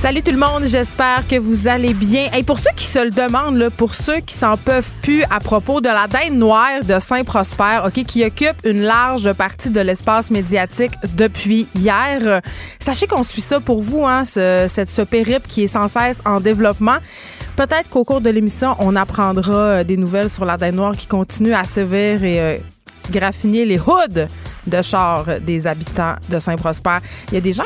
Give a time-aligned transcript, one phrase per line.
[0.00, 2.30] Salut tout le monde, j'espère que vous allez bien.
[2.34, 5.82] Et pour ceux qui se le demandent, pour ceux qui s'en peuvent plus à propos
[5.82, 10.92] de la dinde noire de Saint-Prosper, ok, qui occupe une large partie de l'espace médiatique
[11.18, 12.40] depuis hier,
[12.78, 16.96] sachez qu'on suit ça pour vous, hein, ce, périple qui est sans cesse en développement.
[17.56, 21.08] Peut-être qu'au cours de l'émission, on apprendra euh, des nouvelles sur la dinde noire qui
[21.08, 22.56] continue à sévère et euh,
[23.10, 24.26] graffiner les hoods
[24.66, 26.98] de char des habitants de Saint-Prosper.
[27.28, 27.64] Il y a des gens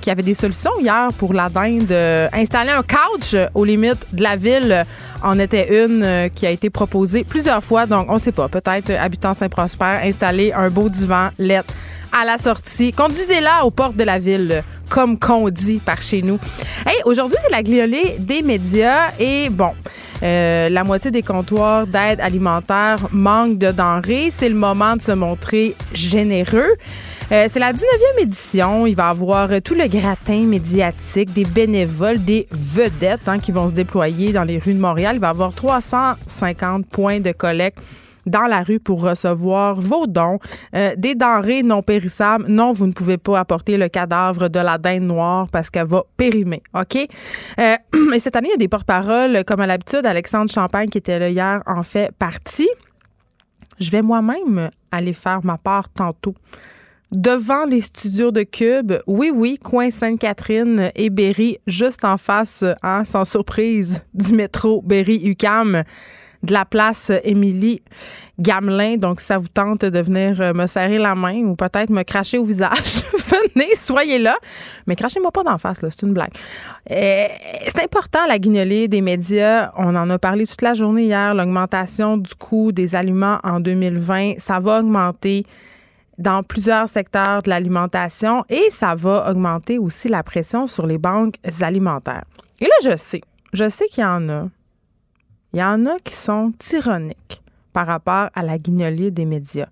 [0.00, 1.92] qui avaient des solutions hier pour la dinde.
[2.32, 4.86] installer un couch aux limites de la ville
[5.22, 7.86] en était une euh, qui a été proposée plusieurs fois.
[7.86, 8.48] Donc, on ne sait pas.
[8.48, 11.74] Peut-être habitant Saint-Prosper, installer un beau divan lettre
[12.12, 12.92] à la sortie.
[12.92, 16.38] Conduisez-la aux portes de la ville, comme qu'on dit par chez nous.
[16.86, 19.72] Hey, aujourd'hui, c'est la gliolée des médias et bon,
[20.22, 24.30] euh, la moitié des comptoirs d'aide alimentaire manquent de denrées.
[24.30, 26.74] C'est le moment de se montrer généreux.
[27.32, 28.86] Euh, c'est la 19e édition.
[28.86, 33.68] Il va y avoir tout le gratin médiatique, des bénévoles, des vedettes hein, qui vont
[33.68, 35.16] se déployer dans les rues de Montréal.
[35.16, 37.78] Il va y avoir 350 points de collecte
[38.30, 40.38] dans la rue pour recevoir vos dons,
[40.74, 42.46] euh, des denrées non périssables.
[42.48, 46.04] Non, vous ne pouvez pas apporter le cadavre de la dinde noire parce qu'elle va
[46.16, 46.96] périmer, OK?
[47.58, 47.76] Euh,
[48.14, 51.18] et cette année, il y a des porte-paroles, comme à l'habitude, Alexandre Champagne, qui était
[51.18, 52.70] là hier, en fait partie.
[53.78, 56.34] Je vais moi-même aller faire ma part tantôt
[57.12, 58.92] devant les studios de Cube.
[59.06, 65.82] Oui, oui, coin Sainte-Catherine et Berry, juste en face, hein, sans surprise, du métro Berry-UCAM
[66.42, 67.82] de la place Émilie
[68.38, 68.96] Gamelin.
[68.96, 72.38] Donc, ça vous tente de venir euh, me serrer la main ou peut-être me cracher
[72.38, 74.36] au visage, venez, soyez là.
[74.86, 76.32] Mais crachez-moi pas d'en face, là, c'est une blague.
[76.90, 77.26] Euh,
[77.68, 79.70] c'est important, la guignolée des médias.
[79.76, 81.34] On en a parlé toute la journée hier.
[81.34, 85.44] L'augmentation du coût des aliments en 2020, ça va augmenter
[86.18, 91.36] dans plusieurs secteurs de l'alimentation et ça va augmenter aussi la pression sur les banques
[91.62, 92.24] alimentaires.
[92.60, 93.22] Et là, je sais,
[93.54, 94.44] je sais qu'il y en a
[95.52, 99.68] il y en a qui sont tyranniques par rapport à la guignolée des médias.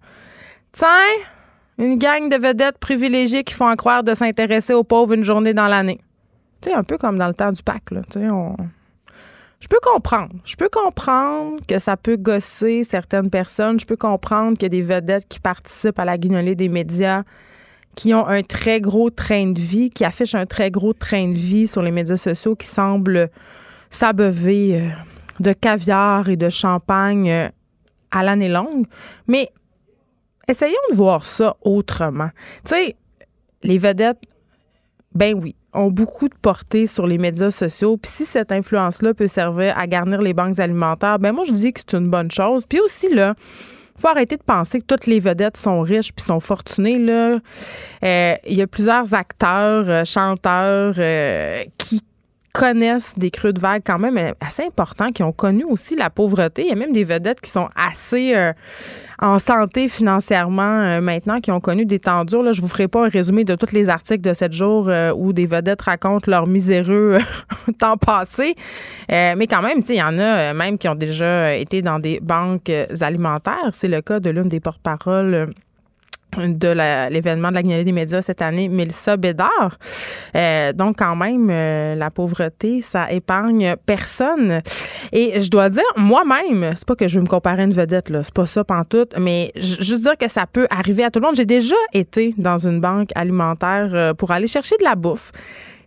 [0.72, 0.89] Tiens,
[1.78, 5.69] une gang de vedettes privilégiées qui font croire de s'intéresser aux pauvres une journée dans
[5.69, 6.00] l'année.
[6.61, 8.03] Tu sais, un peu comme dans le temps du Pâques, là.
[8.11, 8.56] Tu sais, on...
[9.61, 10.34] Je peux comprendre.
[10.44, 13.81] Je peux comprendre que ça peut gosser certaines personnes.
[13.81, 17.22] Je peux comprendre qu'il y a des vedettes qui participent à la guignolée des médias
[17.97, 21.37] qui ont un très gros train de vie, qui affichent un très gros train de
[21.37, 23.28] vie sur les médias sociaux, qui semblent
[23.91, 24.88] s'abreuver euh,
[25.41, 27.49] de caviar et de champagne euh,
[28.10, 28.87] à l'année longue.
[29.26, 29.50] Mais
[30.49, 32.31] essayons de voir ça autrement.
[32.65, 32.94] Tu
[33.62, 34.22] les vedettes,
[35.15, 37.97] ben oui, ont beaucoup de portée sur les médias sociaux.
[37.97, 41.72] Puis si cette influence-là peut servir à garnir les banques alimentaires, ben moi, je dis
[41.72, 42.66] que c'est une bonne chose.
[42.66, 43.34] Puis aussi, là,
[43.97, 46.99] faut arrêter de penser que toutes les vedettes sont riches puis sont fortunées.
[48.05, 50.94] Euh, il y a plusieurs acteurs, euh, chanteurs
[51.78, 52.03] qui
[52.53, 56.63] connaissent des creux de vague quand même assez importants, qui ont connu aussi la pauvreté.
[56.63, 58.53] Il y a même des vedettes qui sont assez euh,
[59.21, 62.43] en santé financièrement euh, maintenant, qui ont connu des temps durs.
[62.43, 65.13] Là, je vous ferai pas un résumé de tous les articles de sept jours euh,
[65.15, 67.19] où des vedettes racontent leur miséreux
[67.79, 68.55] temps passé.
[69.09, 72.73] mais quand même, il y en a même qui ont déjà été dans des banques
[73.01, 73.71] alimentaires.
[73.73, 75.53] C'est le cas de l'une des porte-paroles
[76.37, 79.79] de l'événement de la guignolée des médias cette année, Mélissa Bédard.
[80.37, 84.61] Euh, donc, quand même, euh, la pauvreté, ça épargne personne.
[85.13, 88.11] Et je dois dire, moi-même, c'est pas que je veux me comparer à une vedette,
[88.11, 91.21] là, c'est pas ça pantoute, mais je veux dire que ça peut arriver à tout
[91.21, 91.37] le monde.
[91.37, 95.33] J'ai déjà été dans une banque alimentaire euh, pour aller chercher de la bouffe.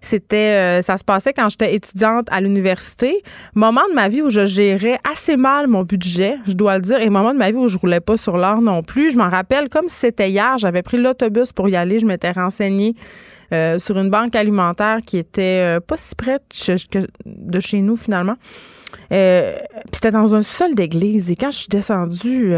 [0.01, 3.21] C'était, euh, ça se passait quand j'étais étudiante à l'université.
[3.53, 6.99] Moment de ma vie où je gérais assez mal mon budget, je dois le dire,
[6.99, 9.11] et moment de ma vie où je roulais pas sur l'or non plus.
[9.11, 10.57] Je m'en rappelle comme c'était hier.
[10.57, 11.99] J'avais pris l'autobus pour y aller.
[11.99, 12.95] Je m'étais renseignée
[13.53, 16.39] euh, sur une banque alimentaire qui était euh, pas si près
[17.25, 18.35] de chez nous finalement.
[19.11, 19.57] Euh,
[19.91, 21.29] c'était dans un sol d'église.
[21.31, 22.55] Et quand je suis descendue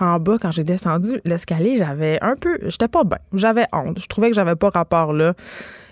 [0.00, 2.58] en bas, quand j'ai descendu l'escalier, j'avais un peu.
[2.66, 3.18] J'étais pas bien.
[3.34, 4.00] J'avais honte.
[4.00, 5.34] Je trouvais que j'avais pas rapport là.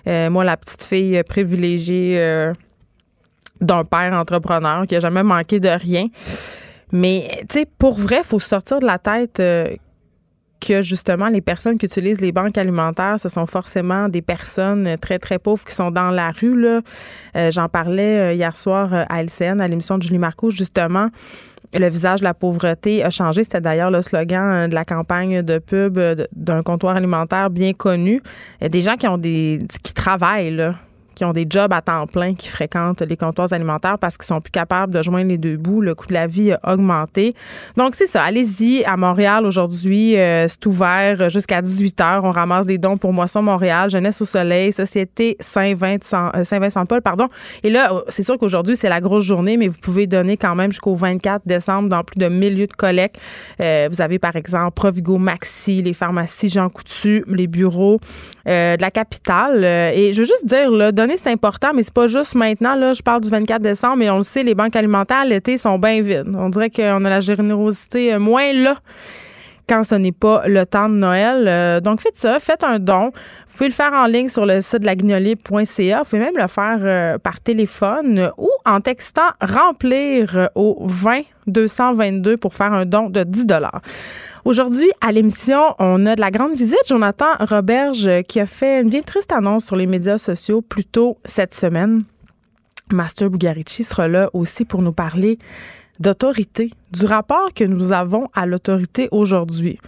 [0.06, 2.52] Euh, moi, la petite fille privilégiée
[3.60, 6.08] d'un père entrepreneur qui a jamais manqué de rien.
[6.92, 9.40] Mais, tu sais, pour vrai, il faut sortir de la tête
[10.60, 15.18] que justement les personnes qui utilisent les banques alimentaires, ce sont forcément des personnes très,
[15.18, 16.50] très pauvres qui sont dans la rue.
[16.66, 16.80] Euh,
[17.50, 21.08] j'en parlais euh, hier soir euh, à LCN, à l'émission de Julie Marco, justement.
[21.72, 23.44] Le visage de la pauvreté a changé.
[23.44, 26.00] C'était d'ailleurs le slogan de la campagne de pub
[26.32, 28.20] d'un comptoir alimentaire bien connu.
[28.60, 30.74] Des gens qui ont des qui travaillent là,
[31.20, 34.40] qui ont des jobs à temps plein, qui fréquentent les comptoirs alimentaires parce qu'ils sont
[34.40, 35.82] plus capables de joindre les deux bouts.
[35.82, 37.34] Le coût de la vie a augmenté.
[37.76, 38.22] Donc, c'est ça.
[38.22, 40.16] Allez-y à Montréal aujourd'hui.
[40.16, 42.20] Euh, c'est ouvert jusqu'à 18 h.
[42.22, 47.28] On ramasse des dons pour Moisson Montréal, Jeunesse au Soleil, Société Saint-Vincent, euh, Saint-Vincent-Paul, pardon.
[47.64, 50.54] Et là, euh, c'est sûr qu'aujourd'hui, c'est la grosse journée, mais vous pouvez donner quand
[50.54, 53.20] même jusqu'au 24 décembre dans plus de 1000 lieux de collecte.
[53.58, 58.00] vous avez, par exemple, Provigo Maxi, les pharmacies Jean Coutu, les bureaux
[58.46, 59.64] de la capitale.
[59.64, 62.74] et je veux juste dire, là, c'est important, mais c'est pas juste maintenant.
[62.74, 65.78] Là, je parle du 24 décembre, mais on le sait, les banques alimentaires l'été sont
[65.78, 66.32] bien vides.
[66.34, 68.76] On dirait qu'on a la générosité euh, moins là
[69.68, 71.46] quand ce n'est pas le temps de Noël.
[71.46, 73.12] Euh, donc, faites ça, faites un don.
[73.48, 75.98] Vous pouvez le faire en ligne sur le site de laguignolier.ca.
[75.98, 82.36] Vous pouvez même le faire euh, par téléphone ou en textant remplir au 20 222
[82.36, 83.46] pour faire un don de 10
[84.46, 86.78] Aujourd'hui, à l'émission, on a de la grande visite.
[86.88, 91.18] Jonathan Roberge qui a fait une bien triste annonce sur les médias sociaux plus tôt
[91.26, 92.04] cette semaine.
[92.90, 95.38] Master Bugarici sera là aussi pour nous parler
[96.00, 99.78] d'autorité, du rapport que nous avons à l'autorité aujourd'hui.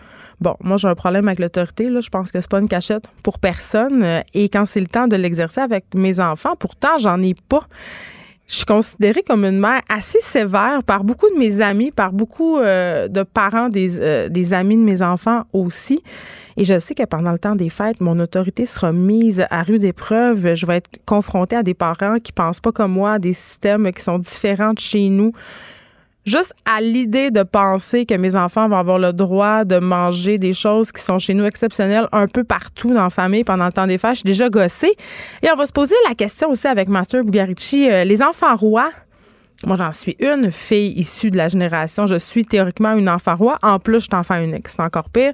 [0.40, 3.04] Bon, moi j'ai un problème avec l'autorité, là, je pense que c'est pas une cachette
[3.22, 4.04] pour personne
[4.34, 7.66] et quand c'est le temps de l'exercer avec mes enfants, pourtant j'en ai pas.
[8.46, 12.58] Je suis considérée comme une mère assez sévère par beaucoup de mes amis, par beaucoup
[12.58, 16.02] euh, de parents des, euh, des, amis de mes enfants aussi.
[16.56, 19.84] Et je sais que pendant le temps des fêtes, mon autorité sera mise à rude
[19.84, 20.54] épreuve.
[20.54, 23.90] Je vais être confrontée à des parents qui pensent pas comme moi, à des systèmes
[23.92, 25.32] qui sont différents de chez nous.
[26.24, 30.52] Juste à l'idée de penser que mes enfants vont avoir le droit de manger des
[30.52, 33.88] choses qui sont chez nous exceptionnelles un peu partout dans la famille pendant le temps
[33.88, 34.94] des fêtes, je suis déjà gossée.
[35.42, 37.90] Et on va se poser la question aussi avec Master Bugarici.
[37.90, 38.90] Euh, les enfants rois,
[39.66, 42.06] moi, j'en suis une fille issue de la génération.
[42.06, 43.58] Je suis théoriquement une enfant roi.
[43.62, 44.68] En plus, je suis enfant unique.
[44.68, 45.32] C'est encore pire.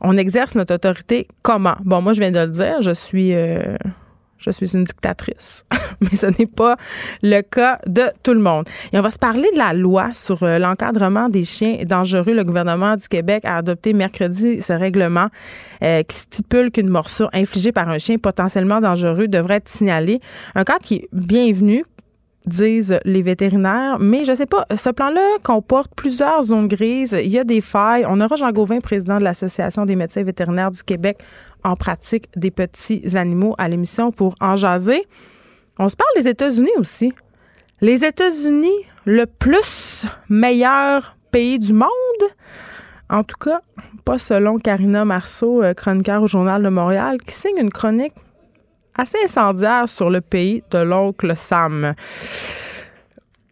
[0.00, 1.76] On exerce notre autorité comment?
[1.84, 2.82] Bon, moi, je viens de le dire.
[2.82, 3.76] Je suis euh,
[4.40, 5.64] je suis une dictatrice.
[6.00, 6.76] Mais ce n'est pas
[7.22, 8.66] le cas de tout le monde.
[8.92, 12.32] Et on va se parler de la loi sur euh, l'encadrement des chiens dangereux.
[12.32, 15.28] Le gouvernement du Québec a adopté mercredi ce règlement
[15.82, 20.20] euh, qui stipule qu'une morsure infligée par un chien potentiellement dangereux devrait être signalée.
[20.54, 21.84] Un cadre qui est bienvenu
[22.46, 23.98] disent les vétérinaires.
[24.00, 27.16] Mais je sais pas, ce plan-là comporte plusieurs zones grises.
[27.22, 28.04] Il y a des failles.
[28.08, 31.18] On aura Jean Gauvin, président de l'Association des médecins vétérinaires du Québec,
[31.64, 35.06] en pratique des petits animaux à l'émission pour en jaser.
[35.78, 37.12] On se parle des États-Unis aussi.
[37.80, 38.68] Les États-Unis,
[39.04, 41.88] le plus meilleur pays du monde.
[43.08, 43.60] En tout cas,
[44.04, 48.14] pas selon Karina Marceau, euh, chroniqueur au Journal de Montréal, qui signe une chronique
[49.00, 51.94] assez incendiaire sur le pays de l'oncle Sam.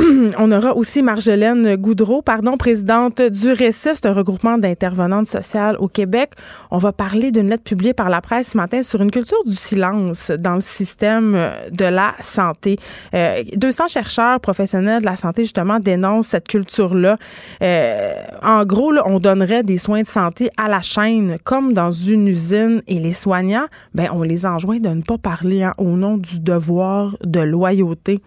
[0.39, 5.89] On aura aussi Marjolaine Goudreau, pardon, présidente du RECIF, c'est un regroupement d'intervenantes sociales au
[5.89, 6.35] Québec.
[6.71, 9.57] On va parler d'une lettre publiée par la presse ce matin sur une culture du
[9.57, 12.79] silence dans le système de la santé.
[13.13, 17.17] 200 euh, chercheurs professionnels de la santé, justement, dénoncent cette culture-là.
[17.63, 18.13] Euh,
[18.45, 22.83] en gros, on donnerait des soins de santé à la chaîne, comme dans une usine,
[22.87, 26.39] et les soignants, ben, on les enjoint de ne pas parler hein, au nom du
[26.39, 28.23] devoir de loyauté.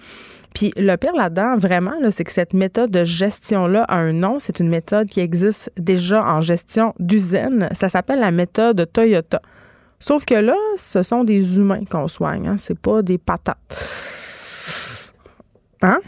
[0.54, 4.38] Puis le pire là-dedans, vraiment, c'est que cette méthode de gestion-là a un nom.
[4.40, 7.70] C'est une méthode qui existe déjà en gestion d'usine.
[7.74, 9.42] Ça s'appelle la méthode Toyota.
[10.00, 12.48] Sauf que là, ce sont des humains qu'on soigne.
[12.48, 12.58] Hein?
[12.58, 13.58] C'est pas des patates.
[15.82, 16.00] Hein?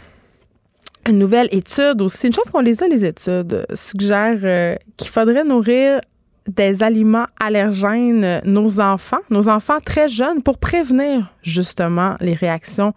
[1.08, 5.44] Une nouvelle étude aussi, une chose qu'on les a, les études, suggère euh, qu'il faudrait
[5.44, 6.00] nourrir
[6.46, 12.94] des aliments allergènes nos enfants, nos enfants très jeunes, pour prévenir justement les réactions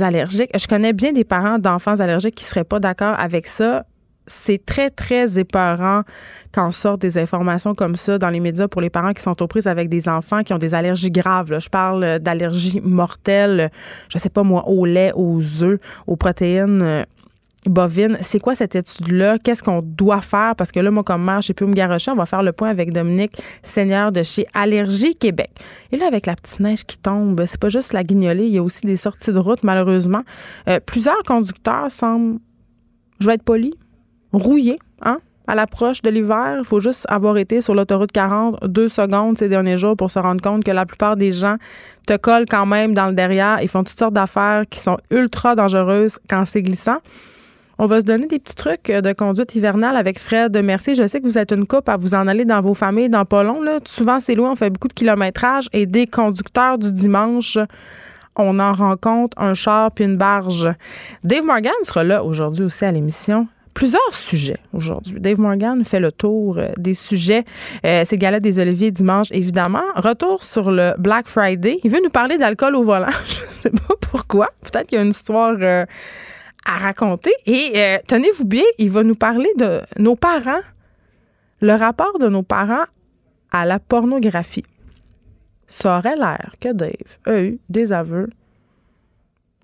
[0.00, 0.50] allergiques.
[0.58, 3.84] Je connais bien des parents d'enfants allergiques qui seraient pas d'accord avec ça.
[4.26, 6.02] c'est très, très épeurant
[6.52, 9.46] quand sortent des informations comme ça dans les médias pour les parents qui sont aux
[9.46, 11.58] prises avec des enfants qui ont des allergies graves.
[11.58, 13.70] Je parle d'allergies mortelles,
[14.08, 17.06] je sais pas moi, au lait, aux œufs, aux protéines
[17.66, 18.18] bovines.
[18.20, 19.38] C'est quoi cette étude-là?
[19.38, 20.54] Qu'est-ce qu'on doit faire?
[20.56, 22.10] Parce que là, moi, comme mère, plus où me garocher.
[22.10, 25.50] On va faire le point avec Dominique Seigneur de chez Allergie Québec.
[25.92, 28.58] Et là, avec la petite neige qui tombe, c'est pas juste la guignolée, il y
[28.58, 30.22] a aussi des sorties de route, malheureusement.
[30.68, 32.38] Euh, plusieurs conducteurs semblent,
[33.20, 33.74] je vais être poli,
[34.32, 35.18] rouillés, hein?
[35.48, 36.56] à l'approche de l'hiver.
[36.58, 40.18] Il faut juste avoir été sur l'autoroute 40 deux secondes ces derniers jours pour se
[40.18, 41.56] rendre compte que la plupart des gens
[42.06, 43.60] te collent quand même dans le derrière.
[43.62, 46.98] Ils font toutes sortes d'affaires qui sont ultra dangereuses quand c'est glissant.
[47.78, 50.94] On va se donner des petits trucs de conduite hivernale avec Fred Merci.
[50.94, 53.24] Je sais que vous êtes une coupe à vous en aller dans vos familles dans
[53.24, 53.44] pas.
[53.84, 57.58] Souvent, c'est loin, on fait beaucoup de kilométrage et des conducteurs du dimanche
[58.38, 60.70] on en rencontre un char puis une barge.
[61.24, 65.20] Dave Morgan sera là aujourd'hui aussi à l'émission plusieurs sujets aujourd'hui.
[65.20, 67.44] Dave Morgan fait le tour euh, des sujets.
[67.86, 69.84] Euh, c'est Galette des Oliviers dimanche, évidemment.
[69.94, 71.78] Retour sur le Black Friday.
[71.84, 73.06] Il veut nous parler d'alcool au volant.
[73.28, 74.48] Je sais pas pourquoi.
[74.62, 75.86] Peut-être qu'il y a une histoire euh,
[76.64, 77.32] à raconter.
[77.46, 80.60] Et tenez-vous bien, il va nous parler de nos parents,
[81.60, 82.86] le rapport de nos parents
[83.50, 84.64] à la pornographie.
[85.66, 88.28] Ça aurait l'air que Dave a eu des aveux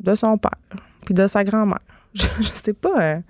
[0.01, 0.59] de son père
[1.05, 1.81] puis de sa grand-mère.
[2.15, 3.23] Je, je sais pas.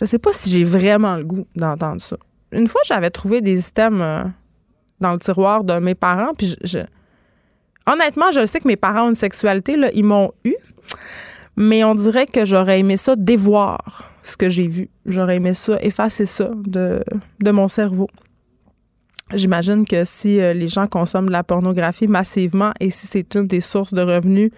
[0.00, 2.16] Je sais pas si j'ai vraiment le goût d'entendre ça.
[2.52, 4.24] Une fois, j'avais trouvé des items euh,
[5.00, 6.78] dans le tiroir de mes parents, puis je,
[7.86, 10.54] honnêtement, je sais que mes parents ont une sexualité, là, ils m'ont eu,
[11.60, 14.88] mais on dirait que j'aurais aimé ça dévoir ce que j'ai vu.
[15.04, 17.04] J'aurais aimé ça effacer ça de,
[17.38, 18.08] de mon cerveau.
[19.34, 23.46] J'imagine que si euh, les gens consomment de la pornographie massivement et si c'est une
[23.46, 24.50] des sources de revenus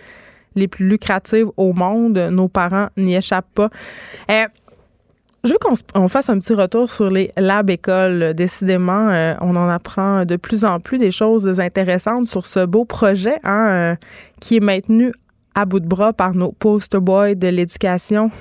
[0.55, 3.71] les plus lucratives au monde, nos parents n'y échappent pas.
[4.31, 4.45] Euh,
[5.43, 8.33] je veux qu'on fasse un petit retour sur les labs écoles.
[8.35, 12.85] Décidément, euh, on en apprend de plus en plus des choses intéressantes sur ce beau
[12.85, 13.97] projet hein,
[14.41, 15.13] qui est maintenu
[15.55, 18.31] à bout de bras par nos poster boys de l'éducation.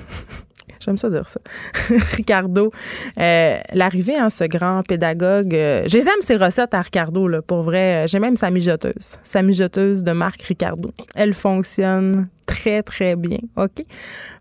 [0.84, 1.40] J'aime ça dire ça.
[2.16, 2.72] Ricardo,
[3.18, 5.54] euh, l'arrivée, hein, ce grand pédagogue.
[5.54, 8.06] Euh, J'aime ses recettes à Ricardo, là, pour vrai.
[8.08, 9.16] J'ai même sa mijoteuse.
[9.22, 10.90] Sa mijoteuse de marque Ricardo.
[11.14, 13.38] Elle fonctionne très, très bien.
[13.56, 13.84] OK?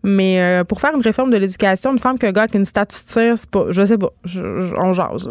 [0.03, 2.65] Mais euh, pour faire une réforme de l'éducation, il me semble qu'un gars avec une
[2.65, 3.65] statue de tir, c'est pas.
[3.69, 4.09] Je sais pas.
[4.77, 5.29] on jase.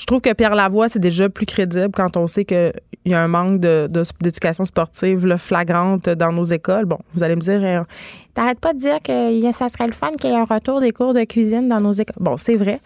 [0.00, 2.72] Je trouve que Pierre Lavoie, c'est déjà plus crédible quand on sait qu'il
[3.04, 6.86] y a un manque d'éducation sportive flagrante dans nos écoles.
[6.86, 7.84] Bon, vous allez me dire, euh,
[8.32, 10.92] t'arrêtes pas de dire que ça serait le fun qu'il y ait un retour des
[10.92, 12.16] cours de cuisine dans nos écoles.
[12.18, 12.80] Bon, c'est vrai,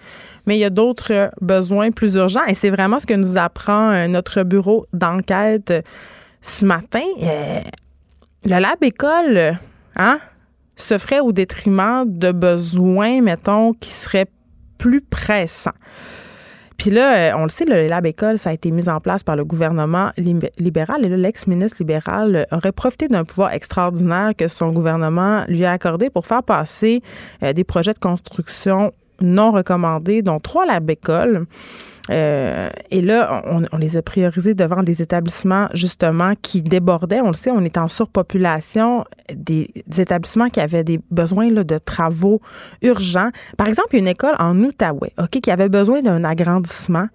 [0.45, 3.39] mais il y a d'autres euh, besoins plus urgents et c'est vraiment ce que nous
[3.39, 5.73] apprend euh, notre bureau d'enquête
[6.43, 7.05] ce matin.
[8.45, 9.57] le lab école,
[9.95, 10.19] hein,
[10.75, 14.27] se ferait au détriment de besoins, mettons, qui seraient
[14.79, 15.71] plus pressants.
[16.79, 19.23] Puis là, euh, on le sait, le Lab École, ça a été mis en place
[19.23, 21.05] par le gouvernement libéral.
[21.05, 26.11] Et là, l'ex-ministre libéral aurait profité d'un pouvoir extraordinaire que son gouvernement lui a accordé
[26.11, 27.03] pour faire passer
[27.43, 31.47] euh, des projets de construction non recommandés, dont trois Lab Écoles.
[32.11, 37.21] Euh, et là, on, les a priorisés devant des établissements justement qui débordaient.
[37.21, 39.05] On le sait, on est en surpopulation,
[39.35, 42.43] des, établissements qui avaient des besoins là, de travaux
[42.83, 43.31] urgents.
[43.57, 47.07] Par exemple, une école en Outaouais, ok, qui avait besoin d'un agrandissement.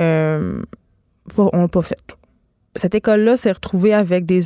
[0.00, 0.62] Euh,
[1.36, 1.98] on l'a pas fait
[2.74, 4.40] cette école-là s'est retrouvée avec des,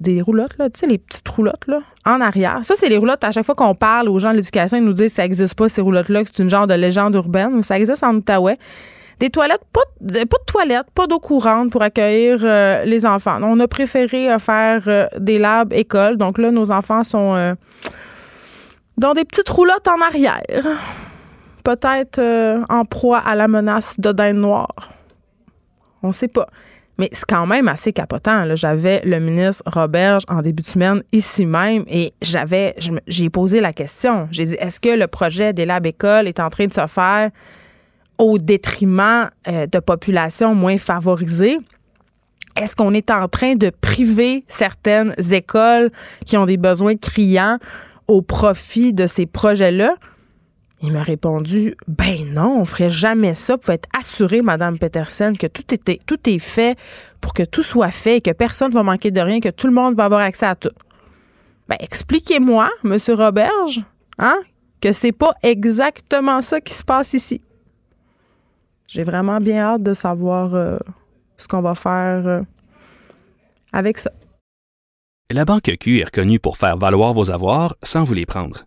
[0.00, 2.58] des roulottes, là, tu sais, les petites roulottes là, en arrière.
[2.62, 3.22] Ça, c'est les roulottes.
[3.22, 5.54] À chaque fois qu'on parle aux gens de l'éducation, ils nous disent que ça n'existe
[5.54, 7.62] pas, ces roulottes-là, que c'est une genre de légende urbaine.
[7.62, 8.58] Ça existe en Outaouais.
[9.20, 13.38] Des toilettes, pas, de, pas de toilettes, pas d'eau courante pour accueillir euh, les enfants.
[13.42, 16.16] On a préféré euh, faire euh, des labs écoles.
[16.16, 17.54] Donc là, nos enfants sont
[18.98, 20.66] dans des petites roulottes en arrière.
[21.62, 22.20] Peut-être
[22.68, 24.90] en proie à la menace de dinde noire.
[26.02, 26.48] On sait pas.
[26.98, 28.54] Mais c'est quand même assez capotant.
[28.54, 33.72] J'avais le ministre Roberge en début de semaine ici même et j'avais, j'ai posé la
[33.72, 34.28] question.
[34.30, 37.30] J'ai dit, est-ce que le projet des labs écoles est en train de se faire
[38.18, 41.58] au détriment euh, de populations moins favorisées?
[42.56, 45.90] Est-ce qu'on est en train de priver certaines écoles
[46.24, 47.58] qui ont des besoins criants
[48.06, 49.96] au profit de ces projets-là?
[50.86, 53.54] Il m'a répondu Ben non, on ferait jamais ça.
[53.54, 56.76] Vous pouvez être assurée, Madame Peterson, que tout est fait
[57.22, 59.66] pour que tout soit fait et que personne ne va manquer de rien, que tout
[59.66, 60.74] le monde va avoir accès à tout.
[61.70, 63.82] Ben, expliquez-moi, Monsieur Roberge,
[64.18, 64.36] hein,
[64.82, 67.40] que c'est pas exactement ça qui se passe ici.
[68.86, 70.76] J'ai vraiment bien hâte de savoir euh,
[71.38, 72.42] ce qu'on va faire euh,
[73.72, 74.10] avec ça.
[75.30, 78.66] La Banque Q est reconnue pour faire valoir vos avoirs sans vous les prendre.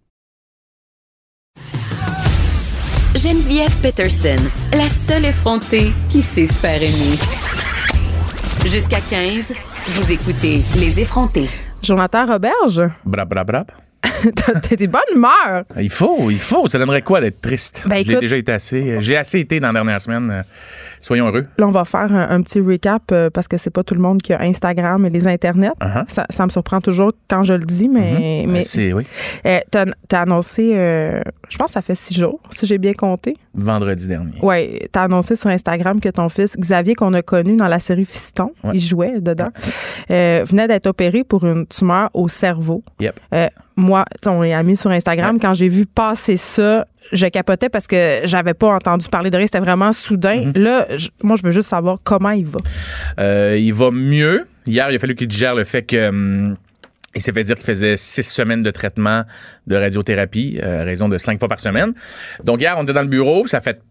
[3.15, 4.37] Geneviève Peterson,
[4.71, 7.17] la seule effrontée qui sait se faire aimer.
[8.65, 9.53] Jusqu'à 15,
[9.87, 11.49] vous écoutez Les effrontés.
[11.83, 13.71] Jonathan Roberge, Brap, brap, brap.
[14.35, 15.65] t'as t'as des bonnes humeur.
[15.79, 16.67] Il faut, il faut.
[16.67, 17.83] Ça donnerait quoi d'être triste?
[17.85, 18.97] Ben, J'ai déjà été assez.
[19.01, 20.43] J'ai assez été dans la dernière semaine.
[21.01, 21.47] Soyons heureux.
[21.57, 24.01] Là, on va faire un, un petit recap euh, parce que c'est pas tout le
[24.01, 25.71] monde qui a Instagram et les internets.
[25.81, 26.03] Uh-huh.
[26.07, 29.03] ça, ça me surprend toujours quand je le dis, mais, mais Euh, C'est, oui.
[29.45, 32.93] euh, t'as as annoncé, euh, je pense que ça fait six jours, si j'ai bien
[32.93, 33.35] compté.
[33.53, 34.39] Vendredi dernier.
[34.41, 38.05] Ouais, t'as annoncé sur Instagram que ton fils Xavier, qu'on a connu dans la série
[38.05, 38.71] Fiston, Ouais.
[38.75, 39.49] il jouait dedans,
[40.09, 42.83] venait d'être opéré pour une tumeur au cerveau.
[42.99, 43.19] Yep.
[43.77, 45.39] Moi, on est amis sur Instagram.
[45.39, 49.45] Quand j'ai vu passer ça, je capotais parce que j'avais pas entendu parler de rien.
[49.45, 50.37] C'était vraiment soudain.
[50.51, 50.59] Mm-hmm.
[50.59, 52.59] Là, je- moi, je veux juste savoir comment il va.
[53.19, 54.45] Euh, il va mieux.
[54.65, 56.09] Hier, il a fallu qu'il digère le fait que.
[56.09, 56.57] hum,
[57.13, 59.23] il s'est fait dire qu'il faisait six semaines de traitement
[59.67, 61.91] de radiothérapie, euh, à raison de cinq fois par semaine.
[62.45, 63.81] Donc hier, on était dans le bureau, ça fait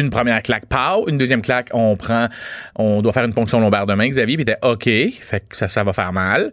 [0.00, 2.28] une première claque, pow, une deuxième claque, on prend,
[2.76, 5.68] on doit faire une ponction lombaire demain, Xavier, puis il était OK, fait que ça,
[5.68, 6.52] ça va faire mal.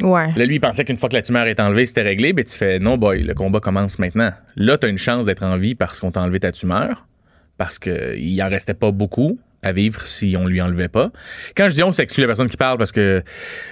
[0.00, 0.32] Ouais.
[0.36, 2.32] Là, lui, il pensait qu'une fois que la tumeur est enlevée, c'était réglé.
[2.32, 4.30] Mais tu fais, non, boy, le combat commence maintenant.
[4.56, 7.06] Là, tu as une chance d'être en vie parce qu'on t'a enlevé ta tumeur.
[7.56, 11.10] Parce qu'il en restait pas beaucoup à vivre si on lui enlevait pas.
[11.56, 13.22] Quand je dis on, c'est la personne qui parle parce que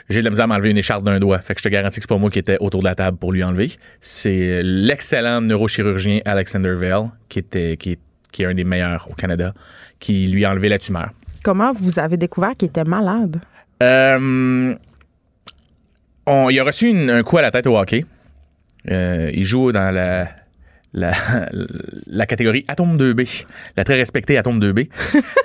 [0.09, 1.38] j'ai de la misère à m'enlever une écharpe d'un doigt.
[1.38, 3.19] Fait que je te garantis que c'est pas moi qui étais autour de la table
[3.19, 3.73] pour lui enlever.
[4.00, 7.99] C'est l'excellent neurochirurgien Alexander Vale, qui était, qui est,
[8.33, 9.53] qui est un des meilleurs au Canada,
[10.01, 11.11] qui lui a enlevé la tumeur.
[11.45, 13.41] Comment vous avez découvert qu'il était malade?
[13.83, 14.75] Euh,
[16.27, 18.05] on- il a reçu une- un coup à la tête au hockey.
[18.91, 20.29] Euh, il joue dans la,
[20.93, 21.12] la,
[22.07, 23.45] la catégorie Atome 2B,
[23.77, 24.89] la très respectée Atome 2B.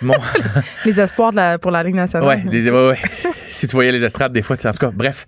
[0.01, 0.13] Bon,
[0.86, 2.27] Les espoirs de la- pour la Ligue nationale.
[2.27, 2.98] ouais, des- ouais, ouais.
[3.48, 5.25] si tu voyais les estrades des fois, en tout cas, bref.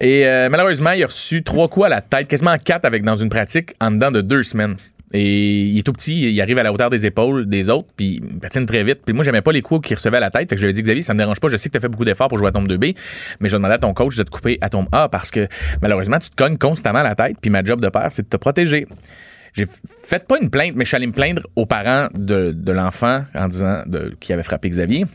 [0.00, 3.16] Et euh, malheureusement, il a reçu trois coups à la tête, quasiment quatre avec dans
[3.16, 4.76] une pratique en dedans de deux semaines.
[5.16, 8.20] Et il est tout petit, il arrive à la hauteur des épaules des autres, puis
[8.20, 9.02] il patine très vite.
[9.06, 10.48] Puis moi, j'aimais pas les coups qu'il recevait à la tête.
[10.50, 11.78] Fait que je lui ai dit, Xavier, ça me dérange pas, je sais que tu
[11.78, 12.96] as fait beaucoup d'efforts pour jouer à tombe 2B,
[13.38, 15.46] mais je demandais à ton coach de te couper à tombe A parce que
[15.80, 18.28] malheureusement, tu te cognes constamment à la tête, puis ma job de père, c'est de
[18.28, 18.88] te protéger.
[19.52, 19.66] J'ai
[20.02, 23.46] fait pas une plainte, mais je suis allé me plaindre aux parents de, l'enfant en
[23.46, 25.06] disant de, qui avait frappé Xavier.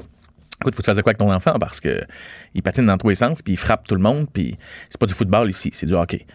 [0.62, 2.01] Écoute, faut que tu fasses quoi avec ton enfant parce que
[2.53, 4.57] il patine dans tous les sens, puis il frappe tout le monde, puis
[4.88, 6.25] c'est pas du football ici, c'est du hockey.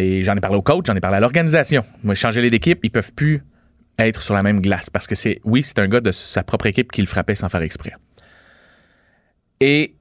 [0.00, 1.84] Et j'en ai parlé au coach, j'en ai parlé à l'organisation.
[2.04, 3.42] Moi, changer les d'équipe, ils peuvent plus
[3.98, 6.66] être sur la même glace parce que c'est, oui, c'est un gars de sa propre
[6.66, 7.92] équipe qui le frappait sans faire exprès.
[9.60, 9.94] Et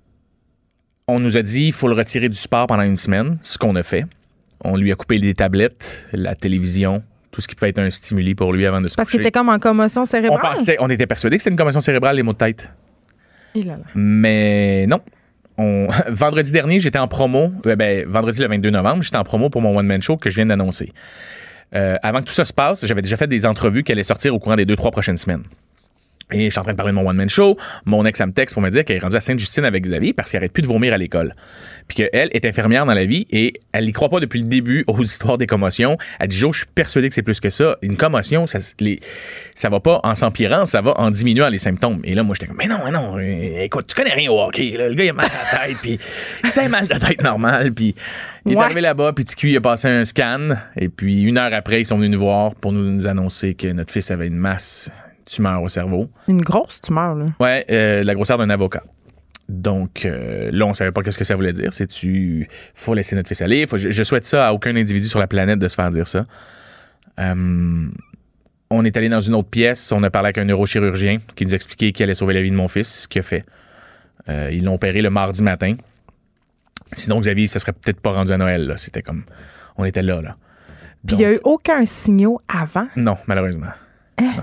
[1.08, 3.76] on nous a dit il faut le retirer du sport pendant une semaine, ce qu'on
[3.76, 4.06] a fait.
[4.64, 8.36] On lui a coupé les tablettes, la télévision, tout ce qui pouvait être un stimuli
[8.36, 9.30] pour lui avant de se Parce qu'il coucher.
[9.30, 10.40] était comme en commotion On cérébrale?
[10.42, 12.72] pensait, on était persuadé que c'était une commotion cérébrale, les maux de tête.
[13.56, 13.84] Il a là.
[13.96, 15.02] Mais non.
[16.10, 17.52] Vendredi dernier, j'étais en promo.
[17.66, 20.36] euh, ben, vendredi le 22 novembre, j'étais en promo pour mon one-man show que je
[20.36, 20.92] viens d'annoncer.
[21.76, 24.34] Euh, avant que tout ça se passe, j'avais déjà fait des entrevues qui allaient sortir
[24.34, 25.44] au courant des deux, trois prochaines semaines.
[26.32, 27.58] Et je suis en train de parler de mon one-man show.
[27.86, 30.12] Mon ex, elle me texte pour me dire qu'elle est rendue à Sainte-Justine avec Xavier
[30.14, 31.32] parce qu'elle arrête plus de vomir à l'école.
[31.88, 34.84] Puis qu'elle est infirmière dans la vie et elle n'y croit pas depuis le début
[34.88, 35.98] aux histoires des commotions.
[36.20, 37.78] Elle dit, Joe, je suis persuadé que c'est plus que ça.
[37.82, 39.00] Une commotion, ça, les,
[39.56, 42.02] ça va pas en s'empirant, ça va en diminuant les symptômes.
[42.04, 44.42] Et là, moi, j'étais comme, mais non, mais non, euh, écoute, tu connais rien au
[44.42, 44.76] hockey.
[44.78, 44.90] là.
[44.90, 45.98] Le gars, il a mal à la tête, puis
[46.44, 47.72] c'était un mal de tête normal.
[47.74, 47.96] Puis
[48.46, 48.64] il est Ouais.
[48.66, 50.50] arrivé là-bas, puis TQ, il a passé un scan.
[50.76, 53.68] Et puis une heure après, ils sont venus nous voir pour nous, nous annoncer que
[53.68, 54.90] notre fils avait une masse
[55.28, 56.10] tumeur au cerveau.
[56.28, 57.26] Une grosse tumeur, là.
[57.40, 58.84] Ouais, euh, la grosseur d'un avocat.
[59.50, 61.72] Donc euh, là, on savait pas qu'est-ce que ça voulait dire.
[61.72, 63.66] C'est tu faut laisser notre fils aller.
[63.68, 66.08] Faut- je, je souhaite ça à aucun individu sur la planète de se faire dire
[66.08, 66.26] ça.
[67.20, 67.88] Euh,
[68.70, 69.92] on est allé dans une autre pièce.
[69.94, 72.56] On a parlé avec un neurochirurgien qui nous expliquait qu'il allait sauver la vie de
[72.56, 73.46] mon fils, ce qu'il a fait.
[74.28, 75.76] Euh, ils l'ont opéré le mardi matin.
[76.92, 78.68] Sinon, Xavier, ça serait peut-être pas rendu à Noël.
[78.68, 78.76] là.
[78.78, 79.24] C'était comme
[79.78, 80.36] on était là là.
[81.06, 82.88] Puis il n'y a eu aucun signal avant?
[82.98, 83.68] Non, malheureusement.
[84.18, 84.42] Puis est-ce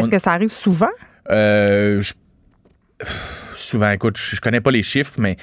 [0.00, 0.90] On- que ça arrive souvent?
[1.30, 2.12] Euh, je-
[3.54, 5.36] souvent, écoute, je je connais pas les chiffres, mais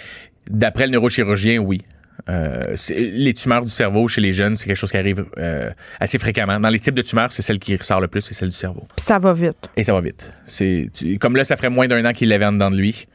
[0.50, 1.82] d'après le neurochirurgien, oui.
[2.28, 6.20] Euh, les tumeurs du cerveau chez les jeunes, c'est quelque chose qui arrive euh, assez
[6.20, 6.60] fréquemment.
[6.60, 8.86] Dans les types de tumeurs, c'est celle qui ressort le plus, c'est celle du cerveau.
[8.96, 9.70] Puis ça va vite.
[9.78, 10.30] Et ça va vite.
[10.46, 13.08] C'est comme là, ça ferait moins d'un an qu'il l'avait en dedans de lui.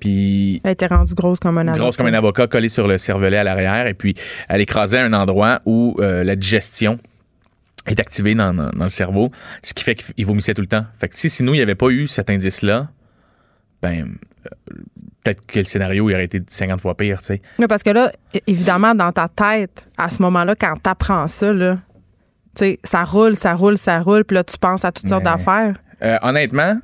[0.00, 1.78] Puis Elle était rendue grosse comme un avocat.
[1.82, 4.14] grosse comme un avocat collée sur le cervelet à l'arrière et puis
[4.48, 6.98] elle écrasait un endroit où euh, la digestion
[7.94, 9.30] est activé dans, dans- dans le cerveau,
[9.62, 10.86] ce qui fait qu'il vomissait tout le temps.
[10.98, 12.88] Fait que si sinon il n'y avait pas eu cet indice-là,
[13.82, 14.74] ben euh,
[15.22, 17.42] peut-être que le scénario il aurait été 50 fois pire, tu sais.
[17.58, 18.10] Oui, parce que là,
[18.46, 21.76] évidemment, dans ta tête, à ce moment-là, quand t'apprends ça, là,
[22.56, 25.22] tu sais, ça roule, ça roule, ça roule, puis là, tu penses à toutes sortes
[25.24, 25.74] d'affaires.
[26.02, 26.78] Euh, honnêtement,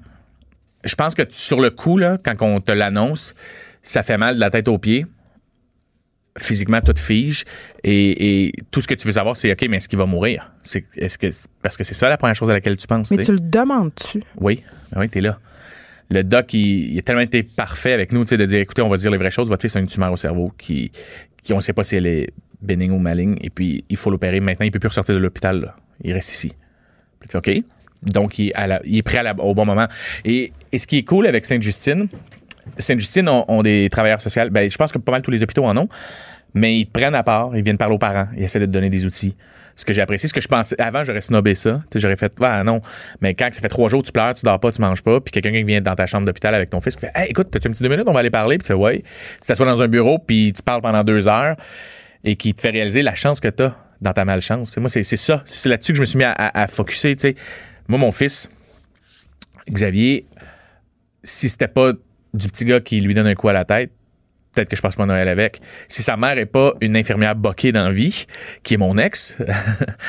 [0.84, 3.34] je pense que tu- sur le coup, là, quand on te l'annonce,
[3.82, 5.06] ça fait mal de la tête aux pieds.
[6.36, 7.44] Physiquement, tout fige.
[7.84, 10.52] Et, et tout ce que tu veux savoir, c'est OK, mais est-ce qu'il va mourir?
[10.64, 11.28] C'est, est-ce que,
[11.62, 13.10] parce que c'est ça la première chose à laquelle tu penses.
[13.12, 14.20] Mais tu le demandes-tu?
[14.40, 14.62] Oui,
[14.96, 15.38] oui, t'es là.
[16.10, 18.82] Le doc, il, il a tellement été parfait avec nous, tu sais, de dire, écoutez,
[18.82, 19.48] on va dire les vraies choses.
[19.48, 20.90] Votre fils a une tumeur au cerveau qui,
[21.42, 24.10] qui on ne sait pas si elle est bénigne ou maligne, et puis il faut
[24.10, 24.40] l'opérer.
[24.40, 25.60] Maintenant, il peut plus ressortir de l'hôpital.
[25.60, 25.76] là.
[26.02, 26.52] Il reste ici.
[27.20, 27.64] Puis tu dis, OK.
[28.12, 29.86] Donc, il, est à la- il est prêt à la- au bon moment.
[30.24, 32.08] Et, et ce qui est cool avec Sainte-Justine,
[32.78, 34.42] Sainte-Justine ont, des travailleurs sociaux.
[34.50, 35.88] Ben, je pense que pas mal tous les hôpitaux en ont,
[36.54, 38.70] mais ils te prennent à part, ils viennent parler aux parents, ils essaient de te
[38.70, 39.36] donner des outils.
[39.76, 41.82] Ce que j'ai apprécié, ce que je pensais, avant, j'aurais snobé ça.
[41.96, 42.80] J'aurais fait, ah non,
[43.20, 45.32] mais quand ça fait trois jours, tu pleures, tu dors pas, tu manges pas, puis
[45.32, 47.66] quelqu'un qui vient dans ta chambre d'hôpital avec ton fils, qui fait, hey, écoute, t'as-tu
[47.66, 49.00] une petite deux minutes, on va aller parler, puis tu fais, ouais.
[49.00, 51.56] Tu t'assois dans un bureau, puis tu parles pendant deux heures,
[52.22, 54.76] et qui te fait réaliser la chance que t'as dans ta malchance.
[54.76, 55.42] Moi, c'est ça.
[55.44, 57.16] C'est là-dessus que je me suis mis à, à, à focusser.
[57.88, 58.48] Moi, mon fils,
[59.68, 60.26] Xavier,
[61.24, 61.92] si c'était pas
[62.34, 63.92] du petit gars qui lui donne un coup à la tête,
[64.52, 65.60] peut-être que je passe pas Noël avec.
[65.88, 68.26] Si sa mère est pas une infirmière boquée dans la vie,
[68.62, 69.38] qui est mon ex,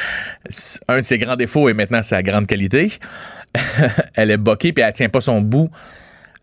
[0.87, 2.91] un de ses grands défauts et maintenant sa grande qualité,
[4.15, 5.69] elle est boquée puis elle tient pas son bout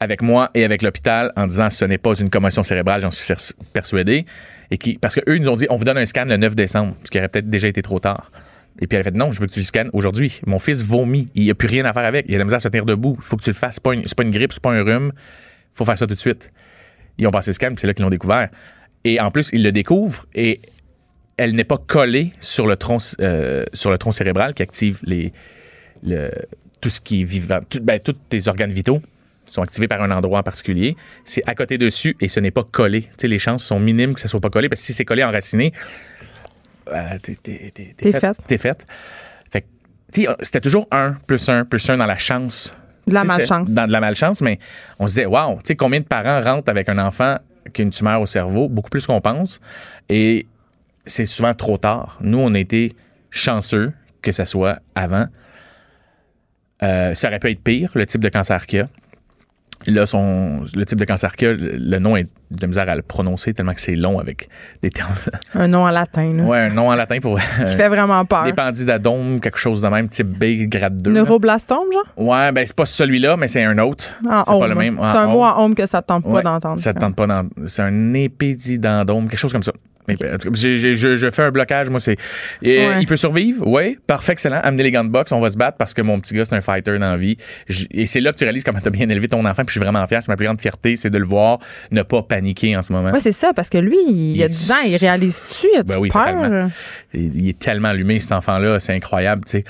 [0.01, 3.35] avec moi et avec l'hôpital en disant ce n'est pas une commotion cérébrale, j'en suis
[3.73, 4.27] persuadé.
[4.71, 6.97] Et qui, parce qu'eux, nous ont dit on vous donne un scan le 9 décembre,
[7.05, 8.31] ce qui aurait peut-être déjà été trop tard.
[8.81, 10.41] Et puis elle a fait non, je veux que tu le scannes aujourd'hui.
[10.47, 12.45] Mon fils vomit, il n'y a plus rien à faire avec, il a de la
[12.45, 13.75] misère à se tenir debout, il faut que tu le fasses.
[13.75, 15.13] C'est pas une, grippe, c'est pas un rhume,
[15.75, 16.53] faut faire ça tout de suite.
[17.19, 18.49] Ils ont passé le scan, puis c'est là qu'ils l'ont découvert.
[19.05, 20.61] Et en plus, ils le découvrent et
[21.37, 25.33] elle n'est pas collée sur le tronc, euh, sur le tronc cérébral qui active les,
[26.03, 26.31] le,
[26.81, 29.01] tout ce qui est vivant, tout- ben, tous tes organes vitaux
[29.45, 30.97] sont activés par un endroit en particulier.
[31.25, 33.09] C'est à côté dessus et ce n'est pas collé.
[33.23, 35.73] Les chances sont minimes que ça soit pas collé parce que si c'est collé enraciné,
[36.89, 37.95] euh, t'es, t'es, t'es,
[38.47, 38.85] T'es faite.
[39.51, 39.65] Fait
[40.13, 42.75] sais, c'était toujours un plus un plus un dans la chance.
[43.07, 43.71] De la malchance.
[43.71, 44.59] Dans de la malchance, mais
[44.99, 47.37] on se disait, waouh, tu sais, combien de parents rentrent avec un enfant
[47.73, 48.69] qui a une tumeur au cerveau?
[48.69, 49.61] Beaucoup plus qu'on pense.
[50.09, 50.47] Et
[51.05, 52.19] c'est souvent trop tard.
[52.21, 52.95] Nous, on a été
[53.31, 55.27] chanceux que ça soit avant.
[56.83, 58.89] Euh, ça aurait pu être pire, le type de cancer qu'il y a.
[59.87, 62.95] Là, son, le type de cancer qu'il a, le nom est de la misère à
[62.95, 64.49] le prononcer tellement que c'est long avec
[64.83, 65.15] des termes.
[65.55, 66.43] Un nom en latin, là.
[66.45, 67.39] ouais, un nom en latin pour.
[67.67, 68.45] Qui fait vraiment peur.
[68.45, 71.11] des pandidadome, quelque chose de même, type B, grade 2.
[71.13, 71.21] là.
[71.21, 72.13] Neuroblastome, genre?
[72.29, 74.15] Ouais, ben c'est pas celui-là, mais c'est un autre.
[74.29, 74.99] En c'est pas le même.
[75.03, 75.31] C'est En un home.
[75.33, 76.79] mot en home que ça te tente pas Ouais, d'entendre.
[76.79, 79.73] Ça te tente pas d'en- C'est un épididendome, quelque chose comme ça.
[80.21, 82.17] Mais, en tout cas, j'ai- j'ai- je, je fais un blocage, moi, c'est.
[82.63, 82.99] Ouais.
[83.01, 83.99] Il peut survivre, oui.
[84.07, 84.61] Parfait, excellent.
[84.63, 86.55] Amenez les gants de boxe, on va se battre parce que mon petit gars, c'est
[86.55, 87.37] un fighter dans la vie.
[87.91, 89.73] Et c'est là que tu réalises comment tu as bien élevé ton enfant, puis je
[89.73, 90.23] suis vraiment fier.
[90.23, 91.59] C'est ma plus grande fierté, c'est de le voir
[91.91, 93.11] ne pas paniquer en ce moment.
[93.13, 95.67] Ouais, c'est ça, parce que lui, il, y a Il- 10 ans, il réalise-tu?
[95.75, 96.69] Il a-tu Ben oui, peur?
[97.15, 99.65] Il il est tellement allumé, cet enfant-là, c'est incroyable, tu sais.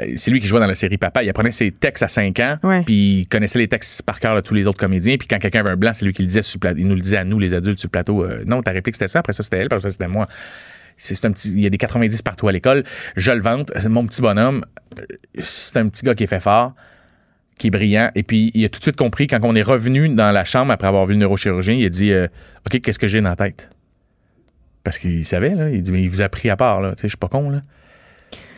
[0.00, 1.22] Euh, C'est lui qui jouait dans la série Papa.
[1.22, 2.82] Il apprenait ses textes à 5 ans, Ouais.
[2.82, 5.16] puis il connaissait les textes par cœur de tous les autres comédiens.
[5.16, 6.78] Puis quand quelqu'un avait un blanc, c'est lui qui le disait sur le plateau.
[6.78, 8.24] Il nous le disait à nous, les adultes, sur le plateau.
[8.24, 10.28] euh, non, ta réplique c'était ça, après ça c'était elle, après ça c'était moi.
[11.00, 12.82] C'est un petit, il y a des 90 partout à l'école.
[13.16, 13.70] Je le vante.
[13.88, 14.64] Mon petit bonhomme,
[14.98, 15.04] euh,
[15.38, 16.74] c'est un petit gars qui est fait fort,
[17.56, 18.10] qui est brillant.
[18.16, 20.72] Et puis il a tout de suite compris quand on est revenu dans la chambre
[20.72, 22.26] après avoir vu le neurochirurgien, il a dit, euh,
[22.66, 23.70] ok, qu'est-ce que j'ai dans la tête?
[24.84, 25.70] Parce qu'il savait là.
[25.70, 26.90] Il dit, mais il vous a pris à part là.
[26.96, 27.62] Tu sais, je suis pas con là.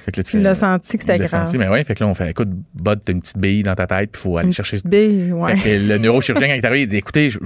[0.05, 1.29] Fait que là, tu fais- l'as senti que c'était il grave.
[1.47, 3.75] senti, mais ouais, fait que là, on fait, écoute, Bud, t'as une petite bille dans
[3.75, 4.77] ta tête, puis il faut aller Une chercher.
[4.79, 5.57] petite bille, ouais.
[5.57, 7.39] Fait que le neurochirurgien, quand il est arrivé, il dit, écoutez, je-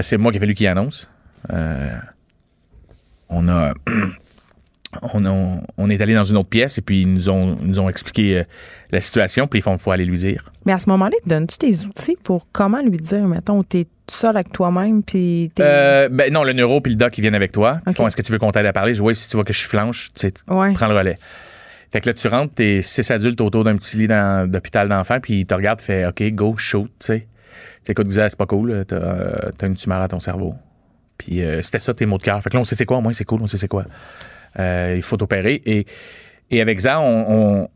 [0.00, 1.08] c'est moi qui ai fallu qu'il annonce.
[1.52, 1.90] Euh,
[3.28, 3.74] on a.
[5.12, 7.66] On, a- on est allé dans une autre pièce et puis ils nous ont, ils
[7.68, 8.44] nous ont expliqué euh,
[8.90, 10.50] la situation, puis ils font, faut aller lui dire.
[10.64, 14.36] Mais à ce moment-là, te donnes-tu des outils pour comment lui dire, mettons, t'es seul
[14.36, 15.62] avec toi-même, puis t'es.
[15.64, 17.80] Euh, ben non, le neuro puis le doc, ils viennent avec toi.
[17.86, 17.96] Ils Ok.
[17.96, 18.94] font, est-ce que tu veux qu'on t'aide à parler?
[18.94, 20.72] Je dis, oui, si tu vois que je flanche, tu sais, ouais.
[20.74, 21.16] prends le relais.
[21.90, 24.08] Fait que là, tu rentres, t'es six adultes autour d'un petit lit
[24.46, 27.20] d'hôpital d'enfants, puis ils te regardent, fait OK, go, shoot, tu sais.
[27.20, 27.26] Tu
[27.82, 30.54] sais, écoute, c'est pas cool, t'as euh, une tumeur à ton cerveau.
[31.16, 32.40] Puis euh, c'était ça tes mots de cœur.
[32.42, 33.84] Fait que là, on sait c'est quoi, au moins, c'est cool, on sait c'est quoi.
[34.58, 35.62] Euh, il faut t'opérer.
[35.64, 35.86] Et,
[36.50, 37.24] et avec ça, on,
[37.62, 37.68] on,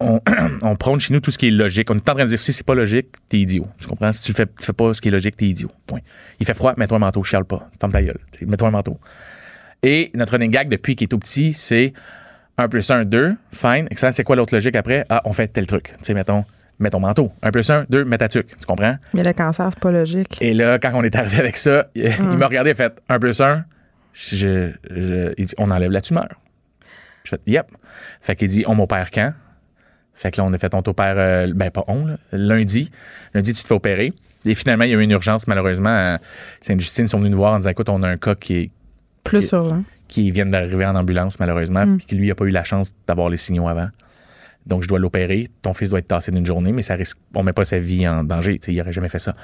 [0.00, 0.18] on,
[0.62, 1.90] on prône chez nous tout ce qui est logique.
[1.90, 3.66] On est en train de dire si c'est pas logique, t'es idiot.
[3.80, 4.12] Tu comprends?
[4.12, 5.70] Si tu fais, tu fais pas ce qui est logique, t'es idiot.
[5.86, 6.00] Point.
[6.40, 7.68] Il fait froid, mets-toi un manteau, chiale pas.
[7.80, 8.18] Ferme ta gueule.
[8.46, 8.98] Mets-toi un manteau.
[9.82, 11.92] Et notre running gag depuis qu'il est tout petit, c'est
[12.58, 13.36] 1 plus 1, 2.
[13.52, 13.86] Fine.
[13.90, 14.12] Excellent.
[14.12, 15.04] C'est quoi l'autre logique après?
[15.08, 15.92] Ah, on fait tel truc.
[15.98, 16.44] Tu sais, mettons,
[16.78, 17.30] mets ton manteau.
[17.42, 18.48] 1 plus 1, 2, mets ta tuque.
[18.58, 18.96] Tu comprends?
[19.14, 20.38] Mais le cancer, c'est pas logique.
[20.40, 23.40] Et là, quand on est arrivé avec ça, il m'a regardé et fait 1 plus
[23.40, 23.64] 1.
[24.14, 26.28] Je, je- il dit, on enlève la tumeur.
[27.24, 27.66] Je fais, yep.
[28.22, 29.32] Fait qu'il dit, on m'opère quand?
[30.16, 32.90] Fait que là, on a fait, on t'opère, euh, ben pas on, là, lundi.
[33.34, 34.12] Lundi, tu te fais opérer.
[34.46, 36.16] Et finalement, il y a eu une urgence, malheureusement.
[36.60, 38.70] Sainte-Justine, ils sont venus nous voir en disant, écoute, on a un cas qui est
[39.24, 39.82] Plus urgent.
[40.08, 41.96] qui vient d'arriver en ambulance, malheureusement, Mm.
[41.98, 43.88] puis qui lui a pas eu la chance d'avoir les signaux avant.
[44.64, 45.48] Donc, je dois l'opérer.
[45.62, 48.08] Ton fils doit être tassé d'une journée, mais ça risque, on met pas sa vie
[48.08, 48.58] en danger.
[48.66, 49.34] Il aurait jamais fait ça.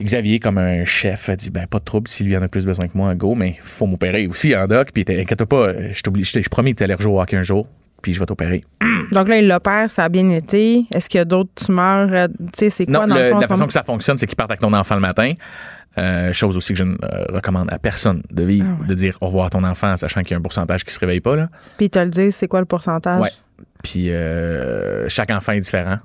[0.00, 2.64] Xavier, comme un chef, a dit ben pas de trouble si lui en a plus
[2.64, 4.90] besoin que moi, go, mais faut m'opérer aussi en doc.
[4.92, 7.42] Puis inquiète pas, je t'oublie, je t'ai je promis que t'allais rejouer au hockey un
[7.42, 7.68] jour,
[8.02, 8.64] puis je vais t'opérer.
[9.12, 10.84] Donc là, il l'opère, ça a bien été.
[10.94, 12.08] Est-ce qu'il y a d'autres tumeurs?
[12.12, 14.18] euh, Tu sais, c'est Non, quoi dans le- le fond, la façon que ça fonctionne,
[14.18, 15.32] c'est qu'ils partent avec ton enfant le matin.
[15.96, 18.86] Euh, chose aussi que je ne euh, recommande à personne de vivre, Ah ouais.
[18.88, 20.92] de dire au revoir à ton enfant en sachant qu'il y a un pourcentage qui
[20.94, 21.34] se réveille pas.
[21.34, 21.48] Là.
[21.76, 23.20] Puis ils te le disent, c'est quoi le pourcentage?
[23.20, 23.30] Ouais.
[23.82, 25.98] Puis euh, chaque enfant est différent.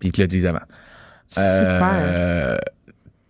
[0.00, 0.62] Puis ils te le disent avant.
[1.28, 1.90] Super.
[1.94, 2.56] Euh,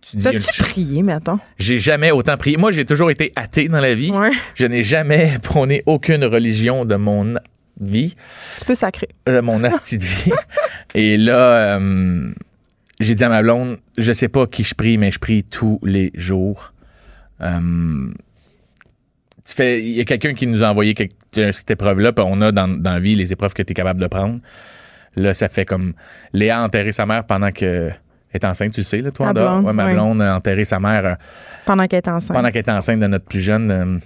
[0.01, 1.39] tu une T'as-tu prié, mettons?
[1.59, 2.57] j'ai jamais autant prié.
[2.57, 4.11] Moi, j'ai toujours été athée dans la vie.
[4.11, 4.31] Ouais.
[4.55, 7.35] Je n'ai jamais prôné aucune religion de mon
[7.79, 8.15] vie,
[8.57, 9.09] Tu peux sacrer.
[9.25, 10.31] de mon asti de vie.
[10.95, 12.29] Et là, euh,
[12.99, 15.79] j'ai dit à ma blonde, je sais pas qui je prie, mais je prie tous
[15.83, 16.73] les jours.
[17.41, 18.09] Euh,
[19.45, 22.41] tu fais, il y a quelqu'un qui nous a envoyé quelque- cette épreuve-là, puis on
[22.41, 24.39] a dans, dans la vie les épreuves que tu es capable de prendre.
[25.15, 25.93] Là, ça fait comme
[26.33, 27.89] Léa a enterré sa mère pendant que
[28.33, 29.63] est enceinte, tu le sais, là, toi, en dehors.
[29.63, 31.13] Ouais, ma blonde a enterré sa mère euh,
[31.65, 32.35] Pendant qu'elle est enceinte.
[32.35, 33.99] pendant qu'elle était enceinte de notre plus jeune.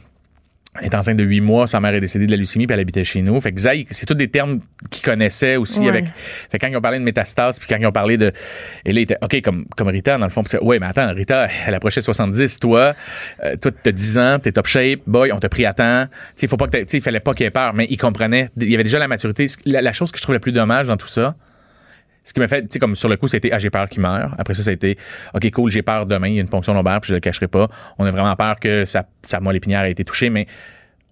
[0.79, 2.79] Elle est enceinte de 8 mois, sa mère est décédée de la leucémie, puis elle
[2.79, 3.39] habitait chez nous.
[3.41, 5.89] Fait que Zay, c'est tous des termes qu'ils connaissaient aussi Ouais.
[5.89, 6.05] avec.
[6.49, 8.31] Fait que quand ils ont parlé de métastase, puis quand ils ont parlé de.
[8.86, 10.43] Et là, il était OK, comme, comme Rita, dans le fond.
[10.62, 12.93] Ouais, mais attends, Rita, elle approchait 70, toi,
[13.43, 16.05] euh, toi, t'as 10 ans, t'es top shape, boy, on t'a pris à temps.
[16.38, 18.49] Tu sais, tu il fallait pas qu'il ait peur, mais il comprenait.
[18.57, 19.47] Il y avait déjà la maturité.
[19.65, 21.36] La, la chose que je trouve la plus dommage dans tout ça,
[22.23, 24.01] ce qui m'a fait, tu sais, comme sur le coup, c'était, ah, j'ai peur qu'il
[24.01, 24.36] meure.
[24.38, 24.97] Après ça, ça a été,
[25.34, 27.47] OK, cool, j'ai peur demain, il y a une ponction lombaire, puis je le cacherai
[27.47, 27.67] pas.
[27.97, 30.45] On a vraiment peur que sa, sa moelle épinière ait été touchée, mais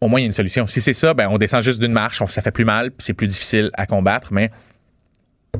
[0.01, 0.67] au moins, il y a une solution.
[0.67, 2.97] Si c'est ça, ben, on descend juste d'une marche, on- ça fait plus mal, puis
[2.99, 4.51] c'est plus difficile à combattre, mais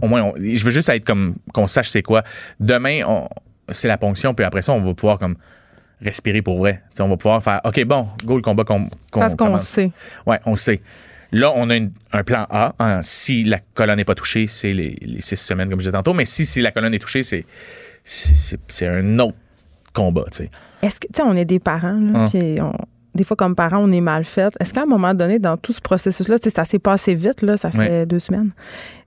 [0.02, 2.24] au moins, on- je veux juste être comme, qu'on sache c'est quoi.
[2.60, 3.28] Demain, on-
[3.72, 5.36] c'est la ponction, puis après ça, on va pouvoir comme
[6.02, 6.82] respirer pour vrai.
[6.92, 9.58] Tu sais, on va pouvoir faire, OK, bon, go le combat qu'on, qu'on Parce qu'on
[9.60, 9.92] sait.
[10.26, 10.82] Ouais, on sait.
[11.32, 12.74] Là, on a une- un plan A.
[12.80, 15.92] hein, si la colonne n'est pas touchée, c'est les, les six semaines, comme je disais
[15.92, 16.14] tantôt.
[16.14, 17.46] Mais si, si la colonne est touchée, c'est,
[18.04, 19.38] c'est, un autre
[19.94, 20.50] combat, tu sais.
[20.82, 22.30] Est-ce que, tu sais, on est des parents, là, Hum.
[22.30, 22.74] puis on-
[23.16, 24.56] des fois, comme parents, on est mal fait.
[24.60, 27.70] Est-ce qu'à un moment donné, dans tout ce processus-là, ça s'est passé vite, là, ça
[27.72, 28.52] fait deux semaines,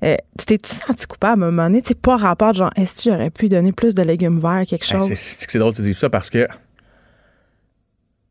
[0.05, 1.83] euh, tu t'es-tu senti coupable à un moment donné?
[1.83, 4.65] Tu sais, pas rapport de genre, est-ce que j'aurais pu donner plus de légumes verts,
[4.69, 5.11] quelque chose?
[5.15, 6.47] c'est drôle que tu dises ça parce que.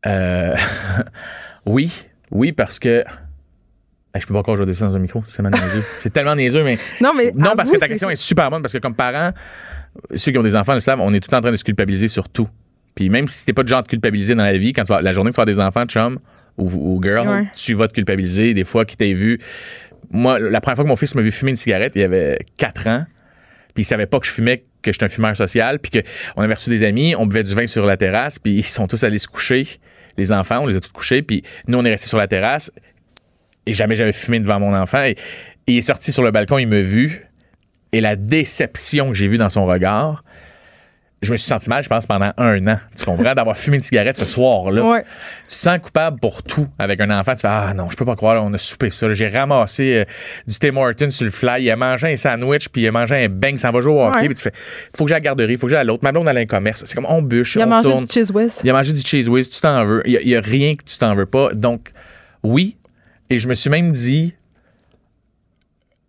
[0.06, 0.54] Euh,
[1.66, 1.90] oui,
[2.30, 3.04] oui, parce que.
[4.14, 5.42] Hey, je peux pas encore jouer ça dans un micro, c'est
[6.00, 6.78] c'est tellement niaiseux, mais.
[7.00, 7.32] non, mais.
[7.34, 9.32] Non, parce que ta question est super bonne, parce que comme parents,
[10.14, 12.08] ceux qui ont des enfants le savent, on est tout en train de se culpabiliser
[12.08, 12.48] sur tout.
[12.94, 15.00] Puis même si t'es pas de genre de culpabiliser dans la vie, quand tu vas,
[15.00, 16.18] la journée que tu vas avoir des enfants, chum
[16.58, 17.46] ou, ou girl, Ouais.
[17.54, 18.52] tu vas te culpabiliser.
[18.52, 19.38] Des fois, qui t'ait vu.
[20.10, 22.86] Moi, la première fois que mon fils m'a vu fumer une cigarette, il avait 4
[22.88, 23.06] ans.
[23.74, 25.78] Puis il savait pas que je fumais, que j'étais un fumeur social.
[25.78, 25.98] Puis que
[26.36, 28.38] on avait reçu des amis, on buvait du vin sur la terrasse.
[28.38, 29.66] Puis ils sont tous allés se coucher.
[30.18, 31.22] Les enfants, on les a tous couchés.
[31.22, 32.70] Puis nous, on est restés sur la terrasse.
[33.66, 35.02] Et jamais j'avais fumé devant mon enfant.
[35.04, 35.16] Et, et
[35.66, 37.26] il est sorti sur le balcon, il m'a vu.
[37.92, 40.24] Et la déception que j'ai vue dans son regard,
[41.22, 42.78] je me suis senti mal, je pense, pendant un an.
[42.96, 43.34] Tu comprends?
[43.36, 44.82] D'avoir fumé une cigarette ce soir-là.
[44.84, 45.04] Ouais.
[45.48, 47.34] Tu te sens coupable pour tout avec un enfant.
[47.36, 49.12] Tu fais Ah non, je peux pas croire, là, on a soupé ça.
[49.12, 50.04] J'ai ramassé euh,
[50.48, 51.62] du Tim Hortons sur le fly.
[51.62, 54.02] Il a mangé un sandwich, puis il a mangé un bang, ça va jouer au
[54.02, 54.20] hockey.
[54.20, 54.26] Ouais.
[54.26, 54.52] Puis tu fais
[54.96, 56.02] Faut que j'aille à la garderie, faut que j'aille à l'autre.
[56.02, 56.82] Ma blonde, elle a un commerce.
[56.84, 58.06] C'est comme on bûche, Il a on mangé tourne.
[58.06, 58.58] du cheese whiz.
[58.64, 60.02] Il a mangé du cheese whiz, tu t'en veux.
[60.06, 61.50] Il y, a rien que tu t'en veux pas.
[61.54, 61.92] Donc,
[62.42, 62.76] oui.
[63.32, 64.34] Et je me suis même dit,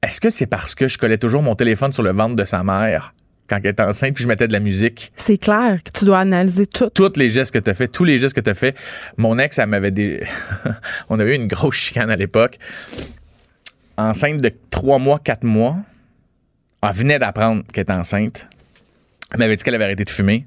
[0.02, 2.66] est-ce que c'est parce que je collais toujours mon téléphone sur le ventre de sa
[2.66, 3.14] mère
[3.48, 5.14] quand elle était enceinte, puis je mettais de la musique?
[5.16, 6.90] C'est clair que tu dois analyser tout.
[6.90, 8.78] Tous les gestes que tu as fait, tous les gestes que tu as fait.
[9.16, 10.22] Mon ex, elle m'avait des.
[11.10, 12.60] On avait eu une grosse chicane à l'époque.
[13.96, 15.78] Enceinte de trois mois, quatre mois.
[16.82, 18.50] Elle venait d'apprendre qu'elle était enceinte.
[19.32, 20.46] Elle m'avait dit qu'elle avait arrêté de fumer.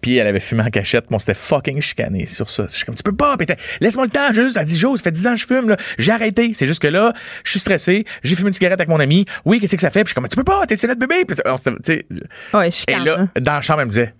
[0.00, 1.06] Puis elle avait fumé en cachette.
[1.10, 2.66] Bon, c'était fucking chicané sur ça.
[2.68, 3.36] Je suis comme, tu peux pas.
[3.80, 4.56] Laisse-moi le temps, juste.
[4.56, 5.76] Elle dit, Jo, ça fait 10 ans que je fume, là.
[5.98, 6.52] J'ai arrêté.
[6.54, 7.12] C'est juste que là,
[7.44, 8.04] je suis stressé.
[8.22, 9.24] J'ai fumé une cigarette avec mon ami.
[9.44, 10.04] Oui, qu'est-ce que ça fait?
[10.04, 11.24] Puis je suis comme, tu peux pas, t'es notre bébé.
[11.26, 12.06] Puis, on tu
[12.54, 14.14] Ouais, et là, dans la chambre, elle me disait,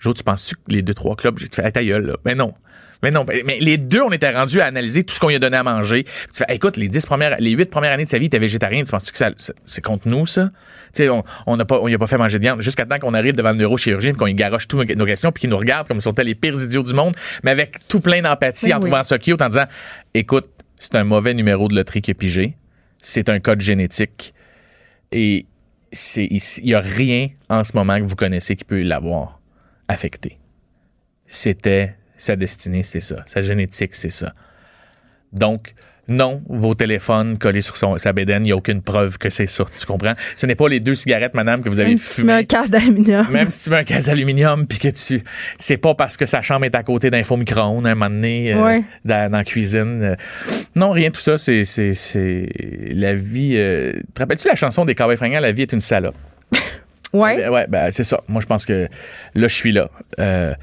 [0.00, 2.16] Jo, tu penses que les deux, trois clubs, j'ai fait, Hey, ta gueule, là.
[2.24, 2.54] Mais non.
[3.02, 5.38] Mais non, mais les deux, on était rendus à analyser tout ce qu'on lui a
[5.38, 6.04] donné à manger.
[6.04, 8.38] Tu fais, écoute, les dix premières, les huit premières années de sa vie, il était
[8.38, 8.84] végétarien.
[8.84, 9.30] Tu penses que ça,
[9.64, 10.48] c'est contre nous, ça?
[10.92, 12.84] Tu sais, on, on n'a pas, on lui a pas fait manger de viande jusqu'à
[12.84, 15.50] temps qu'on arrive devant le neurochirurgien qu'on lui garoche toutes nos, nos questions puis qu'il
[15.50, 18.20] nous regarde comme si on était les pires idiots du monde, mais avec tout plein
[18.22, 18.90] d'empathie en oui.
[18.90, 19.66] trouvant ça cute en disant,
[20.14, 22.56] écoute, c'est un mauvais numéro de loterie qui est pigé.
[23.02, 24.34] C'est un code génétique.
[25.12, 25.46] Et
[25.92, 29.40] c'est, il n'y a rien en ce moment que vous connaissez qui peut l'avoir
[29.88, 30.38] affecté.
[31.26, 33.16] C'était sa destinée, c'est ça.
[33.26, 34.32] Sa génétique, c'est ça.
[35.32, 35.74] Donc,
[36.08, 39.46] non, vos téléphones collés sur son, sa bédaine, il n'y a aucune preuve que c'est
[39.46, 39.64] ça.
[39.78, 40.14] Tu comprends?
[40.36, 42.42] Ce n'est pas les deux cigarettes, madame, que vous avez Même si tu mets un
[42.42, 43.28] casque d'aluminium.
[43.30, 45.22] Même si tu mets un casque d'aluminium, puis que tu.
[45.56, 48.52] C'est pas parce que sa chambre est à côté d'un faux micro-ondes un moment donné,
[48.52, 48.82] euh, Ouais.
[49.04, 50.02] dans, dans la cuisine.
[50.02, 50.14] euh.
[50.74, 51.38] Non, rien de tout ça.
[51.38, 51.64] C'est.
[51.64, 52.48] c'est- c'est-
[52.92, 53.54] La vie.
[53.56, 55.38] euh, Te rappelles-tu la chanson des Cowboys fringants?
[55.40, 56.16] La vie est une salope?
[57.12, 57.36] Ouais.
[57.38, 58.20] Ben, ouais, ben, c'est ça.
[58.28, 58.88] Moi, je pense que
[59.34, 59.90] là, je suis là.
[60.20, 60.54] Euh,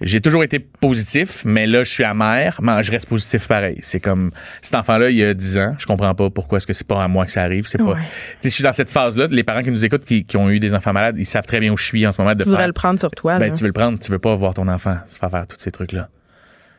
[0.00, 3.78] j'ai toujours été positif, mais là, je suis amer, mais je reste positif pareil.
[3.82, 4.30] C'est comme
[4.62, 7.02] cet enfant-là, il y a 10 ans, je comprends pas pourquoi est-ce que c'est pas
[7.02, 7.66] à moi que ça arrive.
[7.66, 7.84] C'est pas.
[7.84, 8.00] Ouais.
[8.40, 9.26] Sais, je suis dans cette phase-là.
[9.30, 11.60] Les parents qui nous écoutent, qui, qui ont eu des enfants malades, ils savent très
[11.60, 12.34] bien où je suis en ce moment.
[12.34, 13.38] De Tu voudrais le prendre sur toi.
[13.38, 13.52] ben, là.
[13.52, 15.70] tu veux le prendre, tu veux pas voir ton enfant se faire faire tous ces
[15.70, 16.08] trucs-là.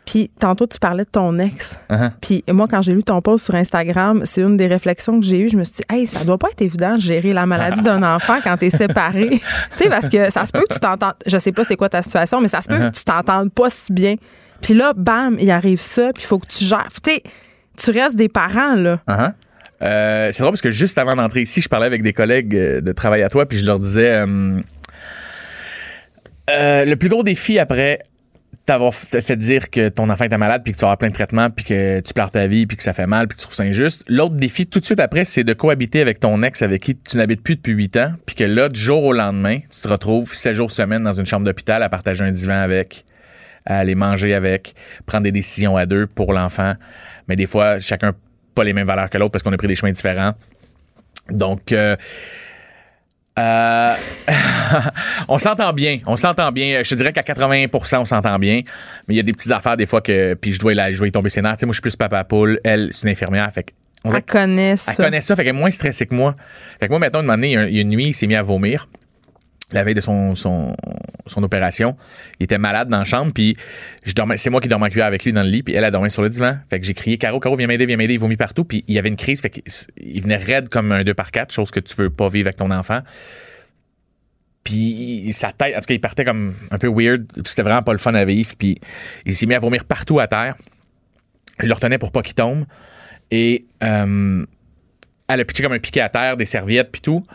[0.05, 1.77] Puis tantôt, tu parlais de ton ex.
[1.89, 2.11] Uh-huh.
[2.21, 5.39] Puis moi, quand j'ai lu ton post sur Instagram, c'est une des réflexions que j'ai
[5.39, 5.49] eues.
[5.49, 8.01] Je me suis dit, hey, ça doit pas être évident de gérer la maladie d'un
[8.15, 9.29] enfant quand t'es séparé.
[9.29, 9.39] tu
[9.75, 11.13] sais, parce que ça se peut que tu t'entendes.
[11.25, 12.91] Je sais pas c'est quoi ta situation, mais ça se peut Uh-huh.
[12.91, 14.15] que tu t'entendes pas si bien.
[14.61, 16.87] Puis là, bam, il arrive ça, puis il faut que tu gères.
[17.03, 17.23] Tu sais,
[17.77, 18.99] tu restes des parents, là.
[19.07, 19.33] Uh-huh.
[19.83, 22.81] Euh, c'est drôle parce que juste avant d'entrer ici, je parlais avec des collègues euh,
[22.81, 24.59] de travail à toi, puis je leur disais euh,
[26.49, 27.99] euh, le plus gros défi après
[28.65, 31.49] t'avoir fait dire que ton enfant était malade, puis que tu as plein de traitements,
[31.49, 33.55] puis que tu pleures ta vie, puis que ça fait mal, puis que tu trouves
[33.55, 34.03] ça injuste.
[34.07, 37.17] L'autre défi, tout de suite après, c'est de cohabiter avec ton ex avec qui tu
[37.17, 40.33] n'habites plus depuis 8 ans, puis que là, du jour au lendemain, tu te retrouves
[40.33, 43.03] 7 jours semaine dans une chambre d'hôpital à partager un divan avec,
[43.65, 46.73] à aller manger avec, prendre des décisions à deux pour l'enfant.
[47.27, 48.13] Mais des fois, chacun
[48.53, 50.33] pas les mêmes valeurs que l'autre parce qu'on a pris des chemins différents.
[51.29, 51.95] Donc, euh,
[53.39, 53.93] euh,
[55.27, 55.99] on s'entend bien.
[56.05, 56.81] On s'entend bien.
[56.83, 58.61] Je te dirais qu'à 80% on s'entend bien.
[59.07, 60.33] Mais il y a des petites affaires des fois que.
[60.35, 61.53] Puis je dois, la, je dois y tomber ses nerfs.
[61.53, 62.59] Tu sais, moi, je suis plus papa poule.
[62.63, 63.49] Elle, c'est une infirmière.
[63.53, 63.65] Fait
[64.03, 64.91] on Elle connaît ça.
[64.97, 66.33] elle connaît ça, fait qu'elle est moins stressée que moi.
[66.79, 67.89] Fait que moi, maintenant, une moment donné, il y a un- il y a une
[67.89, 68.89] nuit, il s'est mis à vomir.
[69.71, 70.33] La veille de son,
[71.37, 71.95] opération.
[72.39, 73.55] Il était malade dans la chambre, puis
[74.03, 75.83] je dormais, c'est moi qui dormais en cuillère avec lui dans le lit, puis elle
[75.83, 76.57] a dormi sur le divan.
[76.69, 78.15] Fait que j'ai crié, Caro, Caro, viens m'aider, viens m'aider.
[78.15, 81.03] Il vomit partout, puis il y avait une crise, fait qu'il venait raide comme un
[81.03, 83.01] 2 par 4 chose que tu veux pas vivre avec ton enfant.
[84.63, 87.81] Puis sa tête, en tout cas, il partait comme un peu weird, puis c'était vraiment
[87.81, 88.77] pas le fun à vivre, puis
[89.25, 90.53] il s'est mis à vomir partout à terre.
[91.59, 92.65] Je le retenais pour pas qu'il tombe.
[93.31, 94.45] Et euh,
[95.27, 97.25] elle a pitché comme un piqué à terre, des serviettes, puis tout.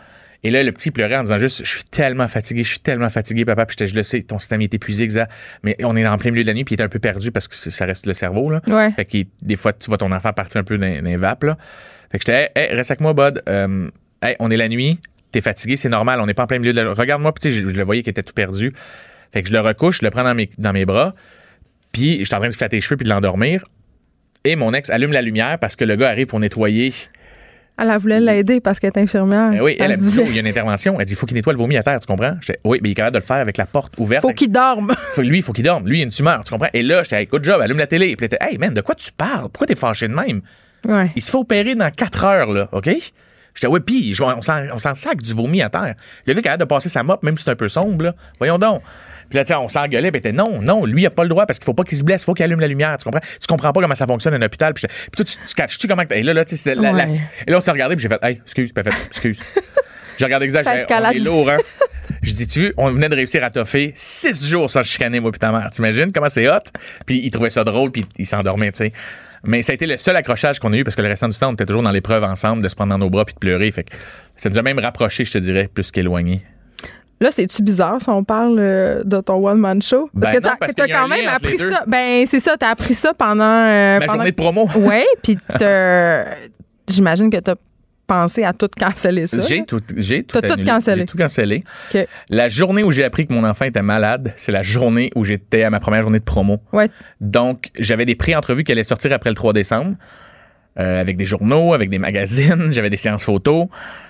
[0.47, 3.09] Et là, le petit pleurait en disant juste Je suis tellement fatigué, je suis tellement
[3.09, 3.65] fatigué, papa.
[3.65, 5.29] Puis j'étais, je le sais, ton système est épuisé, exact.
[5.61, 7.33] Mais on est en plein milieu de la nuit, puis il est un peu perdu
[7.33, 8.61] parce que ça reste le cerveau, là.
[8.67, 8.93] Ouais.
[8.93, 11.43] Fait que des fois, tu vois ton enfant partir un peu dans, dans les vapes,
[11.43, 11.57] là.
[12.09, 13.43] Fait que j'étais, hey, hey, reste avec moi, Bud.
[13.49, 13.89] Euh,
[14.21, 15.01] hey, on est la nuit,
[15.33, 16.93] t'es fatigué, c'est normal, on n'est pas en plein milieu de la.
[16.93, 18.71] Regarde-moi, puis je, je le voyais qu'il était tout perdu.
[19.33, 21.13] Fait que je le recouche, je le prends dans mes, dans mes bras,
[21.91, 23.65] puis je suis en train de flatter les cheveux puis de l'endormir.
[24.45, 26.93] Et mon ex allume la lumière parce que le gars arrive pour nettoyer
[27.79, 29.51] Elle, elle voulait l'aider parce qu'elle est infirmière.
[29.53, 30.99] eh oui, elle, a se dit, disait, il y a une intervention.
[30.99, 32.35] Elle dit, il faut qu'il nettoie le vomi à terre, tu comprends?
[32.41, 34.23] J'étais, oui, mais il est capable de le faire avec la porte ouverte.
[34.23, 34.93] faut qu'il dorme.
[35.19, 35.87] Lui, il faut qu'il dorme.
[35.87, 36.69] Lui, il a une tumeur, tu comprends?
[36.73, 38.15] Et là, j'étais, good job, allume la télé.
[38.15, 39.41] Puis elle était, hey, man, de quoi tu parles?
[39.49, 40.41] Pourquoi t'es fâché de même?
[40.87, 41.11] ouais.
[41.15, 42.89] Il se fait opérer dans 4 heures, là, OK?
[43.55, 44.41] J'étais, ouais, puis je- on
[44.79, 45.95] s'en sac du vomi à terre.
[46.27, 48.13] Le gars a hâte de passer sa mop, même si c'est un peu sombre, là.
[48.39, 48.81] Voyons donc.
[49.29, 51.45] Puis là, tu on s'engueulait, puis était, non, non, lui, il a pas le droit
[51.45, 53.19] parce qu'il faut pas qu'il se blesse, il faut qu'il allume la lumière, tu comprends?
[53.19, 54.73] Tu comprends pas comment ça fonctionne un hôpital.
[54.73, 54.85] Puis,
[55.15, 56.05] toi, tu, tu catches-tu comment.
[56.05, 57.05] que- Et là, là, tu sais, la- la-.
[57.47, 59.43] Et là, on s'est regardé, puis j'ai fait, hey, excuse, elle fait, excuse.
[60.17, 61.15] j'ai regardé exact, Ça j'ai fait, on escalade.
[61.15, 61.57] est lourd, hein?
[62.23, 65.39] Je dis, tu on venait de réussir à toffer six jours sans chicaner, moi, puis
[65.39, 65.69] ta mère.
[65.71, 66.59] T'imagines comment c'est hot?
[67.05, 68.93] Puis il trouvait ça drôle, puis il s'endormait, tu sais.
[69.43, 71.37] Mais ça a été le seul accrochage qu'on a eu parce que le restant du
[71.37, 73.39] temps, on était toujours dans l'épreuve ensemble, de se prendre dans nos bras puis de
[73.39, 73.69] pleurer.
[73.71, 73.91] Fait que
[74.35, 76.41] ça nous a même rapprochés, je te dirais, plus qu'éloignés.
[77.19, 80.09] Là, c'est-tu bizarre si on parle euh, de ton one-man show?
[80.13, 81.83] Ben Parce que non, t'as quand même appris ça.
[81.87, 83.43] Ben, c'est ça, t'as appris ça pendant.
[83.43, 84.17] euh, Ma pendant...
[84.19, 84.69] journée de promo.
[84.75, 85.37] Oui, puis
[86.87, 87.55] j'imagine que t'as
[88.05, 89.39] pensé à tout canceller ça.
[89.45, 91.01] J'ai tout, j'ai tout, T'as tout cancellé.
[91.01, 91.59] J'ai tout cancellé.
[92.29, 95.63] La journée où j'ai appris que mon enfant était malade, c'est la journée où j'étais
[95.63, 96.59] à ma première journée de promo.
[96.71, 96.89] Ouais.
[97.19, 99.95] Donc, j'avais des pré-entrevues qui allaient sortir après le 3 décembre,
[100.79, 103.67] euh, avec des journaux, avec des magazines, j'avais des séances photos.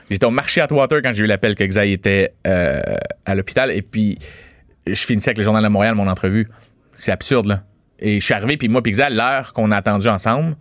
[0.10, 2.82] J'étais au marché Atwater quand j'ai eu l'appel que Xaï était euh,
[3.26, 3.72] à l'hôpital.
[3.72, 4.18] Et puis,
[4.86, 6.48] je finissais avec le Journal de Montréal, mon entrevue.
[6.94, 7.62] C'est absurde, là.
[8.00, 10.56] Et je suis arrivé, puis moi, puis Xaï, l'heure qu'on a attendu ensemble,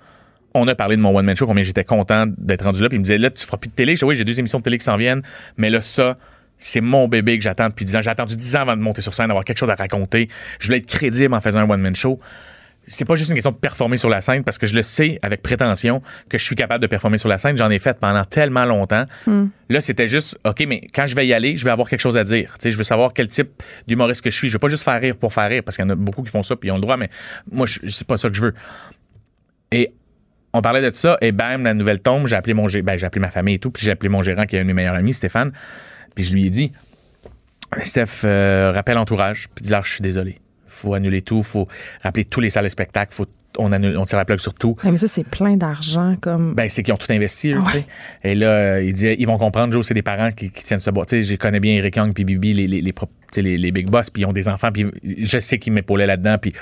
[0.54, 2.88] on a parlé de mon one-man show, combien j'étais content d'être rendu là.
[2.88, 3.94] Puis il me disait, là, tu feras plus de télé.
[3.94, 5.22] Je dis, oui, j'ai deux émissions de télé qui s'en viennent.
[5.56, 6.16] Mais là, ça,
[6.58, 8.02] c'est mon bébé que j'attends depuis 10 ans.
[8.02, 10.28] J'ai attendu 10 ans avant de monter sur scène, d'avoir quelque chose à raconter.
[10.58, 12.18] Je voulais être crédible en faisant un one-man show.
[12.88, 15.18] C'est pas juste une question de performer sur la scène parce que je le sais
[15.22, 17.56] avec prétention que je suis capable de performer sur la scène.
[17.56, 19.04] J'en ai fait pendant tellement longtemps.
[19.68, 22.16] Là, c'était juste, OK, mais quand je vais y aller, je vais avoir quelque chose
[22.16, 22.52] à dire.
[22.54, 24.48] Tu sais, je veux savoir quel type d'humoriste que je suis.
[24.48, 26.22] Je veux pas juste faire rire pour faire rire parce qu'il y en a beaucoup
[26.22, 27.08] qui font ça puis ils ont le droit, mais
[27.50, 28.54] moi, je- c'est pas ça que je veux.
[29.72, 29.90] Et
[30.52, 32.28] on parlait de ça et bam, la nouvelle tombe.
[32.28, 34.44] J'ai appelé mon ben, j'ai appelé ma famille et tout, puis j'ai appelé mon gérant
[34.46, 35.52] qui est un de mes meilleurs amis, Stéphane.
[36.14, 36.70] Puis je lui ai dit,
[37.82, 40.38] Steph, euh, rappelle entourage, puis dis-leur je suis désolé.
[40.76, 41.66] Faut annuler tout, faut
[42.02, 43.26] rappeler tous les salles de spectacle, faut
[43.58, 44.76] on, annule, on tire la plug sur tout.
[44.84, 46.16] Mais ça, c'est plein d'argent.
[46.20, 46.54] comme.
[46.54, 47.60] Ben, c'est qu'ils ont tout investi, eux.
[48.22, 50.80] Et là, euh, il disait, ils vont comprendre, Joe, c'est des parents qui, qui tiennent
[50.80, 51.06] ce bois.
[51.06, 52.94] Tu sais, je connais bien Eric Young puis Bibi, les, les, les,
[53.36, 56.36] les, les big boss, puis ils ont des enfants, puis je sais qu'ils m'épaulaient là-dedans,
[56.38, 56.52] puis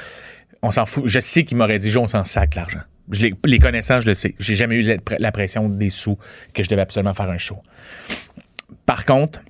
[0.62, 1.04] on s'en fout.
[1.06, 2.80] Je sais qu'ils m'auraient dit, Joe, on s'en sac l'argent.
[3.10, 4.34] Je les, les connaissant, je le sais.
[4.38, 6.16] J'ai jamais eu la, la pression des sous
[6.54, 7.58] que je devais absolument faire un show.
[8.86, 9.42] Par contre,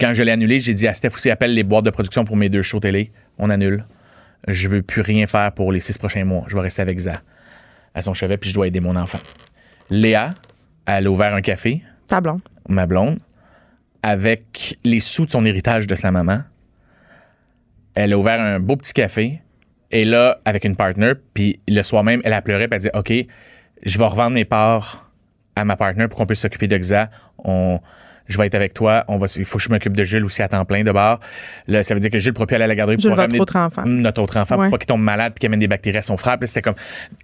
[0.00, 2.36] quand je l'ai annulé, j'ai dit à Steph aussi, appelle les boîtes de production pour
[2.36, 3.12] mes deux shows télé.
[3.38, 3.84] On annule.
[4.48, 6.44] Je veux plus rien faire pour les six prochains mois.
[6.48, 7.22] Je vais rester avec Za
[7.94, 9.20] à son chevet, puis je dois aider mon enfant.
[9.90, 10.30] Léa,
[10.86, 12.40] elle a ouvert un café, Ta blonde.
[12.68, 13.18] ma blonde,
[14.02, 16.40] avec les sous de son héritage de sa maman.
[17.94, 19.42] Elle a ouvert un beau petit café,
[19.90, 22.90] et là, avec une partner, puis le soir même, elle a pleuré, puis elle a
[22.90, 23.26] dit OK,
[23.82, 25.10] je vais revendre mes parts
[25.54, 27.10] à ma partner pour qu'on puisse s'occuper de Xa.
[27.38, 27.78] On,
[28.28, 29.04] je vais être avec toi.
[29.08, 31.20] On va, il faut que je m'occupe de Jules aussi à temps plein de bord.
[31.68, 33.56] Là, ça veut dire que Jules pourra plus aller à la garderie pour ramener autre
[33.56, 33.82] enfant.
[33.86, 34.66] notre autre enfant Ouais.
[34.66, 36.36] pour pas qu'il tombe malade puis qu'il amène des bactéries à son frère.
[36.44, 36.74] C'était comme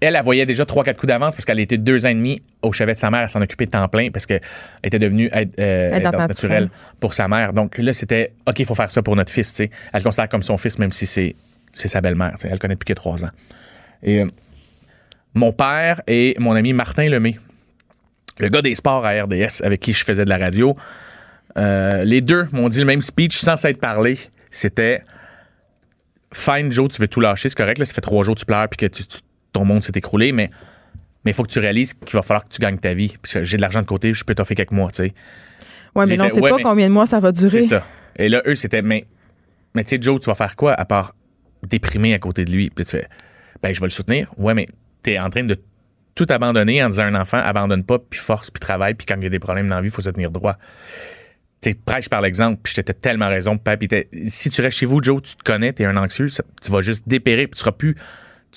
[0.01, 2.42] elle, elle voyait déjà trois quatre coups d'avance parce qu'elle était deux ans et demi
[2.62, 4.40] au chevet de sa mère à s'en occuper de temps plein parce qu'elle
[4.82, 6.68] était devenue aide, euh, naturelle.
[7.01, 7.53] pour sa mère.
[7.53, 9.53] Donc là, c'était OK, il faut faire ça pour notre fils.
[9.53, 11.34] Tu sais, elle le considère comme son fils même si c'est
[11.72, 12.34] c'est sa belle-mère.
[12.42, 13.30] Elle le connaît depuis que trois ans.
[14.03, 14.26] Et euh,
[15.34, 17.36] mon père et mon ami Martin Lemay,
[18.39, 20.74] le gars des sports à RDS avec qui je faisais de la radio,
[21.57, 24.16] euh, les deux m'ont dit le même speech sans s'être parlé.
[24.51, 25.03] C'était
[26.32, 27.78] Fine, Joe, tu veux tout lâcher, c'est correct.
[27.78, 29.18] Là, ça fait trois jours que tu pleures puis que tu- tu-
[29.53, 30.51] ton monde s'est écroulé, mais
[31.24, 33.14] mais il faut que tu réalises qu'il va falloir que tu gagnes ta vie.
[33.43, 35.14] J'ai de l'argent de côté, je peux t'offrir quelques mois, tu sais.
[35.95, 37.51] Ouais, mais on sait ouais, pas mais- combien de mois ça va durer.
[37.51, 37.84] C'est ça.
[38.16, 39.05] Et là, eux, c'était, mais,
[39.74, 41.14] mais tu sais, Joe, tu vas faire quoi à part
[41.66, 42.70] déprimer à côté de lui?
[42.70, 43.09] Puis tu fais,
[43.62, 44.32] ben, je vais le soutenir.
[44.36, 44.68] Ouais, mais
[45.03, 45.57] t'es en train de
[46.19, 49.14] tout abandonner en disant à un enfant, abandonne pas, puis force, puis travaille, puis quand
[49.19, 50.57] il y a des problèmes dans la vie, il faut se tenir droit.
[51.61, 53.77] Tu prêche par l'exemple, puis j'étais tellement raison, papa.
[53.77, 56.45] Puis t'es- si tu restes chez vous, Joe, tu te connais, t'es un anxieux, ça-
[56.62, 58.01] tu vas juste dépérir, puis tu seras plus, tu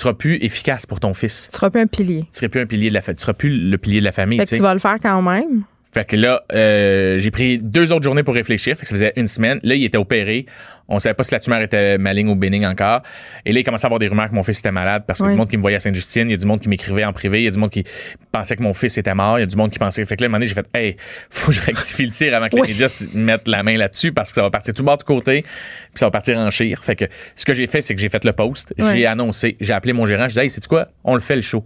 [0.01, 1.49] seras plus efficace pour ton fils.
[1.51, 2.21] Tu seras plus un pilier.
[2.31, 4.11] Tu seras plus un pilier de la fa- tu seras plus le pilier de la
[4.11, 4.39] famille.
[4.39, 5.63] Fait que tu vas le faire quand même.
[5.93, 8.75] Fait que là, euh, j'ai pris deux autres journées pour réfléchir.
[8.77, 9.59] Fait que ça faisait une semaine.
[9.63, 10.45] Là, il était opéré.
[10.93, 13.01] On savait pas si la tumeur était maligne ou bénigne encore.
[13.45, 15.25] Et là, il commençait à avoir des rumeurs que mon fils était malade parce qu'il
[15.27, 16.27] y a du monde qui me voyait à Sainte-Justine.
[16.27, 17.39] Il y a du monde qui m'écrivait en privé.
[17.41, 17.85] Il y a du monde qui
[18.31, 19.39] pensait que mon fils était mort.
[19.39, 20.03] Il y a du monde qui pensait.
[20.03, 20.97] Fait que là, à un moment donné, j'ai fait, hey,
[21.29, 24.31] faut que je rectifie le tir avant que les médias mettent la main là-dessus parce
[24.31, 25.43] que ça va partir tout bas de côté.
[25.43, 25.49] Puis
[25.95, 26.83] ça va partir en chire.
[26.83, 27.05] Fait que
[27.37, 28.73] ce que j'ai fait, c'est que j'ai fait le post.
[28.77, 29.55] J'ai annoncé.
[29.61, 30.23] J'ai appelé mon gérant.
[30.23, 30.87] Je disais, hey, c'est quoi?
[31.05, 31.63] On le fait le show.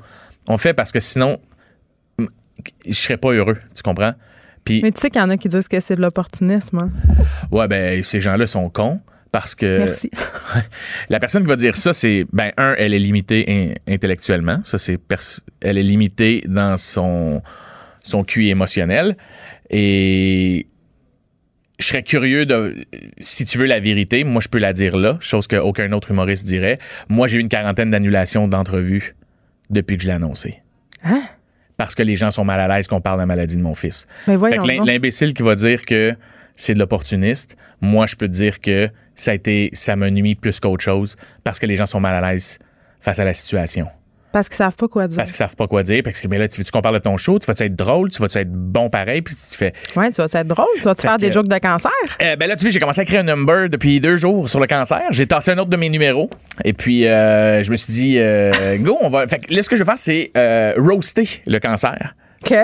[0.47, 1.39] On le fait parce que sinon,
[2.19, 3.57] je serais pas heureux.
[3.75, 4.13] Tu comprends?
[4.67, 6.77] Mais tu sais qu'il y en a qui disent que c'est de l'opportunisme.
[6.79, 6.91] hein?
[7.51, 8.99] Ouais, ben, ces gens-là sont cons
[9.35, 10.09] parce que Merci.
[11.09, 14.61] la personne qui va dire ça, c'est, ben, un, elle est limitée in- intellectuellement.
[14.63, 14.97] Ça, c'est,
[15.59, 17.41] elle est limitée dans son,
[18.01, 19.17] son QI émotionnel.
[19.69, 20.67] Et
[21.79, 22.75] je serais curieux de,
[23.19, 26.45] si tu veux la vérité, moi, je peux la dire là, chose qu'aucun autre humoriste
[26.45, 26.79] dirait.
[27.09, 29.17] Moi, j'ai eu une quarantaine d'annulations d'entrevues
[29.69, 30.61] depuis que je l'ai annoncé.
[31.03, 31.23] Hein?
[31.75, 33.73] Parce que les gens sont mal à l'aise qu'on parle de la maladie de mon
[33.73, 34.07] fils.
[34.27, 34.85] Donc.
[34.87, 36.15] l'imbécile qui va dire que
[36.55, 40.35] c'est de l'opportuniste, moi, je peux te dire que ça a été, ça me nuit
[40.35, 42.59] plus qu'autre chose parce que les gens sont mal à l'aise
[43.01, 43.87] face à la situation.
[44.31, 45.15] Parce qu'ils savent pas quoi dire.
[45.15, 46.01] Parce qu'ils savent pas quoi dire.
[46.03, 47.39] Parce que, mais là, tu veux-tu qu'on parle de ton show?
[47.39, 48.09] Tu vas-tu être drôle?
[48.09, 49.21] Tu vas-tu être bon pareil?
[49.21, 50.65] Puis tu fais, Ouais, tu vas être drôle?
[50.75, 51.89] Tu vas-tu faire que- des jokes de cancer?
[52.21, 54.59] euh, ben là, tu vois, j'ai commencé à écrire un number depuis deux jours sur
[54.59, 55.03] le cancer.
[55.11, 56.29] J'ai tassé un autre de mes numéros.
[56.65, 59.25] Et puis, euh, je me suis dit, euh, go, on va.
[59.29, 60.31] Fait que là, ce que je vais faire, c'est
[60.77, 62.13] roaster le cancer.
[62.45, 62.57] OK.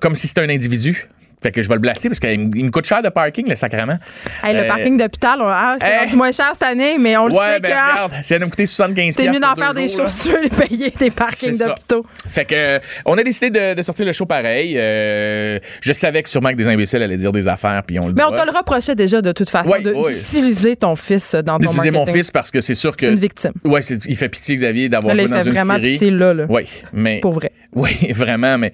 [0.00, 1.06] Comme si c'était un individu.
[1.44, 3.46] Fait que je vais le blaster parce qu'il me il me coûte cher de parking,
[3.46, 3.98] le sacrement.
[4.42, 6.16] Hey, le Euh, parking d'hôpital, on- ah, c'est hey.
[6.16, 8.44] moins cher cette année, mais on le Ouais, sait ben que ah, regarde, ça va
[8.44, 11.58] nous coûter 75 c'est mieux d'en faire des choses, tu veux les payer, des parkings
[11.58, 12.06] d'hôpitaux.
[12.28, 14.74] Fait que euh, on a décidé de, de sortir le show pareil.
[14.78, 18.14] Euh, je savais que sûrement que des imbéciles allaient dire des affaires puis on le
[18.14, 21.58] Mais on te le reprochait déjà de toute façon Ouais, d'utiliser ton fils dans ton
[21.58, 22.06] d'utiliser marketing.
[22.14, 23.52] mon fils parce que c'est sûr que C'est une victime.
[23.64, 25.92] Ouais, il fait pitié Xavier d'avoir joué il dans fait une vraiment série.
[25.92, 26.46] pitié là, là.
[26.48, 27.52] Oui, mais Pour vrai.
[27.74, 28.72] Oui, vraiment, mais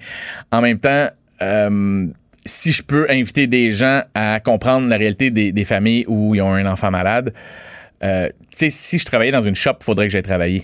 [0.51, 1.07] en même temps,
[1.41, 2.05] euh,
[2.45, 6.41] si je peux inviter des gens à comprendre la réalité des, des familles où ils
[6.41, 7.33] ont un enfant malade,
[8.03, 10.63] euh, tu sais, si je travaillais dans une shop, il faudrait que j'aille travailler.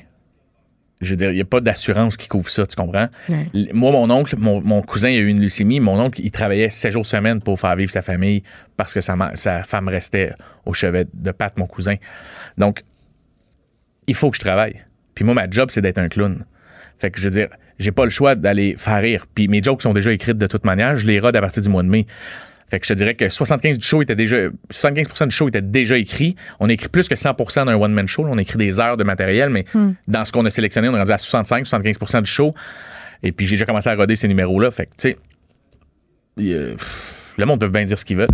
[0.99, 3.07] Je veux dire, il n'y a pas d'assurance qui couvre ça, tu comprends?
[3.29, 3.47] Ouais.
[3.71, 5.79] Moi, mon oncle, mon, mon cousin, il a eu une leucémie.
[5.79, 8.41] Mon oncle, il travaillait 7 jours semaine pour faire vivre sa famille
[8.75, 9.15] parce que sa,
[9.63, 10.33] femme restait
[10.65, 11.95] au chevet de patte, mon cousin.
[12.57, 12.83] Donc,
[14.07, 14.83] il faut que je travaille.
[15.13, 16.45] Puis moi, ma job, c'est d'être un clown.
[16.97, 17.49] Fait que je veux dire,
[17.79, 19.25] j'ai pas le choix d'aller faire rire.
[19.33, 20.97] Puis mes jokes sont déjà écrites de toute manière.
[20.97, 22.05] Je les rode à partir du mois de mai.
[22.69, 24.35] Fait que je te dirais que 75 du show était déjà,
[24.73, 26.35] 75% du show était déjà écrit.
[26.59, 28.25] On a écrit plus que 100% d'un one-man show.
[28.27, 29.65] On écrit des heures de matériel, mais
[30.07, 32.53] dans ce qu'on a sélectionné, on est rendu à 65, 75% du show.
[33.23, 34.69] Et puis j'ai déjà commencé à roder ces numéros-là.
[34.71, 35.17] Fait que, tu sais,
[36.39, 36.75] euh,
[37.37, 38.27] le monde peut bien dire ce qu'il veut.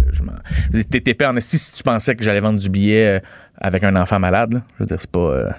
[0.93, 3.19] Épais en esti si tu pensais que j'allais vendre du billet euh,
[3.59, 4.53] avec un enfant malade.
[4.53, 4.63] là.
[4.77, 5.19] Je veux dire, c'est pas.
[5.19, 5.49] euh,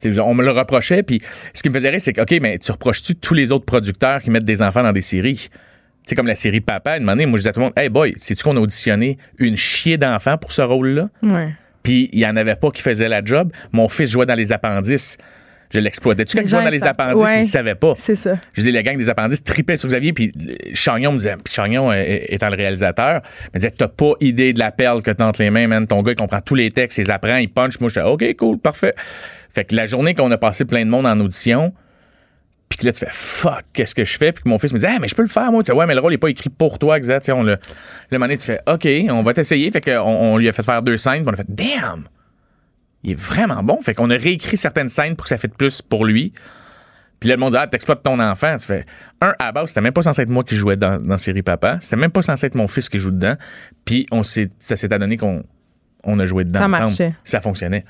[0.00, 1.20] Sais, on me le reprochait, puis
[1.52, 4.22] ce qui me faisait rire, c'est que, OK, mais tu reproches-tu tous les autres producteurs
[4.22, 5.48] qui mettent des enfants dans des séries?
[6.06, 7.88] C'est comme la série Papa, une année, moi, je disais à tout le monde, Hey
[7.88, 11.10] boy, sais-tu qu'on a auditionné une chier d'enfants pour ce rôle-là?
[11.22, 11.50] Ouais.
[11.82, 13.52] Puis il y en avait pas qui faisait la job.
[13.72, 15.18] Mon fils jouait dans les appendices.
[15.72, 16.24] Je l'exploitais.
[16.24, 17.42] Tu quand Les il jouait dans les appendices, ouais.
[17.44, 17.94] il savait pas.
[17.96, 18.36] C'est ça.
[18.56, 21.54] Je dis, les gangs des appendices tripaient sur Xavier, puis euh, Chagnon me disait, puis
[21.54, 23.22] Chagnon, étant le réalisateur,
[23.54, 25.86] me disait, t'as pas idée de la perle que t'as entre les mains, man.
[25.86, 27.78] Ton gars, il comprend tous les textes, il les apprend, il punch.
[27.78, 28.94] Moi, j'étais, OK, cool, parfait.
[29.52, 31.72] Fait que la journée qu'on a passé plein de monde en audition,
[32.68, 34.32] puis que là, tu fais, fuck, qu'est-ce que je fais?
[34.32, 35.62] Puis que mon fils me dit, ah, mais je peux le faire, moi.
[35.62, 37.20] Tu sais, ouais, mais le rôle n'est pas écrit pour toi, exact.
[37.20, 37.58] Tu sais, on le,
[38.10, 39.70] le moment donné, tu fais, OK, on va t'essayer.
[39.72, 42.08] Fait qu'on on lui a fait faire deux scènes, puis on a fait, damn!
[43.02, 43.80] Il est vraiment bon.
[43.82, 46.32] Fait qu'on a réécrit certaines scènes pour que ça fait plus pour lui.
[47.18, 48.56] Puis là, le monde dit, ah, t'exploites ton enfant.
[48.56, 48.84] Tu fais,
[49.20, 51.78] un, à base, c'était même pas censé être moi qui jouais dans, dans Série Papa.
[51.80, 53.34] C'était même pas censé être mon fils qui joue dedans.
[53.84, 55.42] Puis on ça s'est adonné qu'on
[56.04, 56.82] on a joué dedans Ça ensemble.
[56.84, 57.14] marchait.
[57.24, 57.84] Ça fonctionnait.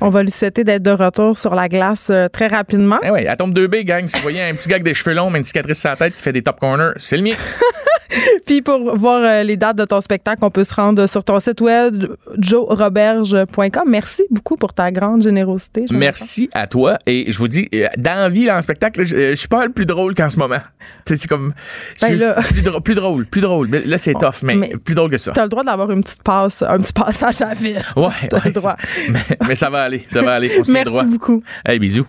[0.00, 2.98] On va lui souhaiter d'être de retour sur la glace euh, très rapidement.
[3.02, 4.06] Eh ouais, elle tombe 2B, gang.
[4.08, 5.96] Si vous voyez un petit gars avec des cheveux longs, mais une cicatrice sur la
[5.96, 7.34] tête qui fait des top corners, c'est le mien.
[8.46, 11.40] Puis pour voir euh, les dates de ton spectacle, on peut se rendre sur ton
[11.40, 12.06] site web
[12.38, 13.84] joeroberge.com.
[13.88, 15.84] Merci beaucoup pour ta grande générosité.
[15.90, 16.98] Merci à toi.
[17.06, 19.48] Et je vous dis, euh, dans la vie, dans le spectacle, je, euh, je suis
[19.48, 20.60] pas le plus drôle qu'en ce moment.
[21.04, 21.52] Tu sais, c'est comme.
[21.96, 23.68] je Ben suis là- plus, drôle, plus drôle, plus drôle.
[23.68, 25.32] Mais Là, c'est tough, mais, mais- plus drôle que ça.
[25.32, 27.82] Tu as le droit d'avoir une petite passe, un petit passage à vide.
[27.96, 28.76] Ouais, T'as le ouais, droit.
[29.10, 30.50] Mais, mais ça va aller, ça va aller.
[30.58, 31.04] On Merci droit.
[31.04, 31.42] beaucoup.
[31.66, 32.06] Hey, bisous.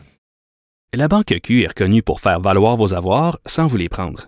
[0.93, 4.27] La Banque Q est reconnue pour faire valoir vos avoirs sans vous les prendre.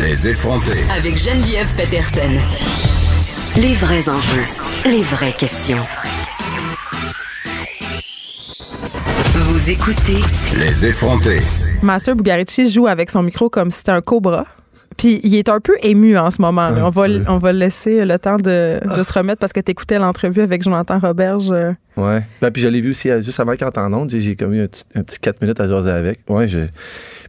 [0.00, 0.78] Les effrontés.
[0.96, 2.30] Avec Geneviève Peterson.
[3.60, 4.44] Les vrais enjeux,
[4.86, 5.84] les vraies questions.
[9.34, 10.18] Vous écoutez
[10.58, 11.40] Les effrontés.
[11.82, 14.46] Master Bugarici joue avec son micro comme si c'était un cobra.
[14.96, 16.68] Puis il est un peu ému en ce moment.
[16.68, 16.86] là.
[16.86, 19.70] On, va, on va le laisser le temps de, de se remettre parce que tu
[19.70, 21.50] écoutais l'entrevue avec Jonathan Roberge.
[21.50, 22.22] euh, Ouais.
[22.40, 24.10] Ben, puis je l'ai vu aussi euh, juste avant quand en ondes.
[24.14, 26.20] J'ai comme eu un, petit- un petit 4 minutes à jaser avec.
[26.28, 26.58] Ouais, je...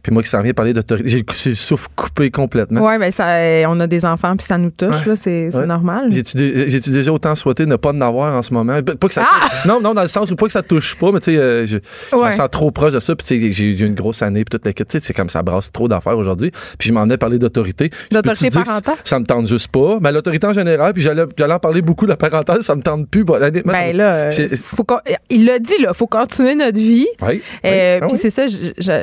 [0.04, 2.82] Puis moi qui s'en viens parler d'autorité, j'ai le souffle coupé complètement.
[2.86, 5.06] Ouais, ben ça, euh, on a des enfants puis ça nous touche, Ouais.
[5.06, 5.66] là, c'est Ouais.
[5.66, 6.08] normal.
[6.12, 8.78] J'ai-tu dé- j'ai-tu déjà autant souhaité ne pas en avoir en ce moment?
[8.82, 9.48] Ben, Pas que ça Ah!
[9.66, 11.64] non, non, dans le sens où pas que ça touche pas, mais tu sais, euh,
[11.66, 11.78] je,
[12.12, 12.26] je Ouais.
[12.28, 13.16] me sens trop proche de ça.
[13.16, 15.30] Puis tu sais, j'ai eu une grosse année, puis toute l'équipe, tu sais, c'est comme
[15.30, 16.50] ça brasse trop d'affaires aujourd'hui.
[16.78, 17.90] Puis je m'en ai parlé d'autorité.
[18.12, 18.96] D'autorité parentale?
[19.04, 19.98] Ça me tente juste pas?
[20.02, 23.24] Mais l'autorité en général, puis j'allais en parler beaucoup, la parentale, ça me tente plus.
[23.26, 24.30] Ça Ben là, euh,
[24.62, 24.84] faut
[25.30, 27.06] il l'a dit, là, faut continuer notre vie.
[27.22, 28.18] Ouais, Euh, ah Puis oui.
[28.20, 28.44] c'est ça,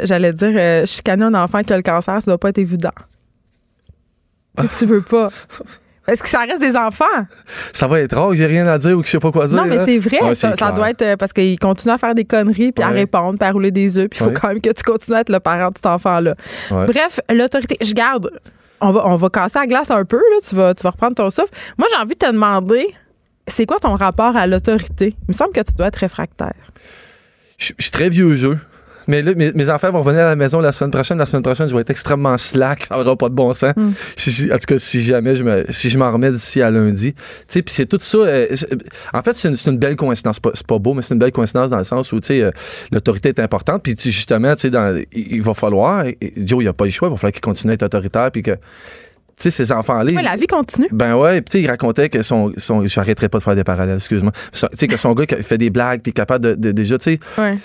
[0.05, 2.91] j'allais dire, euh, chicaner un enfant qui a le cancer, ça doit pas être évident.
[4.77, 5.29] Tu veux pas.
[6.05, 7.05] Parce que ça reste des enfants?
[7.73, 9.47] Ça va être rare que j'ai rien à dire ou que je sais pas quoi
[9.47, 9.55] dire.
[9.55, 9.83] Non, mais hein.
[9.85, 10.21] c'est vrai.
[10.21, 13.37] Ouais, ça, doit être euh, parce qu'il continue à faire des conneries, puis à répondre,
[13.37, 14.37] puis à rouler des œufs, puis il faut Ouais.
[14.39, 16.35] quand même que tu continues à être le parent de cet enfant-là.
[16.71, 16.85] Ouais.
[16.87, 17.77] Bref, l'autorité.
[17.81, 18.31] Je garde.
[18.81, 20.37] On va, on va casser la glace un peu, là.
[20.47, 21.53] Tu vas, tu vas reprendre ton souffle.
[21.77, 22.87] Moi, j'ai envie de te demander,
[23.47, 25.15] c'est quoi ton rapport à l'autorité?
[25.21, 26.55] Il me semble que tu dois être réfractaire.
[27.59, 28.57] Je je suis très vieux jeu.
[29.07, 31.17] Mais là, mes, mes enfants vont venir à la maison la semaine prochaine.
[31.17, 32.85] La semaine prochaine, je vais être extrêmement slack.
[32.87, 33.73] Ça n'aura pas de bon sens.
[33.75, 33.91] Hmm.
[34.15, 36.69] Si- si- en tout cas, si jamais je me, si je m'en remets d'ici à
[36.69, 37.13] lundi.
[37.13, 38.17] Tu sais, puis c'est tout ça.
[38.19, 38.47] euh,
[39.13, 40.35] en fait, c'est une, belle coïncidence.
[40.37, 42.41] C'est pas, pas beau, mais c'est une belle coïncidence dans le sens où, tu sais,
[42.41, 42.51] euh,
[42.91, 43.83] l'autorité est importante.
[43.83, 46.05] Puis, justement, tu sais, il, il va falloir.
[46.05, 47.07] et- et Joe, il a pas le choix.
[47.07, 48.29] Il va falloir qu'il continue à être autoritaire.
[48.31, 48.57] Puis que, tu
[49.37, 50.11] sais, ces enfants-là.
[50.13, 50.87] Ouais, la vie continue.
[50.91, 53.63] Ben ouais, puis tu sais, il racontait que son, son j'arrêterai pas de faire des
[53.63, 54.31] parallèles, excuse-moi.
[54.53, 57.19] Tu sais que son gars fait des blagues puis capable de, de- déjà, tu sais,
[57.39, 57.57] Ouais.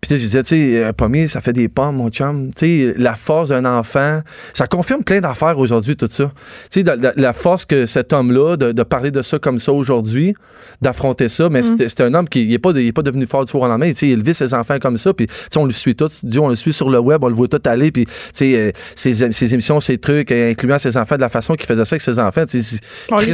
[0.00, 2.50] Puis je disais, tu sais, un pommier, ça fait des pommes, mon chum.
[2.56, 4.20] Tu sais, la force d'un enfant,
[4.52, 6.32] ça confirme plein d'affaires aujourd'hui, tout ça.
[6.70, 9.60] Tu sais, la, la- la force que cet homme-là, de, de parler de ça comme
[9.60, 10.34] ça aujourd'hui,
[10.80, 13.26] d'affronter ça, mais c'était c'était un homme qui n'est pas, de- il est pas devenu
[13.26, 13.90] fort du four en lendemain.
[13.90, 16.10] Tu sais, il élevait ses enfants comme ça, puis tu sais, on le suit tout.
[16.24, 18.54] Dieu, on le suit sur le web, on le voit tout aller, puis tu sais,
[18.56, 21.84] euh, ses, ses émissions, ses trucs, euh, incluant ses enfants, de la façon qu'il faisait
[21.84, 22.44] ça avec ses enfants.
[22.44, 22.78] tu sais,
[23.10, 23.26] On les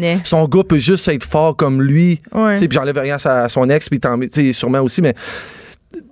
[0.00, 0.18] connaît.
[0.24, 2.20] Son gars peut juste être fort comme lui.
[2.34, 2.54] Ouais.
[2.54, 5.02] Tu sais, puis j'enlève rien à, son ex, puis tant mieux, tu sais, sûrement aussi,
[5.02, 5.14] mais.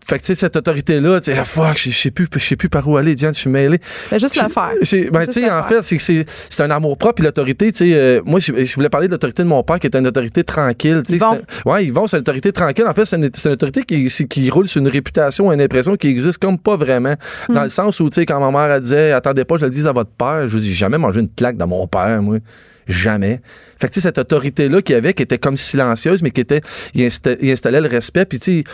[0.06, 2.56] Fait que, tu sais, cette autorité-là, tu sais, ah, fuck, je sais plus, je sais
[2.56, 3.78] plus par où aller, Diane, je suis mêlé.
[3.82, 4.72] Fais juste le faire.
[4.82, 5.78] C'est- Ben, Juste tu sais, en faire.
[5.78, 8.88] fait, c'est c'est c'est un amour propre, puis l'autorité, tu sais, euh, moi, je, voulais
[8.90, 11.24] parler de l'autorité de mon père, qui est une autorité tranquille, tu sais.
[11.64, 12.84] Ouais, ils vont, c'est une autorité tranquille.
[12.86, 16.08] En fait, c'est une, une autorité qui, qui roule sur une réputation, une impression qui
[16.08, 17.14] existe comme pas vraiment.
[17.48, 17.64] Dans Hmm.
[17.64, 19.86] le sens où, tu sais, quand ma mère, elle disait, attendez pas, je le dise
[19.86, 22.38] à votre père, je vous dis, jamais mangé une claque dans mon père, moi.
[22.86, 23.40] Jamais.
[23.80, 26.60] Fait que, cette autorité-là qu'il y avait, qui était comme silencieuse, mais qui était,
[26.94, 27.04] il
[27.50, 28.64] installait le respect, puis, tu sais,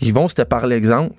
[0.00, 1.14] ils vont, c'était par l'exemple.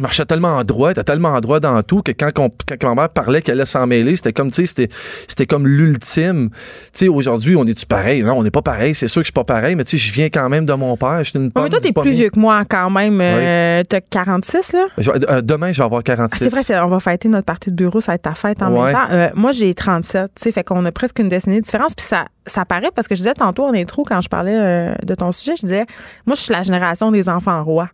[0.00, 3.02] Marchait tellement en droit, était tellement en droit dans tout que quand, on- quand ma
[3.02, 4.88] mère parlait qu'elle allait s'en mêler, c'était comme, tu sais, c'était,
[5.26, 6.50] c'était comme l'ultime.
[6.50, 6.56] Tu
[6.92, 8.22] sais, aujourd'hui, on est-tu pareil?
[8.22, 8.94] Non, on n'est pas pareil.
[8.94, 10.72] C'est sûr que je suis pas pareil, mais tu sais, je viens quand même de
[10.74, 11.18] mon père.
[11.24, 13.20] Je suis une pomme mais toi, t'es plus vieux que moi quand même.
[13.20, 14.86] Euh, T'as 46, là?
[14.98, 16.38] Je euh, demain, je vais avoir Ah, 46.
[16.38, 18.72] c'est vrai, on va fêter notre partie de bureau, ça va être ta fête en
[18.72, 18.84] Ouais.
[18.86, 19.08] même temps.
[19.12, 21.94] Euh, moi, j'ai 37, tu sais, fait qu'on a presque une décennie de différence.
[21.94, 24.94] Puis ça, ça paraît parce que je disais tantôt en intro, quand je parlais euh,
[25.04, 25.86] de ton sujet, je disais,
[26.26, 27.88] moi, je suis la génération des enfants rois.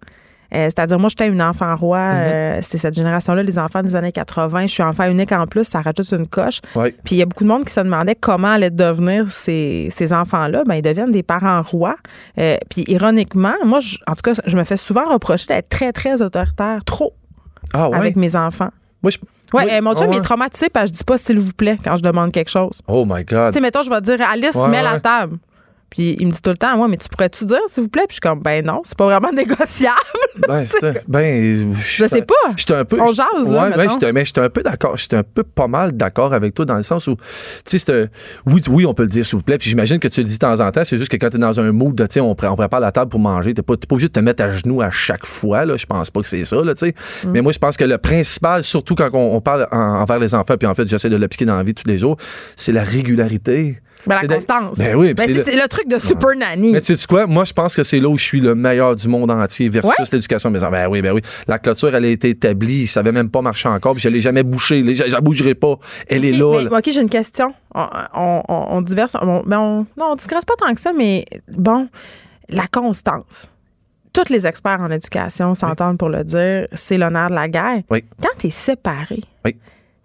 [0.55, 1.99] Euh, C'est-à-dire, moi, j'étais une enfant roi.
[1.99, 2.15] Mm-hmm.
[2.17, 4.63] euh, c'est cette génération-là, les enfants des années 80.
[4.63, 6.61] Je suis enfant unique en plus, ça rajoute une coche.
[6.75, 6.95] Ouais.
[7.05, 10.13] Puis il y a beaucoup de monde qui se demandait comment allaient devenir ces, ces
[10.13, 10.63] enfants-là.
[10.67, 11.97] Ben, ils deviennent des parents rois.
[12.39, 15.93] Euh, puis ironiquement, moi, je- en tout cas, je me fais souvent reprocher d'être très,
[15.93, 17.13] très autoritaire, trop,
[17.75, 17.97] Ah ouais?
[17.97, 18.71] avec mes enfants.
[19.03, 19.19] Moi, je...
[19.57, 19.71] Ouais, Oui.
[19.73, 20.21] euh, mon Ah il est ouais.
[20.23, 22.81] traumatisé parce que je dis pas s'il vous plaît quand je demande quelque chose.
[22.89, 23.53] Oh my God.
[23.53, 25.37] Tu sais, mettons, je vais dire Alice, Ouais, mets la table.
[25.91, 28.03] Puis il me dit tout le temps, ouais, mais tu pourrais-tu dire, s'il vous plaît?
[28.09, 29.97] Puis je suis comme, ben non, c'est pas vraiment négociable.
[30.47, 30.67] Ben,
[31.09, 32.35] ben, Je sais pas.
[32.57, 33.01] J'étais un peu.
[33.01, 33.93] On jase, là, Ouais, mettons.
[33.93, 34.97] j'étais, mais j'étais un peu d'accord.
[34.99, 37.17] J'étais un peu pas mal d'accord avec toi dans le sens où,
[37.65, 38.11] tu sais,
[38.47, 39.59] oui, oui, on peut le dire, s'il vous plaît.
[39.59, 40.83] Puis j'imagine que tu le dis de temps en temps.
[40.85, 42.81] C'est juste que quand t'es dans un mood, de, tu sais, on, pré- on prépare
[42.81, 43.55] la table pour manger.
[43.55, 45.77] T'es pas, pas obligé de te mettre à genoux à chaque fois, là.
[45.77, 46.95] Je pense pas que c'est ça, là, tu sais.
[47.25, 47.31] Mm.
[47.31, 50.35] Mais moi, je pense que le principal, surtout quand on, on parle en- envers les
[50.35, 52.17] enfants, puis en fait, j'essaie de l'appliquer dans la vie tous les jours,
[52.57, 53.79] c'est la régularité.
[54.07, 54.79] Ben, la constance.
[54.79, 56.73] Ben oui, Ben, c'est le- truc de Super Nanny.
[56.73, 57.27] mais tu sais quoi?
[57.27, 59.91] Moi, je pense que c'est là où je suis le meilleur du monde entier versus
[59.99, 60.05] Ouais.
[60.13, 60.71] l'éducation de mes enfants.
[60.73, 61.21] Ben oui, ben oui.
[61.47, 62.81] La clôture, elle a été établie.
[62.83, 63.95] Il savait même pas marcher encore.
[63.95, 64.83] Puis je l'ai jamais bouché.
[64.95, 65.79] Je la bougerai pas.
[66.09, 66.59] Elle est là.
[66.59, 66.79] mais- là.
[66.79, 67.53] OK, j'ai une question.
[67.75, 69.15] On, on, on, on diverse.
[69.21, 71.89] on- ben, on- non, on digresse pas tant que ça, mais bon,
[72.49, 73.51] la constance.
[74.13, 77.83] Tous les experts en éducation s'entendent pour le dire, c'est l'honneur de la guerre.
[77.91, 78.03] Oui.
[78.23, 79.57] Quand tu es séparé, Oui.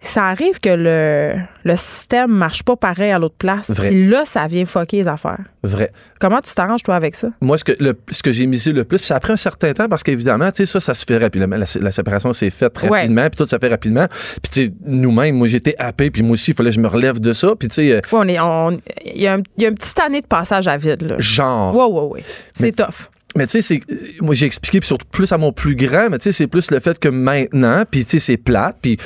[0.04, 1.34] Ça arrive que le,
[1.64, 3.70] le système marche pas pareil à l'autre place.
[3.74, 5.38] Puis là, ça vient fucker les affaires.
[5.62, 5.92] Vrai.
[6.20, 7.28] Comment tu t'arranges, toi, avec ça?
[7.40, 9.72] Moi, ce que, le- ce que j'ai misé le plus, ça a pris un certain
[9.72, 11.56] temps parce qu'évidemment, tu sais, ça, ça se fait rapidement.
[11.56, 14.06] La, la séparation s'est faite rapidement, puis tout ça fait rapidement.
[14.08, 16.88] Puis tu sais, nous-mêmes, moi, j'étais happé, puis moi aussi, il fallait que je me
[16.88, 17.54] relève de ça.
[17.56, 18.80] Puis tu sais, euh, Ouais, on est, on-
[19.14, 21.14] il y, a un- y a une petite année de passage à vide, là.
[21.18, 21.76] genre.
[21.76, 22.24] Ouais, ouais, ouais.
[22.54, 23.08] C'est tough.
[23.36, 23.80] Mais tu sais, c'est
[24.20, 26.70] moi j'ai expliqué puis surtout plus à mon plus grand, mais tu sais, c'est plus
[26.70, 28.98] le fait que maintenant, puis tu sais, c'est plate, puis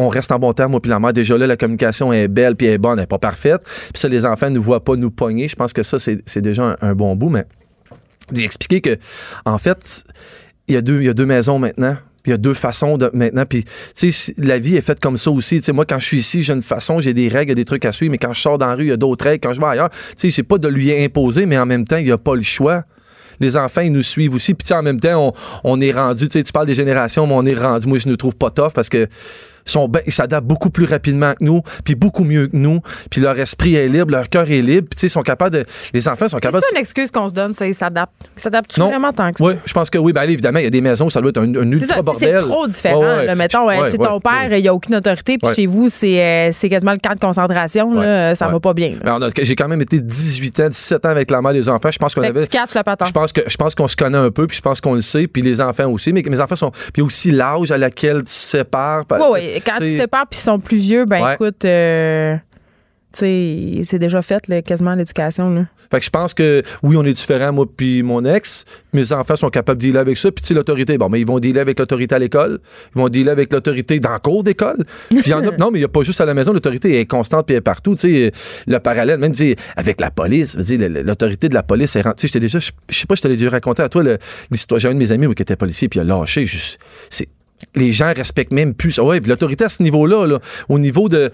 [0.00, 1.12] on reste en bon terme, moi puis la mère.
[1.12, 3.62] Déjà là, la communication est belle, puis elle est bonne, elle est pas parfaite.
[3.64, 5.48] Puis ça, les enfants ne voient pas nous pogner.
[5.48, 7.44] Je pense que ça, c'est déjà un, bon bout, mais
[8.32, 8.96] j'ai expliqué que,
[9.44, 10.04] en fait,
[10.68, 11.96] il y a deux, maisons maintenant.
[12.26, 13.44] Il y a deux façons de maintenant.
[13.46, 13.64] Puis,
[13.96, 15.56] tu sais, la vie est faite comme ça aussi.
[15.56, 17.84] Tu sais, moi, quand je suis ici, j'ai une façon, j'ai des règles, des trucs
[17.84, 18.12] à suivre.
[18.12, 19.40] Mais quand je sors dans la rue, il y a d'autres règles.
[19.40, 21.96] Quand je vais ailleurs, tu sais, c'est pas de lui imposer, mais en même temps,
[21.96, 22.84] il n'y a pas le choix.
[23.40, 24.52] Les enfants, ils nous suivent aussi.
[24.52, 25.32] Puis, en même temps, on,
[25.64, 28.08] on est rendu, tu sais, tu parles des générations, mais on est rendu, moi, je
[28.08, 29.08] ne trouve pas tough parce que
[29.64, 32.80] sont ben- ils s'adaptent beaucoup plus rapidement que nous, puis beaucoup mieux que nous,
[33.10, 35.54] puis leur esprit est libre, leur cœur est libre, puis tu sais, ils sont capables
[35.56, 36.64] de, les enfants sont C'est capables.
[36.72, 38.12] une excuse qu'on se donne, ça, ils s'adaptent.
[38.36, 39.44] Ils s'adaptent vraiment tant que ça?
[39.44, 40.12] Oui, je pense que oui.
[40.12, 41.86] Ben, allez, évidemment, il y a des maisons où ça doit être un, un C'est
[41.86, 42.40] ça, ultra bordel.
[42.42, 43.00] c'est trop différent.
[43.00, 43.26] Ouais, ouais.
[43.26, 45.66] là, mettons, euh, Ouais, chez ouais, ton père, il n'y a aucune autorité, puis chez
[45.66, 47.94] vous, c'est euh, c'est quasiment le camp de concentration.
[47.94, 48.94] là, ça va pas bien.
[49.42, 51.90] J'ai quand même été 18 ans, 17 ans avec la mère des enfants.
[51.90, 52.44] Je pense qu'on avait.
[52.44, 55.00] Je pense que je pense qu'on se connaît un peu, puis je pense qu'on le
[55.00, 56.12] sait, puis les enfants aussi.
[56.12, 56.72] Mais mes enfants sont.
[56.92, 59.04] Puis aussi l'âge à laquelle tu sépares.
[59.10, 59.40] Oui, oui.
[59.64, 61.34] Quand tu te sépares puis ils sont plus vieux, ben Ouais.
[61.34, 62.36] écoute, euh,
[63.12, 65.50] c'est déjà fait, là, quasiment l'éducation.
[65.50, 65.66] là.
[65.90, 68.64] Fait que je pense que oui, on est différents, moi puis mon ex.
[68.92, 70.30] Mes enfants sont capables de dealer avec ça.
[70.30, 72.60] Puis tu l'autorité, bon, mais ils vont dealer avec l'autorité à l'école.
[72.94, 74.84] Ils vont dealer avec l'autorité dans le cours d'école.
[75.08, 76.52] Puis il y en a, non, mais il n'y a pas juste à la maison.
[76.52, 77.96] L'autorité est constante puis elle est partout.
[77.96, 78.32] Tu sais,
[78.68, 79.32] le parallèle, même
[79.76, 80.56] avec la police.
[81.04, 82.28] l'autorité de la police est rentrée.
[82.32, 84.04] Je sais pas, je te l'ai déjà raconté à toi
[84.52, 84.78] l'histoire.
[84.78, 86.46] J'ai un de mes amis moi, qui était policier puis il a lâché.
[87.08, 87.26] C'est
[87.74, 89.02] les gens respectent même plus ça.
[89.04, 90.38] Ouais, puis l'autorité à ce niveau-là, là,
[90.68, 91.30] au niveau de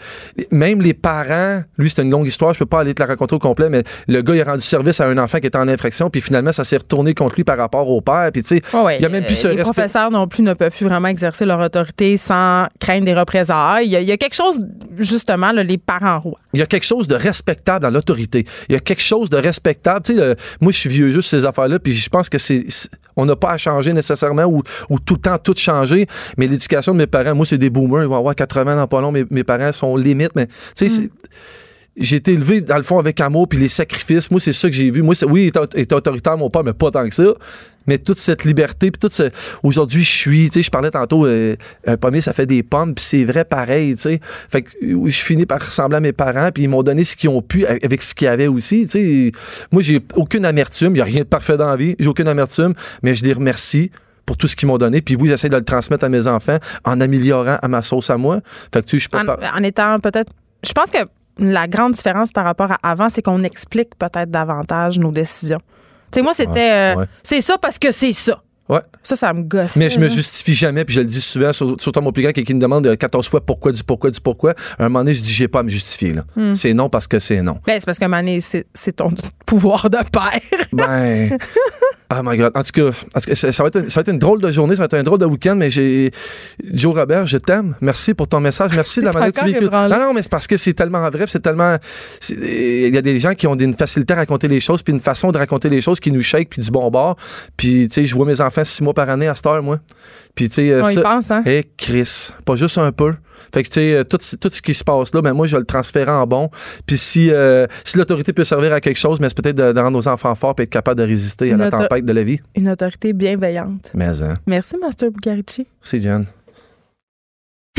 [0.50, 3.34] même les parents, lui c'est une longue histoire, je peux pas aller te la raconter
[3.34, 5.68] au complet, mais le gars il a rendu service à un enfant qui était en
[5.68, 8.62] infraction, puis finalement ça s'est retourné contre lui par rapport au père, puis tu sais,
[8.76, 8.96] ouais.
[8.98, 9.72] il y a même plus Euh, ce Les respect.
[9.72, 13.86] professeurs non plus ne peuvent plus vraiment exercer leur autorité sans craindre des représailles.
[13.86, 14.58] Il y a, il y a quelque chose,
[14.98, 16.38] justement, là, les parents rois.
[16.54, 18.44] Il y a quelque chose de respectable dans l'autorité.
[18.68, 20.02] Il y a quelque chose de respectable.
[20.04, 22.88] Tu sais, moi, je suis vieux juste ces affaires-là, puis je pense que c'est, c'est-
[23.16, 26.06] on n'a pas à changer nécessairement ou, ou tout le temps tout changer.
[26.36, 28.02] Mais l'éducation de mes parents, moi, c'est des boomers.
[28.02, 29.12] Ils vont avoir 80 dans pas long.
[29.12, 31.10] Mes, mes parents sont limites, mais tu sais, c'est-
[31.98, 34.30] j'ai été élevé dans le fond avec amour puis les sacrifices.
[34.30, 35.00] Moi, c'est ça que j'ai vu.
[35.02, 37.24] Moi, c'est- oui, il était, autoritaire, mon père, mais pas tant que ça.
[37.86, 39.30] Mais toute cette liberté, puis toute ce...
[39.62, 41.56] Aujourd'hui, je suis, tu sais, je parlais tantôt, euh,
[41.86, 44.20] un pommier, ça fait des pommes, puis c'est vrai pareil, tu sais.
[44.50, 47.16] Fait que euh, je finis par ressembler à mes parents, puis ils m'ont donné ce
[47.16, 49.32] qu'ils ont pu avec ce qu'ils avaient aussi, tu sais.
[49.72, 52.28] Moi, j'ai aucune amertume, il n'y a rien de parfait dans la vie, j'ai aucune
[52.28, 53.90] amertume, mais je les remercie
[54.26, 55.00] pour tout ce qu'ils m'ont donné.
[55.00, 58.16] Puis oui, j'essaie de le transmettre à mes enfants en améliorant à ma sauce à
[58.18, 58.40] moi.
[58.74, 59.22] Fait que tu sais, je suis pas...
[59.22, 60.32] En, par- en étant peut-être.
[60.66, 60.98] Je pense que
[61.38, 65.60] la grande différence par rapport à avant, c'est qu'on explique peut-être davantage nos décisions.
[66.10, 66.94] Tu sais, moi, c'était.
[66.94, 67.06] euh, ouais.
[67.22, 68.42] C'est ça parce que c'est ça.
[68.68, 68.80] Ouais.
[69.02, 69.76] Ça, ça me gosse.
[69.76, 72.22] Mais je me justifie jamais, puis je le dis souvent, sur- surtout à mon plus
[72.22, 74.54] grand, quelqu'un me demande euh, 14 fois pourquoi, du pourquoi, du pourquoi.
[74.78, 76.12] À un moment donné, je dis, j'ai pas à me justifier.
[76.12, 76.24] là.
[76.34, 76.54] Hmm.
[76.54, 77.58] C'est non parce que c'est non.
[77.66, 79.12] Ben, c'est parce qu'à un moment donné, c'est c'est ton
[79.46, 80.40] pouvoir de père.
[80.72, 81.38] Ben.
[82.16, 82.52] Oh my God.
[82.54, 84.20] En tout cas, en tout cas, ça, ça va être une, ça va être une
[84.20, 86.12] drôle de journée, ça va être un drôle de week-end, mais j'ai.
[86.72, 87.74] Joe Robert, je t'aime.
[87.80, 88.70] Merci pour ton message.
[88.76, 89.68] Merci de la manière que tu véhicules.
[89.72, 91.76] Non, non, mais c'est parce que c'est tellement vrai, c'est tellement.
[92.30, 95.00] Il y a des gens qui ont une facilité à raconter les choses, puis une
[95.00, 97.16] façon de raconter les choses qui nous shake, puis du bon bord.
[97.56, 99.78] Puis, tu sais, je vois mes enfants six mois par année à cette heure, moi.
[100.34, 100.70] Puis, tu sais.
[100.70, 101.42] euh, ça- pense, hein?
[101.46, 103.14] Hé, Chris, pas juste un peu.
[103.54, 105.54] Fait que, tu sais, euh, tout, tout ce qui se passe là, ben moi, je
[105.56, 106.50] vais le transférer en bon.
[106.86, 109.78] Puis si, euh, si l'autorité peut servir à quelque chose, mais c'est peut-être de, de
[109.80, 112.22] rendre nos enfants forts et être capable de résister à Une la tempête de la
[112.22, 112.40] vie.
[112.54, 113.90] Une autorité bienveillante.
[113.94, 115.66] Mais, hein, Merci, Master Bugarici.
[115.80, 116.26] c'est Jen.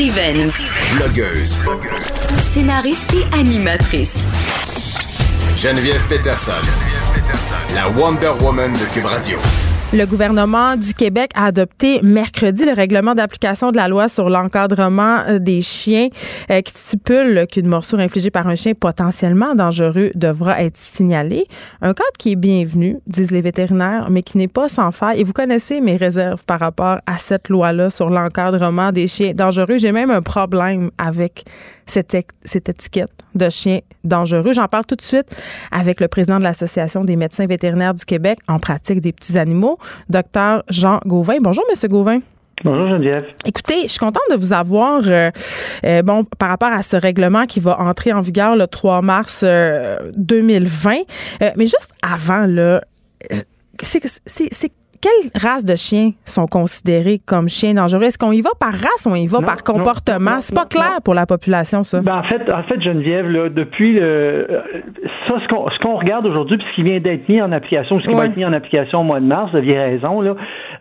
[0.00, 0.50] Écrivaine,
[0.96, 1.58] Blogueuse.
[2.52, 4.14] scénariste et animatrice.
[5.56, 6.52] Geneviève Peterson.
[7.74, 9.38] La Wonder Woman de Cube Radio.
[9.94, 15.20] Le gouvernement du Québec a adopté mercredi le règlement d'application de la loi sur l'encadrement
[15.26, 16.08] euh, des chiens
[16.50, 21.46] euh, qui stipule qu'une morsure infligée par un chien potentiellement dangereux devra être signalée.
[21.80, 25.20] Un cadre qui est bienvenu, disent les vétérinaires, mais qui n'est pas sans faille.
[25.22, 29.78] Et vous connaissez mes réserves par rapport à cette loi-là sur l'encadrement des chiens dangereux.
[29.78, 31.44] J'ai même un problème avec
[31.86, 34.52] cette, éc- cette étiquette de chien dangereux.
[34.52, 35.34] J'en parle tout de suite
[35.70, 39.77] avec le président de l'Association des médecins vétérinaires du Québec en pratique des petits animaux,
[40.08, 41.38] docteur Jean Gauvin.
[41.40, 42.20] Bonjour, Monsieur Gauvin.
[42.64, 43.24] Bonjour Geneviève.
[43.44, 45.30] Écoutez, je suis contente de vous avoir, euh,
[45.84, 49.42] euh, bon, par rapport à ce règlement qui va entrer en vigueur le 3 mars
[49.44, 50.96] euh, 2020.
[51.42, 52.82] Euh, mais juste avant, là,
[53.80, 58.04] c'est quelles races de chiens sont considérés comme chiens dangereux?
[58.04, 60.40] Est-ce qu'on y va par race ou on y va Non, par comportement?
[60.40, 61.00] c'est pas non, clair non.
[61.04, 62.00] pour la population, ça.
[62.00, 64.60] Ben, en fait, en fait, Geneviève, là, depuis le, euh,
[65.26, 68.00] ça, ce qu'on, ce qu'on regarde aujourd'hui, puis ce qui vient d'être mis en application,
[68.00, 70.34] ce qui va être mis en application au mois de mars, vous aviez raison, là,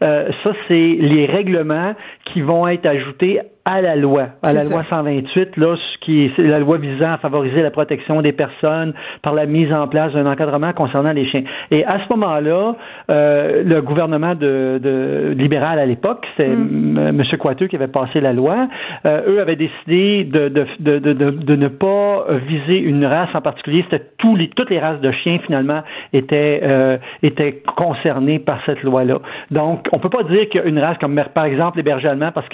[0.04, 1.94] euh, ça, c'est les règlements
[2.34, 4.74] qui vont être ajoutés à la loi, à C'est la ça.
[4.74, 8.32] loi 128, là, ce qui est c'est la loi visant à favoriser la protection des
[8.32, 11.44] personnes par la mise en place d'un encadrement concernant les chiens.
[11.72, 12.76] Et à ce moment-là,
[13.10, 16.98] euh, le gouvernement de, de libéral à l'époque, c'était Mm.
[16.98, 17.24] M.
[17.40, 18.68] Coiteux qui avait passé la loi,
[19.06, 23.84] euh, eux avaient décidé de, de, de, ne pas viser une race en particulier.
[23.90, 25.82] C'était tous les, toutes les races de chiens, finalement,
[26.14, 29.20] étaient, euh, étaient concernées par cette loi-là.
[29.52, 32.48] Donc, on peut pas dire qu'une race comme, par exemple, les bergers allemands, parce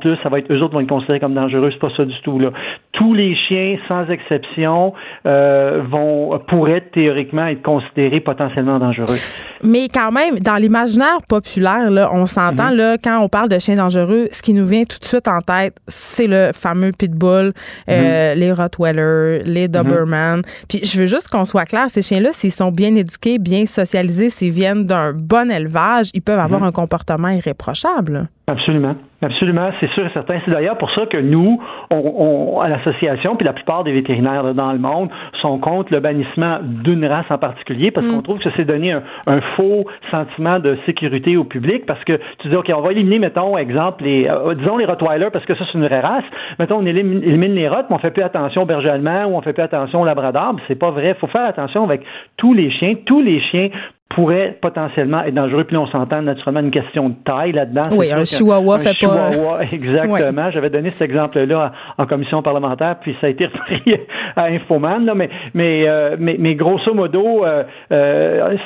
[0.00, 1.70] plus, ça va être eux autres vont être considérés comme dangereux.
[1.72, 2.50] C'est pas ça du tout, là.
[2.92, 4.94] Tous les chiens, sans exception,
[5.26, 9.16] euh, vont, pourraient théoriquement être considérés potentiellement dangereux.
[9.62, 12.76] Mais quand même, dans l'imaginaire populaire, là, on s'entend, Mhm.
[12.76, 15.40] là, quand on parle de chiens dangereux, ce qui nous vient tout de suite en
[15.40, 17.52] tête, c'est le fameux pitbull,
[17.90, 18.40] euh, Mhm.
[18.40, 20.42] les Rottweiler, les Doberman.
[20.68, 24.30] Puis je veux juste qu'on soit clair, ces chiens-là, s'ils sont bien éduqués, bien socialisés,
[24.30, 26.68] s'ils viennent d'un bon élevage, ils peuvent avoir Mhm.
[26.68, 28.28] un comportement irréprochable.
[28.48, 28.94] Absolument.
[29.22, 30.38] Absolument, c'est sûr et certain.
[30.44, 34.54] C'est d'ailleurs pour ça que nous, on, on- à l'association, puis la plupart des vétérinaires
[34.54, 35.08] dans le monde,
[35.40, 39.02] sont contre le bannissement d'une race en particulier parce qu'on trouve que c'est donner un,
[39.26, 43.18] un faux sentiment de sécurité au public parce que tu dis, OK, on va éliminer,
[43.18, 46.24] mettons, exemple, les, euh, disons les Rottweilers parce que ça, c'est une vraie race.
[46.60, 49.36] Mettons, on élimine, élimine les Rottes, mais on fait plus attention au berger allemand ou
[49.36, 50.52] on fait plus attention au labrador.
[50.54, 51.08] Mais C'est pas vrai.
[51.08, 52.02] Il faut faire attention avec
[52.36, 52.94] tous les chiens.
[53.06, 53.70] Tous les chiens
[54.16, 55.64] pourraient potentiellement être dangereux.
[55.64, 57.82] Puis là, on s'entend naturellement une question de taille là-dedans.
[57.92, 60.50] Oui, un chihuahua un fait pas- chihuahua, exactement.
[60.50, 63.82] J'avais donné cet exemple-là en commission parlementaire, puis ça a été repris
[64.36, 65.04] à Infoman.
[65.04, 68.56] Là, mais, mais, euh, mais, mais grosso modo, euh, euh,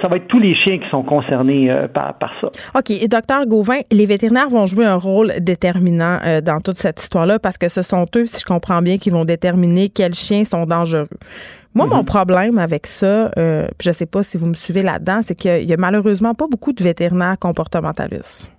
[0.00, 2.46] ça va être tous les chiens qui sont concernés par, par ça.
[2.78, 2.90] OK.
[2.90, 7.58] Et docteur Gauvin, les vétérinaires vont jouer un rôle déterminant dans toute cette histoire-là parce
[7.58, 11.08] que ce sont eux, si je comprends bien, qui vont déterminer quels chiens sont dangereux.
[11.74, 15.20] Moi, mon problème avec ça, euh, puis je sais pas si vous me suivez là-dedans,
[15.22, 18.50] c'est qu'il y a malheureusement pas beaucoup de vétérinaires comportementalistes.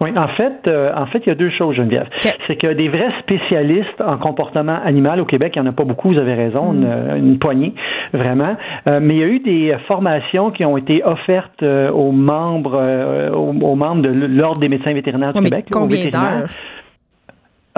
[0.00, 2.08] Oui, en fait, euh, en fait, il y a deux choses, Geneviève.
[2.24, 2.34] OK.
[2.48, 5.84] C'est que des vrais spécialistes en comportement animal au Québec, il n'y en a pas
[5.84, 6.84] beaucoup, vous avez raison, Mm.
[7.18, 7.72] une, une poignée,
[8.12, 8.56] vraiment.
[8.88, 13.30] Euh, mais il y a eu des formations qui ont été offertes euh, aux membres,
[13.32, 16.38] aux, aux membres de l'Ordre des médecins vétérinaires du mais Québec, aux combien vétérinaires.
[16.38, 16.50] d'heures?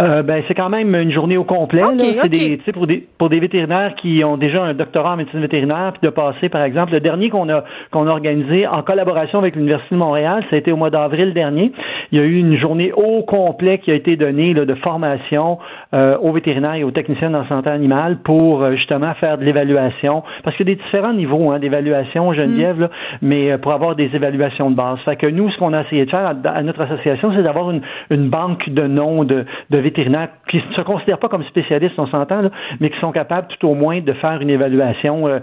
[0.01, 1.83] Euh, ben, c'est quand même une journée au complet.
[1.99, 2.29] C'est OK.
[2.29, 6.01] des, pour des pour des vétérinaires qui ont déjà un doctorat en médecine vétérinaire, puis
[6.03, 9.95] de passer, par exemple, le dernier qu'on a qu'on a organisé en collaboration avec l'Université
[9.95, 11.71] de Montréal, ça a été au mois d'avril dernier.
[12.11, 15.59] Il y a eu une journée au complet qui a été donnée là, de formation
[15.95, 20.25] euh, aux vétérinaires et aux techniciens en santé animale pour euh, justement faire de l'évaluation.
[20.43, 22.91] Parce qu'il y a des différents niveaux hein, d'évaluation, Geneviève, là,
[23.23, 24.99] mais euh, pour avoir des évaluations de base.
[25.05, 27.71] Fait que nous, ce qu'on a essayé de faire à, à notre association, c'est d'avoir
[27.71, 31.95] une, une banque de noms de, de vétérinaires qui ne se considèrent pas comme spécialistes,
[31.99, 32.43] on s'entend,
[32.81, 35.41] mais qui sont capables tout au moins de faire une évaluation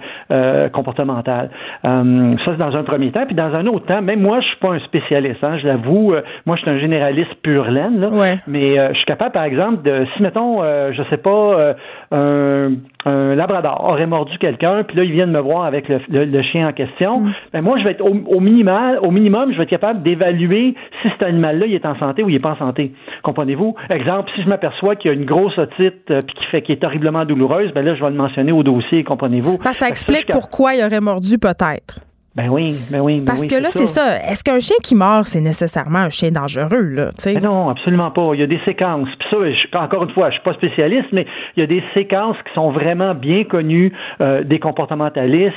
[0.74, 1.50] comportementale.
[1.84, 2.04] ça,
[2.46, 3.26] c'est dans un premier temps.
[3.26, 6.14] Puis dans un autre temps, même moi, je suis pas un spécialiste, hein, je l'avoue.
[6.46, 8.10] moi, je suis un généraliste pur laine, là,
[8.48, 10.62] mais je suis capable, par exemple, de, si, mettons,
[10.92, 11.76] je sais pas,
[12.12, 12.72] un,
[13.06, 16.74] un labrador aurait mordu quelqu'un, puis là, ils viennent me voir avec le, chien en
[16.74, 17.34] question, mm.
[17.54, 21.10] ben moi, je vais être au, minimal, au minimum, je vais être capable d'évaluer si
[21.10, 22.92] cet animal-là, il est en santé ou il n'est pas en santé.
[23.24, 23.76] Comprenez-vous?
[23.90, 26.84] Exemple, si je m'aperçois qu'il y a une grosse otite euh, qui fait qui est
[26.84, 29.60] horriblement douloureuse, ben là, je vais le mentionner au dossier, comprenez-vous?
[29.72, 32.00] ça explique pourquoi il aurait mordu peut-être.
[32.34, 33.20] Ben oui, ben oui.
[33.20, 34.18] Ben Parce que là, c'est ça.
[34.20, 37.10] Est-ce qu'un chien qui mord, c'est nécessairement un chien dangereux, là?
[37.26, 38.32] Ben non, absolument pas.
[38.34, 39.10] Il y a des séquences.
[39.20, 39.28] Puis
[39.72, 41.28] ça, encore une fois, je suis pas spécialiste, mais
[41.58, 45.56] il y a des séquences qui sont vraiment bien connues euh, des comportementalistes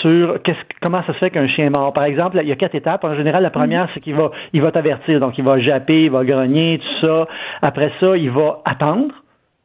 [0.00, 0.38] sur
[0.80, 1.92] comment ça se fait qu'un chien mord.
[1.92, 3.02] Par exemple, il y a quatre étapes.
[3.02, 5.18] En général, la première, c'est qu'il va, il va t'avertir.
[5.18, 7.26] Donc, il va japper, il va grogner, tout ça.
[7.62, 9.12] Après ça, il va attendre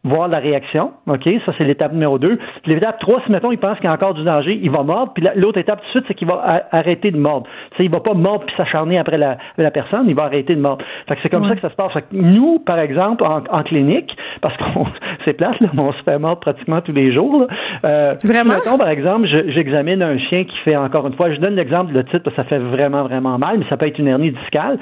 [0.08, 0.92] voir la réaction.
[1.08, 2.38] OK, ça, c'est l'étape numéro 2.
[2.64, 4.84] Puis l'étape 3, si, mettons, il pense qu'il y a encore du danger, il va
[4.84, 5.14] mordre.
[5.14, 7.48] Puis l'autre étape, tout de suite, c'est qu'il va arrêter de mordre.
[7.72, 10.56] Tu sais, il va pas mordre puis s'acharner après la, la, personne, il va arrêter
[10.56, 10.84] de mordre.
[11.08, 11.94] Fait que c'est comme ça que ça se passe.
[11.94, 14.86] Fait que nous, par exemple, en, en clinique, parce qu'on
[15.26, 17.40] c'est plate, là, on se fait mordre pratiquement tous les jours.
[17.40, 17.48] Là.
[17.86, 18.56] Euh, vraiment?
[18.56, 22.04] mettons, par exemple, j'examine un chien qui fait, encore une fois, je donne l'exemple, le
[22.06, 24.80] titre, ça fait vraiment, vraiment mal, mais ça peut être une hernie discale.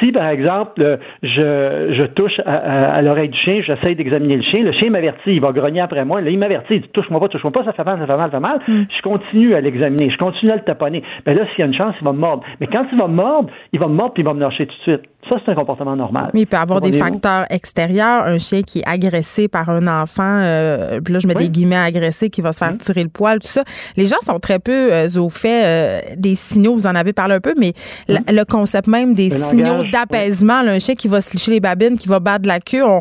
[0.00, 4.55] Si, par exemple, je, je touche à, à l'oreille du chien, j'essaie d'examiner le chien,
[4.62, 6.20] le chien m'avertit, il va grogner après moi.
[6.20, 8.30] Là, il m'avertit, il dit touche-moi pas, touche-moi pas, ça fait mal, ça fait mal,
[8.30, 8.60] ça fait mal.
[8.66, 8.84] Hmm.
[8.96, 11.02] Je continue à l'examiner, je continue à le taponner.
[11.24, 12.44] Ben là, s'il y a une chance, il va me mordre.
[12.60, 14.66] Mais quand il va me mordre, il va me mordre puis il va me lâcher
[14.66, 15.10] tout de suite.
[15.28, 16.30] Ça, c'est un comportement normal.
[16.34, 18.24] Mais il peut avoir des facteurs extérieurs.
[18.24, 21.76] Un chien qui est agressé par un enfant, euh, puis là, je mets des guillemets
[21.76, 23.64] agressé, qui va se faire tirer le poil, tout ça.
[23.96, 27.34] Les gens sont très peu euh, au fait euh, des signaux, vous en avez parlé
[27.34, 27.72] un peu, mais
[28.08, 32.08] le concept même des signaux d'apaisement, un chien qui va se licher les babines, qui
[32.08, 33.00] va battre la queue, on,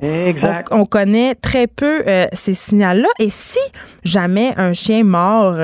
[0.72, 2.04] on, connaît très peu
[2.34, 3.10] ces signaux-là.
[3.20, 3.60] Et si
[4.04, 5.56] jamais un chien mord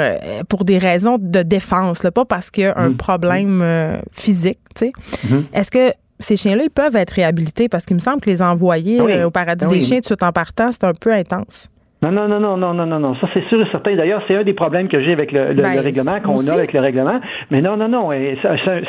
[0.50, 2.98] pour des raisons de défense, pas parce qu'il y a un mm.
[2.98, 4.92] problème physique, tu sais,
[5.28, 5.44] mm-hmm.
[5.54, 9.00] est-ce que ces chiens-là, ils peuvent être réhabilités parce qu'il me semble que les envoyer
[9.00, 11.70] euh, au paradis des chiens tout en partant, c'est un peu intense.
[12.04, 13.16] Non, non, non, non, non, non, non, non.
[13.18, 13.96] Ça, c'est sûr et certain.
[13.96, 16.74] D'ailleurs, c'est un des problèmes que j'ai avec le, le, ben, règlement, qu'on a avec
[16.74, 17.20] le règlement.
[17.52, 18.12] Mais non, non, non.
[18.12, 18.40] Et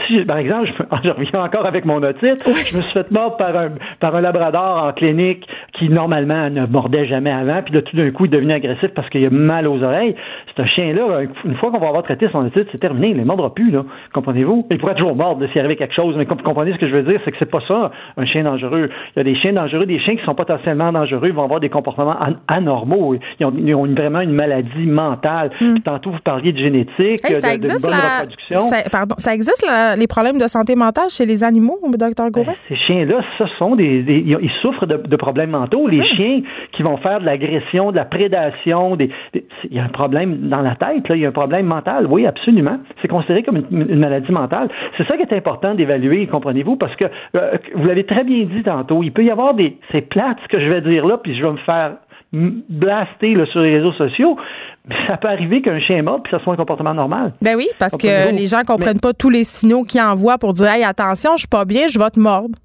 [0.06, 0.70] si, par exemple,
[1.04, 4.22] je, reviens encore avec mon otite, je me suis fait mordre par un, par un
[4.22, 7.60] labrador en clinique qui, normalement, ne mordait jamais avant.
[7.62, 10.14] Puis là, tout d'un coup, il est devenu agressif parce qu'il a mal aux oreilles.
[10.54, 13.08] C'est un chien-là, une fois qu'on va avoir traité son otite, c'est terminé.
[13.10, 13.84] Il ne mordra plus, là.
[14.14, 14.68] Comprenez-vous?
[14.70, 16.14] Il pourrait toujours mordre s'il arrivait quelque chose.
[16.16, 17.20] Mais vous comprenez ce que je veux dire?
[17.26, 18.88] C'est que c'est pas ça, un chien dangereux.
[19.14, 21.68] Il y a des chiens dangereux, des chiens qui sont potentiellement dangereux, vont avoir des
[21.68, 22.16] comportements
[22.48, 23.01] anormaux.
[23.40, 25.50] Ils ont, ils ont vraiment une maladie mentale.
[25.60, 25.78] Hmm.
[25.78, 28.58] tantôt, vous parliez de génétique, ça de, bonne reproduction.
[28.58, 29.64] Ça, pardon, ça existe
[29.96, 32.52] les problèmes de santé mentale chez les animaux, docteur ben, Gauvin?
[32.68, 35.86] ces chiens-là, ce sont des, ils souffrent de, problèmes mentaux.
[35.86, 36.40] Les chiens
[36.72, 40.60] qui vont faire de l'agression, de la prédation, des, il y a un problème dans
[40.60, 42.06] la tête, là, il y a un problème mental.
[42.06, 42.78] Oui, absolument.
[43.00, 44.68] C'est considéré comme une, maladie mentale.
[44.96, 47.04] C'est ça qui est important d'évaluer, comprenez-vous, parce que
[47.36, 50.48] euh, vous l'avez très bien dit tantôt, il peut y avoir des, c'est plate ce
[50.48, 51.92] que je vais dire là, puis je vais me faire
[52.32, 54.36] blaster sur les réseaux sociaux,
[55.06, 57.32] ça peut arriver qu'un chien mort puis ça soit un comportement normal.
[57.42, 60.66] Ben oui, parce que les gens comprennent pas tous les signaux qu'ils envoient pour dire
[60.66, 62.56] Hey, attention, je suis pas bien, je vais te mordre.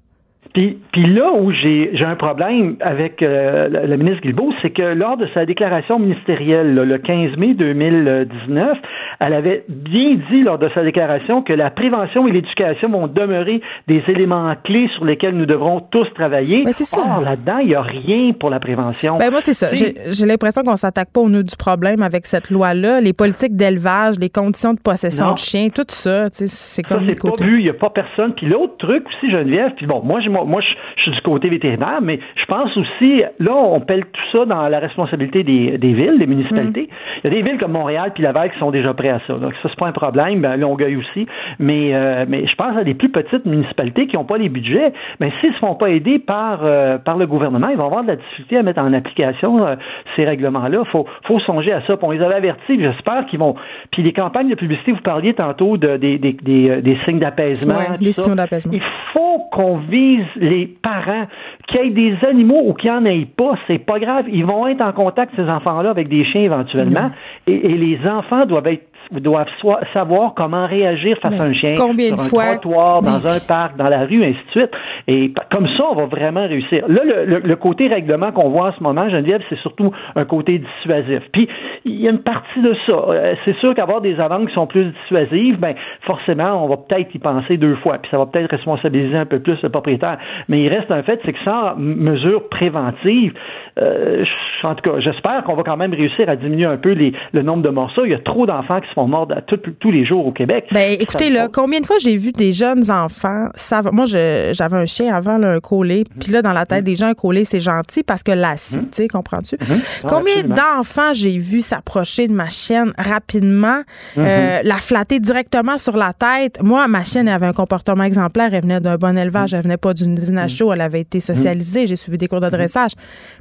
[0.54, 5.16] Puis, puis là où j'ai un problème avec euh, la, ministre Guilbeault, c'est que lors
[5.16, 8.78] de sa déclaration ministérielle le 15 mai 2019,
[9.20, 13.60] elle avait bien dit lors de sa déclaration que la prévention et l'éducation vont demeurer
[13.86, 16.64] des éléments clés sur lesquels nous devrons tous travailler.
[16.64, 16.98] Ben, ça.
[17.00, 19.18] Or, là-dedans, il n'y a rien pour la prévention.
[19.18, 19.68] Ben moi, c'est ça.
[19.74, 23.00] J'ai l'impression qu'on s'attaque pas au nœud du problème avec cette loi-là.
[23.00, 27.00] Les politiques d'élevage, les conditions de possession de chiens, tout ça, c'est comme...
[27.00, 28.34] Ça, c'est pas vu, il n'y a pas personne.
[28.34, 32.00] Puis l'autre truc aussi, Geneviève, puis bon, moi, j'ai moi, je, suis du côté vétérinaire,
[32.02, 36.26] mais je pense aussi, là, on pèle tout ça dans la responsabilité des, villes, des
[36.26, 36.82] municipalités.
[36.82, 37.18] Mm.
[37.24, 39.34] Il y a des villes comme Montréal puis Laval qui sont déjà prêts à ça.
[39.34, 40.40] Donc, ça, c'est pas un problème.
[40.40, 41.26] Ben, Longueuil aussi.
[41.58, 44.92] Mais, euh, mais je pense à des plus petites municipalités qui n'ont pas les budgets.
[45.20, 48.02] Mais s'ils ne se font pas aider par, euh, par le gouvernement, ils vont avoir
[48.02, 49.76] de la difficulté à mettre en application euh,
[50.16, 50.82] ces règlements-là.
[50.84, 51.96] Il faut, faut songer à ça.
[52.02, 52.78] on les avait avertis.
[52.78, 53.54] J'espère qu'ils vont.
[53.92, 57.74] Puis les campagnes de publicité, vous parliez tantôt de, des, des, des, signes d'apaisement.
[58.00, 58.72] les signes d'apaisement.
[58.74, 58.82] Il
[59.12, 61.26] faut qu'on vise les parents,
[61.66, 64.26] qu'il y ait des animaux ou qu'il n'y en ait pas, c'est pas grave.
[64.28, 67.10] Ils vont être en contact, ces enfants-là, avec des chiens éventuellement.
[67.46, 69.48] Et, les enfants doivent être doivent
[69.92, 72.56] savoir comment réagir face à un chien combien sur de un fois?
[72.56, 74.70] trottoir, dans un parc, dans la rue, ainsi de suite.
[75.06, 76.84] Et comme ça, on va vraiment réussir.
[76.88, 80.58] Là, le, le côté règlement qu'on voit en ce moment, Geneviève, c'est surtout un côté
[80.58, 81.22] dissuasif.
[81.32, 81.48] Puis,
[81.84, 82.92] il y a une partie de ça.
[82.92, 87.14] Euh, c'est sûr qu'avoir des amendes qui sont plus dissuasives, ben forcément, on va peut-être
[87.14, 90.18] y penser deux fois, puis ça va peut-être responsabiliser un peu plus le propriétaire.
[90.48, 93.34] Mais il reste un fait, c'est que sans mesure préventive,
[93.80, 94.24] euh,
[94.62, 97.42] en tout cas, j'espère qu'on va quand même réussir à diminuer un peu les, le
[97.42, 98.04] nombre de morceaux.
[98.04, 99.36] Il y a trop d'enfants qui se font mordre
[99.80, 100.66] tous les jours au Québec.
[100.72, 104.86] Ben, écoutez, là, combien de fois j'ai vu des jeunes enfants, ça, moi, j'avais un
[104.86, 108.02] chien avant, un collet, puis là, dans la tête des gens, un collet, c'est gentil
[108.02, 108.88] parce que l'acide, mhm.
[108.88, 109.56] tu sais, comprends-tu?
[109.60, 110.08] Mhm.
[110.08, 113.82] Combien d'enfants j'ai vu s'approcher de ma chienne rapidement,
[114.16, 116.62] euh, la flatter directement sur la tête?
[116.62, 119.94] Moi, ma chienne avait un comportement exemplaire, elle venait d'un bon élevage, elle venait pas
[119.94, 122.92] d'une usine à chaud, elle avait été socialisée, j'ai suivi des cours de dressage.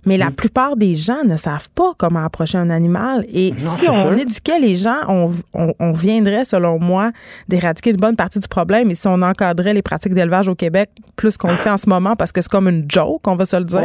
[0.05, 3.25] Mais la plupart des gens ne savent pas comment approcher un animal.
[3.33, 7.11] Et si on éduquait les gens, on, on, viendrait, selon moi,
[7.47, 8.89] d'éradiquer une bonne partie du problème.
[8.91, 11.89] Et si on encadrait les pratiques d'élevage au Québec plus qu'on le fait en ce
[11.89, 13.81] moment, parce que c'est comme une joke, on va se le dire,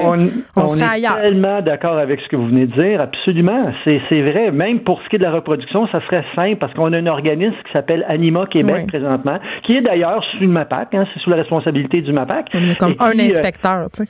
[0.57, 3.73] on, serait est tellement d'accord avec ce que vous venez de dire, absolument.
[3.85, 4.51] C'est vrai.
[4.51, 7.07] Même pour ce qui est de la reproduction, ça serait simple parce qu'on a un
[7.07, 11.31] organisme qui s'appelle Anima Québec présentement, qui est d'ailleurs sous le MAPAC, hein, c'est sous
[11.31, 12.51] la responsabilité du MAPAC.
[12.79, 14.09] Comme un euh, inspecteur, tu sais.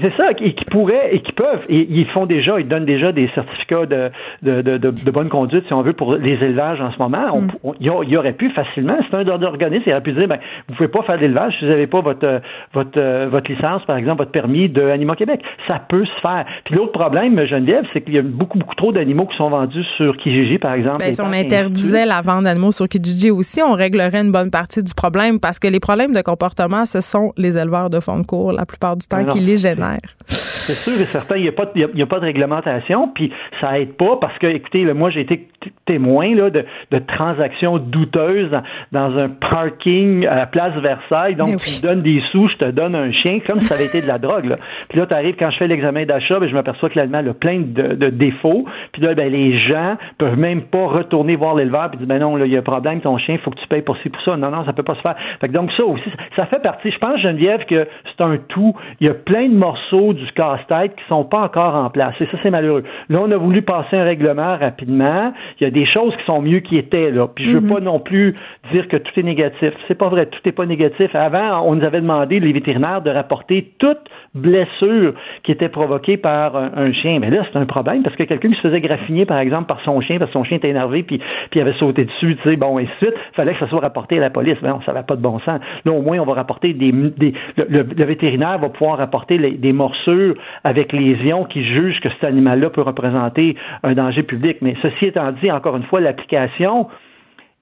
[0.00, 3.12] C'est ça, et qui pourraient, et qui peuvent, et ils font déjà, ils donnent déjà
[3.12, 4.10] des certificats de,
[4.42, 7.26] de, de, de, bonne conduite, si on veut, pour les élevages en ce moment.
[7.32, 7.74] On, mm.
[7.80, 10.38] il, y aurait pu facilement, c'est un organisme, il aurait pu dire, ben,
[10.68, 12.40] vous pouvez pas faire d'élevage si vous n'avez pas votre,
[12.72, 15.42] votre, votre licence, par exemple, votre permis de Animaux Québec.
[15.66, 16.44] Ça peut se faire.
[16.64, 19.84] Puis l'autre problème, Geneviève, c'est qu'il y a beaucoup, beaucoup trop d'animaux qui sont vendus
[19.96, 20.98] sur Kijiji, par exemple.
[21.00, 24.82] Ben, si on interdisait la vente d'animaux sur Kijiji aussi, on réglerait une bonne partie
[24.82, 28.26] du problème parce que les problèmes de comportement, ce sont les éleveurs de fond de
[28.26, 29.89] cours la plupart du temps qui les génèrent.
[30.26, 34.16] C'est sûr et certain, il n'y a, a, pas de réglementation, puis ça aide pas
[34.20, 35.48] parce que, écoutez, moi j'ai été
[35.86, 38.50] témoin là, de, de, transactions douteuses
[38.92, 41.34] dans, un parking à la place Versailles.
[41.34, 43.86] Donc, tu me donnes des sous, je te donne un chien, comme si ça avait
[43.86, 44.46] été de la drogue.
[44.46, 44.56] Là.
[44.88, 47.34] Puis là, tu arrives, quand je fais l'examen d'achat, ben, je m'aperçois que l'allemand a
[47.34, 48.64] plein de, de, défauts.
[48.92, 52.38] Puis là, ben, les gens peuvent même pas retourner voir l'éleveur et dire, ben non,
[52.38, 54.22] il y a un problème, ton chien, il faut que tu payes pour ci, pour
[54.22, 54.36] ça.
[54.36, 55.16] Non, non, ça peut pas se faire.
[55.40, 56.90] Fait que donc, ça aussi, ça fait partie.
[56.90, 58.74] Je pense, Geneviève, que c'est un tout.
[59.00, 62.14] Il y a plein de morceaux du casse-tête qui sont pas encore en place.
[62.20, 62.84] Et ça, c'est malheureux.
[63.08, 65.32] Là, on a voulu passer un règlement rapidement.
[65.60, 67.28] Il y a des choses qui sont mieux qui étaient, là.
[67.34, 67.74] Puis je veux mhm.
[67.74, 68.34] pas non plus
[68.72, 69.72] dire que tout est négatif.
[69.88, 71.14] C'est pas vrai, tout n'est pas négatif.
[71.14, 73.98] Avant, on nous avait demandé, les vétérinaires, de rapporter toute
[74.34, 77.18] blessure qui était provoquée par un, chien.
[77.20, 79.80] Mais là, c'est un problème parce que quelqu'un qui se faisait graffiner, par exemple, par
[79.84, 82.48] son chien, parce que son chien était énervé, puis, puis il avait sauté dessus, tu
[82.48, 84.56] sais, bon, et suite, fallait que ça soit rapporté à la police.
[84.62, 85.60] Mais non, ça n'avait pas de bon sens.
[85.84, 86.92] Là, au moins, on va rapporter des.
[86.92, 90.34] des le, vétérinaire va pouvoir rapporter des morsures
[90.64, 94.58] avec lésions qui jugent que cet animal-là peut représenter un danger public.
[94.62, 96.88] Mais ceci étant dit, encore une fois, l'application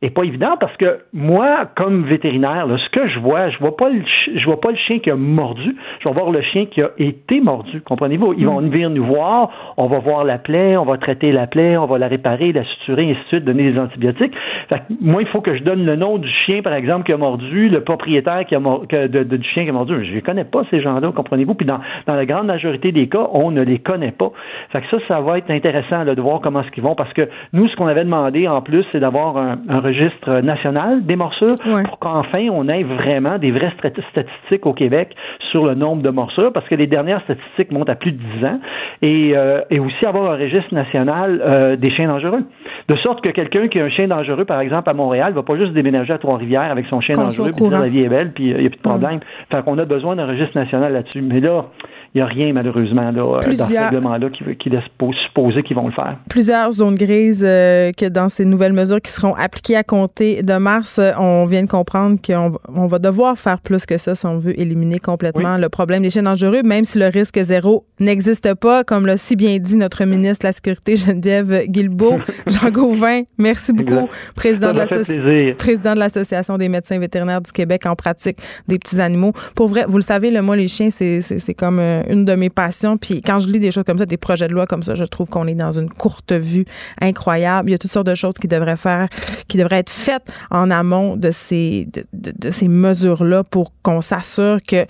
[0.00, 3.88] est pas évident parce que moi, comme vétérinaire, ce que je vois, je vois pas
[3.88, 4.00] le
[4.36, 6.90] je vois pas le chien qui a mordu, je vais voir le chien qui a
[6.98, 7.80] été mordu.
[7.80, 8.34] Comprenez-vous?
[8.38, 8.68] Ils vont mm.
[8.68, 11.98] venir nous voir, on va voir la plaie, on va traiter la plaie, on va
[11.98, 14.34] la réparer, la suturer, et ainsi de suite, donner des antibiotiques.
[14.68, 17.16] Fait moi, il faut que je donne le nom du chien, par exemple, qui a
[17.16, 20.04] mordu, le propriétaire qui a de, du chien qui a mordu.
[20.04, 21.54] Je ne connais pas ces gens-là, comprenez-vous?
[21.54, 24.30] Puis dans, dans la grande majorité des cas, on ne les connaît pas.
[24.70, 27.28] Fait que ça, ça va être intéressant de voir comment ce qu'ils vont parce que
[27.52, 31.56] nous, ce qu'on avait demandé en plus, c'est d'avoir un, un registre national des morsures
[31.84, 33.72] pour qu'enfin on ait vraiment des vraies
[34.10, 35.14] statistiques au Québec
[35.50, 38.44] sur le nombre de morsures, parce que les dernières statistiques montent à plus de 10
[38.44, 38.60] ans,
[39.02, 42.44] et, euh, et aussi avoir un registre national euh, des chiens dangereux.
[42.88, 45.56] De sorte que quelqu'un qui a un chien dangereux, par exemple, à Montréal, va pas
[45.56, 48.50] juste déménager à Trois-Rivières avec son chien dangereux, puis dire la vie est belle, puis
[48.50, 49.20] il n'y a plus de problème.
[49.50, 51.22] Fait qu'on a besoin d'un registre national là-dessus.
[51.22, 51.66] Mais là,
[52.14, 54.84] il n'y a rien, malheureusement, là, euh, dans ce règlement-là qui, qui, laisse
[55.26, 56.16] supposer qu'ils vont le faire.
[56.30, 60.54] Plusieurs zones grises euh, que dans ces nouvelles mesures qui seront appliquées à compter de
[60.54, 64.24] mars, euh, on vient de comprendre qu'on on va devoir faire plus que ça si
[64.24, 68.54] on veut éliminer complètement le problème des chiens dangereux, même si le risque zéro n'existe
[68.54, 72.20] pas, comme l'a si bien dit notre ministre de la Sécurité, Geneviève Guilbeault.
[72.46, 77.94] Jean Gauvin, merci beaucoup, président de, président de l'Association des médecins vétérinaires du Québec en
[77.94, 79.32] pratique des petits animaux.
[79.54, 82.96] Pour vrai, vous le savez, le moi, les chiens, c'est comme une de mes passions.
[82.96, 85.04] Puis quand je lis des choses comme ça, des projets de loi comme ça, je
[85.04, 86.64] trouve qu'on est dans une courte vue
[87.00, 87.70] incroyable.
[87.70, 89.08] Il y a toutes sortes de choses qui devraient faire,
[89.48, 94.86] qui devraient être faites en amont de ces, de, ces mesures-là pour qu'on s'assure que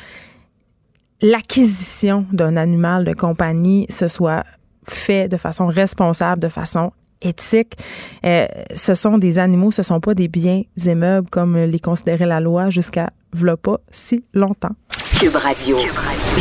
[1.23, 4.45] l'acquisition d'un animal de compagnie se soit
[4.85, 7.77] fait de façon responsable, de façon éthique.
[8.25, 12.41] Euh, ce sont des animaux, ce sont pas des biens immeubles comme les considérait la
[12.41, 14.75] loi jusqu'à v'là pas si longtemps.
[15.21, 15.77] Cube Radio.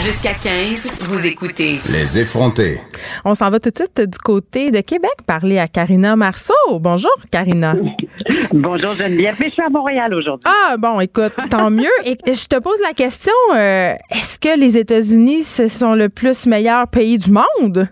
[0.04, 2.80] Jusqu'à 15, vous écoutez Les effrontés.
[3.26, 6.54] On s'en va tout de suite du côté de Québec parler à Karina Marceau.
[6.80, 7.74] Bonjour, Karina.
[8.54, 10.46] Bonjour Geneviève, mais je suis à Montréal aujourd'hui.
[10.46, 11.90] Ah, bon, écoute, tant mieux.
[12.06, 16.46] Et je te pose la question, euh, est-ce que les États-Unis, ce sont le plus
[16.46, 17.90] meilleur pays du monde?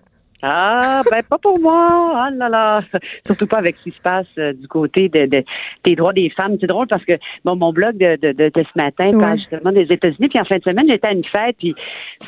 [0.48, 2.12] Ah, ben pas pour moi.
[2.16, 2.82] Ah là là.
[3.26, 5.44] Surtout pas avec ce qui se passe euh, du côté de, de-
[5.84, 6.56] des droits des femmes.
[6.62, 10.30] C'est drôle parce que bon, mon blog de, de, ce matin parle justement des États-Unis.
[10.30, 11.56] Puis en fin de semaine, j'étais à une fête.
[11.58, 11.74] Puis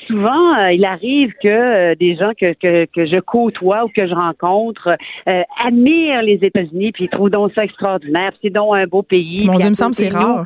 [0.07, 4.07] souvent, euh, il arrive que euh, des gens que, que, que je côtoie ou que
[4.07, 4.97] je rencontre
[5.63, 6.91] admirent les États-Unis.
[6.93, 8.32] Puis ils trouvent donc ça extraordinaire.
[8.32, 9.45] Puis c'est donc un beau pays.
[9.45, 10.45] Mon Dieu, il me semble c'est rare.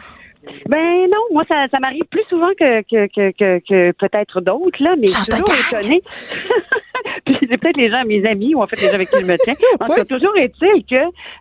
[0.67, 4.81] Ben non, moi ça, ça m'arrive plus souvent que que que, que, que peut-être d'autres
[4.83, 6.01] là, mais je suis toujours étonnée.
[7.25, 9.25] Puis c'est peut-être les gens, mes amis, ou en fait les gens avec qui je
[9.25, 9.55] me tiens.
[9.79, 10.95] En tout cas, toujours est-il que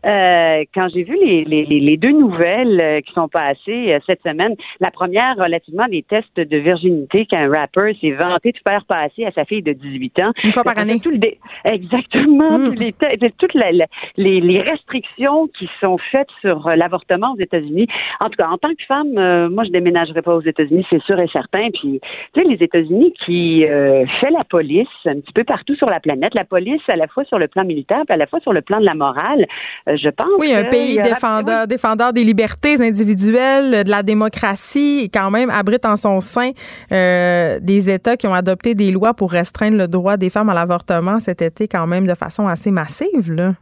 [0.07, 4.55] euh, quand j'ai vu les, les, deux nouvelles euh, qui sont passées euh, cette semaine,
[4.81, 9.33] la première relativement des tests de virginité qu'un rapper s'est vanté de faire passer à
[9.33, 10.33] sa fille de 18 ans.
[10.45, 10.99] Une fois par année.
[10.99, 12.59] tout le dé- Exactement.
[12.59, 12.75] Mm.
[12.77, 12.95] Les
[13.39, 13.87] toutes la- la-
[14.17, 17.87] les, les restrictions qui sont faites sur l'avortement aux États-Unis.
[18.21, 21.03] En tout cas, en tant que femme, euh, moi, je déménagerai pas aux États-Unis, c'est
[21.03, 21.69] sûr et certain.
[21.73, 22.01] Puis,
[22.35, 26.01] tu sais, les États-Unis qui euh, fait la police un petit peu partout sur la
[26.01, 28.53] planète, la police à la fois sur le plan militaire, puis à la fois sur
[28.53, 29.47] le plan de la morale.
[29.89, 30.27] euh, je pense.
[30.39, 35.51] Oui, un pays aura- défendeur, défendeur des libertés individuelles, de la démocratie, et quand même
[35.51, 36.51] abrite en son sein
[36.93, 40.55] euh, des États qui ont adopté des lois pour restreindre le droit des femmes à
[40.55, 43.33] l'avortement cet été, quand même de façon assez massive.
[43.33, 43.53] Là.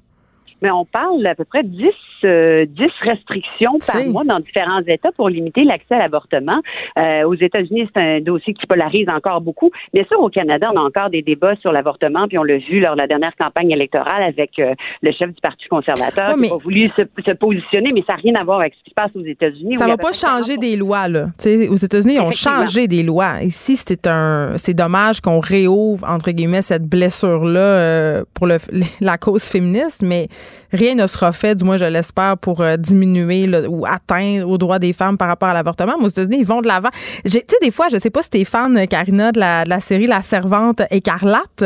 [0.63, 1.87] Mais on parle d'à peu près 10,
[2.25, 6.61] euh, 10 restrictions par mois dans différents États pour limiter l'accès à l'avortement.
[6.99, 9.71] Euh, aux États-Unis, c'est un dossier qui polarise encore beaucoup.
[9.95, 12.81] Bien sûr, au Canada, on a encore des débats sur l'avortement, puis on l'a vu
[12.81, 16.41] lors de la dernière campagne électorale avec euh, le chef du Parti conservateur Ouais, qui
[16.41, 18.83] mais- n'a pas voulu se, se positionner, mais ça n'a rien à voir avec ce
[18.85, 19.77] qui se passe aux États-Unis.
[19.77, 21.27] Ça y va a à pas changer 40 des lois, là.
[21.71, 23.43] Aux États-Unis, ils ont changé des lois.
[23.43, 28.57] Ici, c'est un, c'est dommage qu'on réouvre, entre guillemets, cette blessure-là euh, pour le,
[29.01, 30.27] la cause féministe, mais
[30.73, 34.59] rien ne sera fait, du moins, je l'espère, pour euh, diminuer là, ou atteindre aux
[34.59, 35.95] droits des femmes par rapport à l'avortement.
[35.99, 36.91] Mais aux États-Unis, ils vont de l'avant.
[37.25, 39.71] J'ai- Tu sais, des fois, je sais pas si t'es fan, Karina, de la, de
[39.71, 41.65] la série La Servante écarlate.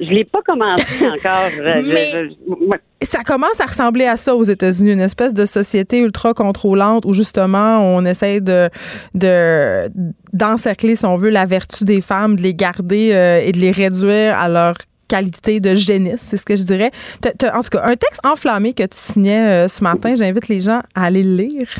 [0.00, 1.48] Je l'ai pas commencé encore.
[1.56, 5.98] Je- Mais- je- Ça commence à ressembler à ça aux États-Unis, une espèce de société
[5.98, 8.70] ultra contrôlante où justement on essaie de
[9.14, 9.90] de
[10.32, 13.70] d'encercler, si on veut, la vertu des femmes, de les garder euh, et de les
[13.72, 14.74] réduire à leur
[15.12, 16.90] qualité de génisse, c'est ce que je dirais.
[17.54, 20.80] En tout cas, un texte enflammé que tu signais euh, ce matin, j'invite les gens
[20.94, 21.68] à aller le lire.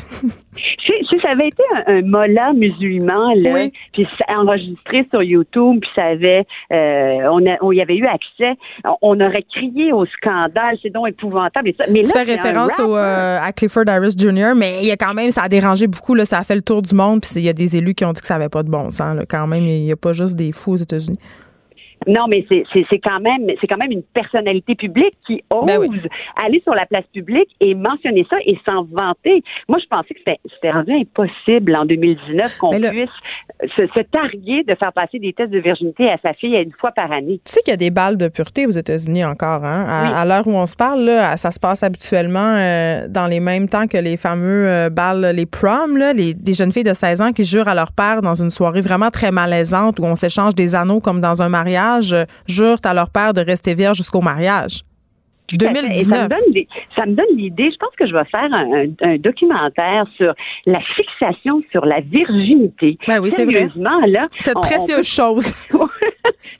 [1.09, 3.71] Si, ça avait été un, un mollah musulman, là, Oui.
[3.93, 8.53] puis enregistré sur YouTube, puis ça avait, euh, on, a- on y avait eu accès,
[8.85, 11.69] on, on aurait crié au scandale, c'est donc épouvantable.
[11.69, 11.85] Et ça.
[11.89, 14.97] Mais Tu là, fais référence au, euh, à Clifford Harris Jr., mais il y a
[14.97, 17.31] quand même, ça a dérangé beaucoup, là, ça a fait le tour du monde, puis
[17.37, 19.15] il y a des élus qui ont dit que ça avait pas de bon sens.
[19.17, 21.19] Là, quand même, il n'y a pas juste des fous aux États-Unis.
[22.07, 25.89] Non, mais c'est quand même c'est quand même une personnalité publique qui ose Ben oui.
[26.43, 29.43] aller sur la place publique et mentionner ça et s'en vanter.
[29.67, 30.19] Moi, je pensais que
[30.55, 33.09] c'était rendu impossible en 2019 qu'on puisse
[33.75, 36.91] se, se targuer de faire passer des tests de virginité à sa fille une fois
[36.91, 37.39] par année.
[37.45, 39.63] Tu sais qu'il y a des balles de pureté aux États-Unis encore.
[39.63, 39.85] Hein?
[39.87, 40.09] À, Oui.
[40.15, 43.69] à l'heure où on se parle, là, ça se passe habituellement euh, dans les mêmes
[43.69, 47.21] temps que les fameux euh, balles, les proms, là, les, des jeunes filles de 16
[47.21, 50.55] ans qui jurent à leur père dans une soirée vraiment très malaisante où on s'échange
[50.55, 54.21] des anneaux comme dans un mariage, euh, jurent à leur père de rester vierge jusqu'au
[54.21, 54.81] mariage.
[55.51, 56.23] Et ça 2019.
[56.23, 56.67] me donne, les-
[56.97, 57.69] ça me donne l'idée.
[57.71, 60.33] Je pense que je vais faire un, un- un documentaire sur
[60.65, 62.97] la fixation sur la virginité.
[63.07, 63.67] Ben oui, c'est vrai.
[64.07, 64.27] Là.
[64.39, 65.51] Cette on- on précieuse chose.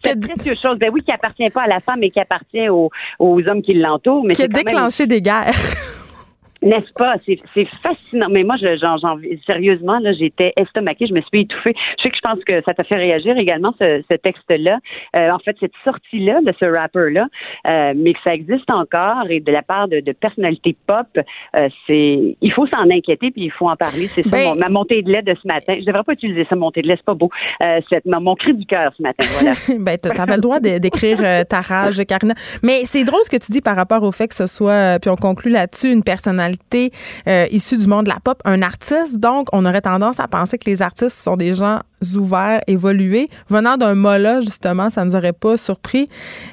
[0.04, 0.78] Cette précieuse chose.
[0.78, 3.74] Ben oui, qui appartient pas à la femme, mais qui appartient aux, aux hommes qui
[3.74, 4.26] l'entourent.
[4.34, 5.54] Qui a même- déclenché des guerres.
[6.64, 7.16] N'est-ce pas?
[7.26, 7.40] C'est,
[7.82, 8.28] fascinant.
[8.30, 8.98] Mais moi, j'en,
[9.46, 11.74] sérieusement, là, j'étais estomaquée, je me suis étouffée.
[11.98, 14.80] Je sais que je pense que ça t'a fait réagir également, ce, ce texte-là.
[15.16, 17.28] Euh, en fait, cette sortie-là de ce rapper-là,
[17.68, 21.70] euh, mais que ça existe encore et de la part de, de personnalités pop, euh,
[21.88, 24.08] c'est, il faut s'en inquiéter puis il faut en parler.
[24.08, 25.74] C'est ça, Ben- mon- ma montée de lait de ce matin.
[25.78, 27.30] Je devrais pas utiliser ça, montée de lait, c'est pas beau.
[27.62, 29.54] Euh, c'est mon, mon cri du cœur ce matin, voilà.
[29.80, 32.34] ben, tu avais le droit d'écrire euh, ta rage, Karina.
[32.64, 35.00] Mais c'est drôle ce que tu dis par rapport au fait que ce soit, euh,
[35.00, 36.53] puis on conclut là-dessus, une personnalité
[37.28, 39.20] euh, issue du monde de la pop, un artiste.
[39.20, 41.80] Donc, on aurait tendance à penser que les artistes sont des gens
[42.16, 43.30] ouverts, évolués.
[43.50, 46.10] Venant d'un mollah, justement, ça nous aurait pas surpris.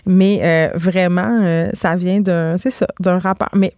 [0.06, 3.50] Mais euh, vraiment, euh, ça vient d'un, c'est ça, d'un rappeur.
[3.54, 3.72] Mais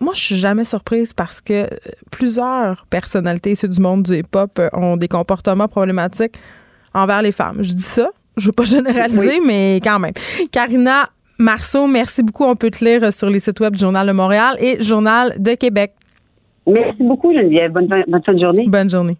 [0.00, 1.68] moi, je suis jamais surprise parce que
[2.10, 6.38] plusieurs personnalités issues du monde du hip-hop ont des comportements problématiques
[6.94, 7.58] envers les femmes.
[7.60, 10.14] Je dis ça, je veux pas généraliser, mais quand même.
[10.52, 11.08] Karina
[11.38, 12.44] Marceau, merci beaucoup.
[12.44, 15.54] On peut te lire sur les sites web du Journal de Montréal et Journal de
[15.54, 15.92] Québec.
[16.66, 17.72] Merci beaucoup, Geneviève.
[17.72, 18.64] Bonne, fin- bonne fin de journée.
[18.68, 19.16] Bonne journée.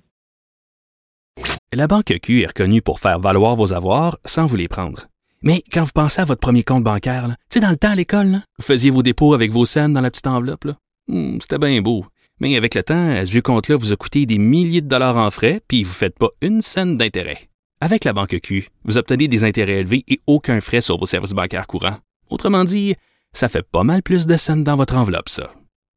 [1.72, 5.06] La Banque Q est reconnue pour faire valoir vos avoirs sans vous les prendre.
[5.42, 7.94] Mais quand vous pensez à votre premier compte bancaire, tu sais, dans le temps à
[7.94, 10.66] l'école, vous faisiez vos dépôts avec vos scènes dans la petite enveloppe.
[11.06, 12.04] Hmm, C'était bien beau.
[12.40, 15.30] Mais avec le temps, ce vieux compte-là vous a coûté des milliers de dollars en
[15.30, 17.48] frais, puis vous ne faites pas une scène d'intérêt.
[17.80, 21.32] Avec la Banque Q, vous obtenez des intérêts élevés et aucun frais sur vos services
[21.32, 21.96] bancaires courants.
[22.30, 22.94] Autrement dit,
[23.32, 25.52] ça fait pas mal plus de scènes dans votre enveloppe, ça.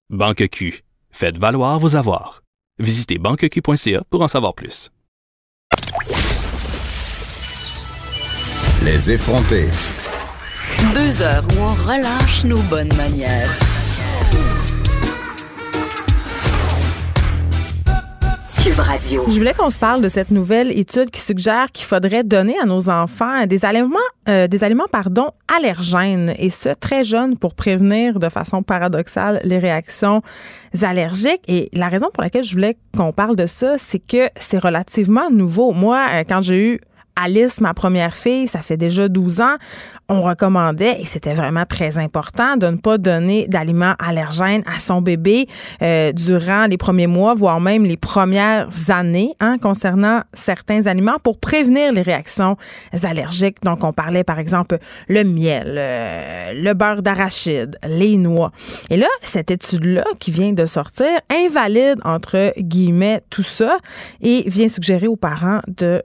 [0.09, 2.41] Banque Q, faites valoir vos avoirs.
[2.79, 4.91] Visitez banqueq.ca pour en savoir plus.
[8.83, 9.69] Les effrontés.
[10.95, 13.49] Deux heures où on relâche nos bonnes manières.
[18.63, 22.65] Je voulais qu'on se parle de cette nouvelle étude qui suggère qu'il faudrait donner à
[22.65, 23.97] nos enfants des aliments,
[24.29, 30.21] euh, des allergènes, et ce, très jeunes, pour prévenir de façon paradoxale les réactions
[30.83, 31.41] allergiques.
[31.47, 35.31] Et la raison pour laquelle je voulais qu'on parle de ça, c'est que c'est relativement
[35.31, 35.71] nouveau.
[35.71, 36.79] Moi, euh, quand j'ai eu
[37.15, 39.55] Alice, ma première fille, ça fait déjà 12 ans,
[40.09, 45.01] on recommandait, et c'était vraiment très important, de ne pas donner d'aliments allergènes à son
[45.01, 45.47] bébé
[45.81, 51.39] euh, durant les premiers mois, voire même les premières années, hein, concernant certains aliments pour
[51.39, 52.57] prévenir les réactions
[53.03, 53.61] allergiques.
[53.63, 54.77] Donc, on parlait par exemple
[55.07, 58.51] le miel, euh, le beurre d'arachide, les noix.
[58.89, 63.77] Et là, cette étude-là qui vient de sortir invalide, entre guillemets, tout ça
[64.21, 66.01] et vient suggérer aux parents de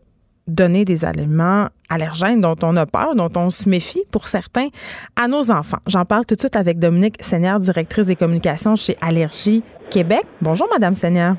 [0.47, 4.69] donner des aliments allergènes dont on a peur, dont on se méfie pour certains
[5.17, 5.79] à nos enfants.
[5.87, 10.23] J'en parle tout de suite avec Dominique Seigneur, directrice des communications chez Allergie Québec.
[10.41, 11.37] Bonjour, Madame Seigneur.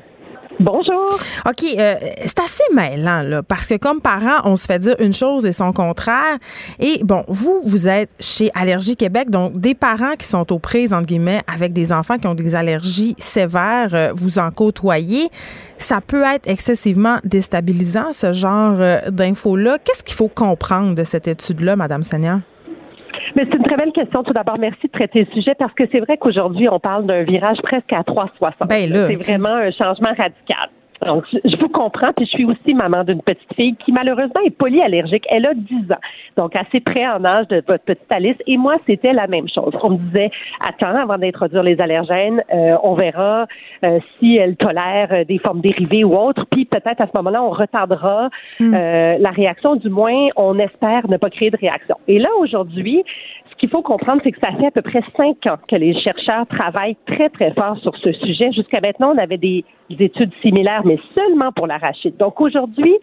[0.60, 1.20] Bonjour.
[1.46, 1.94] OK, euh,
[2.26, 5.52] c'est assez mêlant, là, parce que comme parents, on se fait dire une chose et
[5.52, 6.38] son contraire.
[6.80, 10.92] Et bon, vous, vous êtes chez Allergie Québec, donc des parents qui sont aux prises,
[10.92, 15.28] entre guillemets, avec des enfants qui ont des allergies sévères, euh, vous en côtoyez.
[15.78, 19.78] Ça peut être excessivement déstabilisant, ce genre euh, d'infos-là.
[19.78, 22.40] Qu'est-ce qu'il faut comprendre de cette étude-là, Madame Seigneur?
[23.36, 24.22] Mais c'est une très belle question.
[24.24, 27.22] Tout d'abord, merci de traiter le sujet parce que c'est vrai qu'aujourd'hui, on parle d'un
[27.22, 28.68] virage presque à 360.
[28.68, 30.68] Ben c'est vraiment un changement radical.
[31.06, 34.50] Donc, je vous comprends, puis je suis aussi maman d'une petite fille qui malheureusement est
[34.50, 35.24] polyallergique.
[35.30, 36.00] Elle a 10 ans,
[36.36, 38.36] donc assez près en âge de votre petite Alice.
[38.46, 39.72] Et moi, c'était la même chose.
[39.82, 40.30] On me disait,
[40.60, 43.46] attends, avant d'introduire les allergènes, euh, on verra
[43.84, 47.42] euh, si elle tolère euh, des formes dérivées ou autres, puis peut-être à ce moment-là,
[47.42, 48.28] on retardera
[48.60, 48.72] Hmm.
[48.72, 49.76] la réaction.
[49.76, 51.96] Du moins, on espère ne pas créer de réaction.
[52.08, 53.04] Et là, aujourd'hui,
[53.58, 56.46] qu'il faut comprendre, c'est que ça fait à peu près cinq ans que les chercheurs
[56.46, 58.52] travaillent très, très fort sur ce sujet.
[58.52, 62.16] Jusqu'à maintenant, on avait des, des études similaires, mais seulement pour l'arachide.
[62.16, 62.94] Donc aujourd'hui,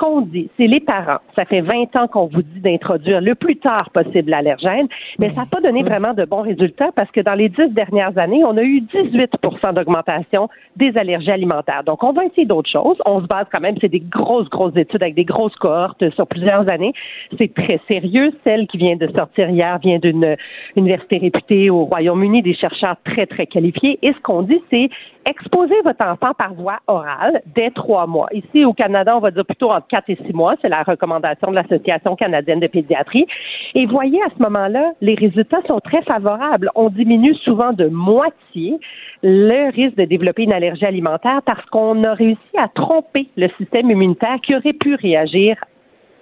[0.00, 1.20] qu'on dit, c'est les parents.
[1.36, 5.42] Ça fait 20 ans qu'on vous dit d'introduire le plus tard possible l'allergène, mais ça
[5.42, 8.56] n'a pas donné vraiment de bons résultats parce que dans les dix dernières années, on
[8.56, 9.30] a eu 18
[9.74, 11.84] d'augmentation des allergies alimentaires.
[11.84, 12.96] Donc, on va essayer d'autres choses.
[13.04, 16.26] On se base quand même, c'est des grosses, grosses études avec des grosses cohortes sur
[16.26, 16.94] plusieurs années.
[17.36, 18.32] C'est très sérieux.
[18.42, 20.36] Celle qui vient de sortir hier vient d'une
[20.76, 23.98] université réputée au Royaume-Uni, des chercheurs très, très qualifiés.
[24.00, 24.88] Et ce qu'on dit, c'est
[25.28, 28.28] exposer votre enfant par voie orale dès trois mois.
[28.32, 30.54] Ici, au Canada, on va dire plutôt entre quatre et six mois.
[30.62, 33.26] C'est la recommandation de l'Association canadienne de pédiatrie.
[33.74, 36.70] Et voyez, à ce moment-là, les résultats sont très favorables.
[36.74, 38.78] On diminue souvent de moitié
[39.22, 43.90] le risque de développer une allergie alimentaire parce qu'on a réussi à tromper le système
[43.90, 45.56] immunitaire qui aurait pu réagir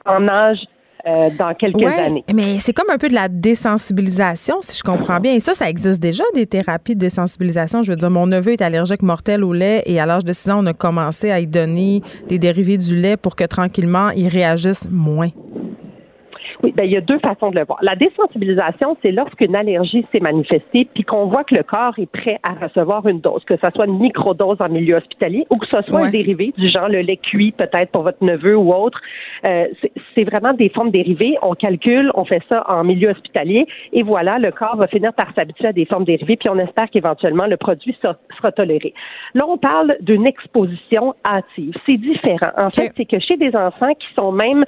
[0.04, 0.58] en âge
[1.06, 2.24] euh, dans quelques Ouais, années.
[2.34, 5.34] Mais c'est comme un peu de la désensibilisation, si je comprends bien.
[5.34, 7.82] Et ça, ça existe déjà, des thérapies de désensibilisation.
[7.82, 10.50] Je veux dire, mon neveu est allergique mortel au lait et à l'âge de 6
[10.50, 14.28] ans, on a commencé à y donner des dérivés du lait pour que tranquillement, il
[14.28, 15.30] réagisse moins.
[16.62, 17.78] Oui, ben, il y a deux façons de le voir.
[17.82, 22.38] La désensibilisation, c'est lorsqu'une allergie s'est manifestée puis qu'on voit que le corps est prêt
[22.42, 25.80] à recevoir une dose, que ce soit une microdose en milieu hospitalier ou que ce
[25.82, 26.06] soit Ouais.
[26.08, 29.00] un dérivé du genre le lait cuit peut-être pour votre neveu ou autre.
[29.44, 29.66] Euh,
[30.14, 31.36] c'est- vraiment des formes dérivées.
[31.42, 35.32] On calcule, on fait ça en milieu hospitalier et voilà, le corps va finir par
[35.34, 38.92] s'habituer à des formes dérivées puis on espère qu'éventuellement le produit sera, sera toléré.
[39.34, 41.72] Là, on parle d'une exposition hâtive.
[41.86, 42.50] C'est différent.
[42.56, 44.64] En fait, c'est que chez des enfants qui sont même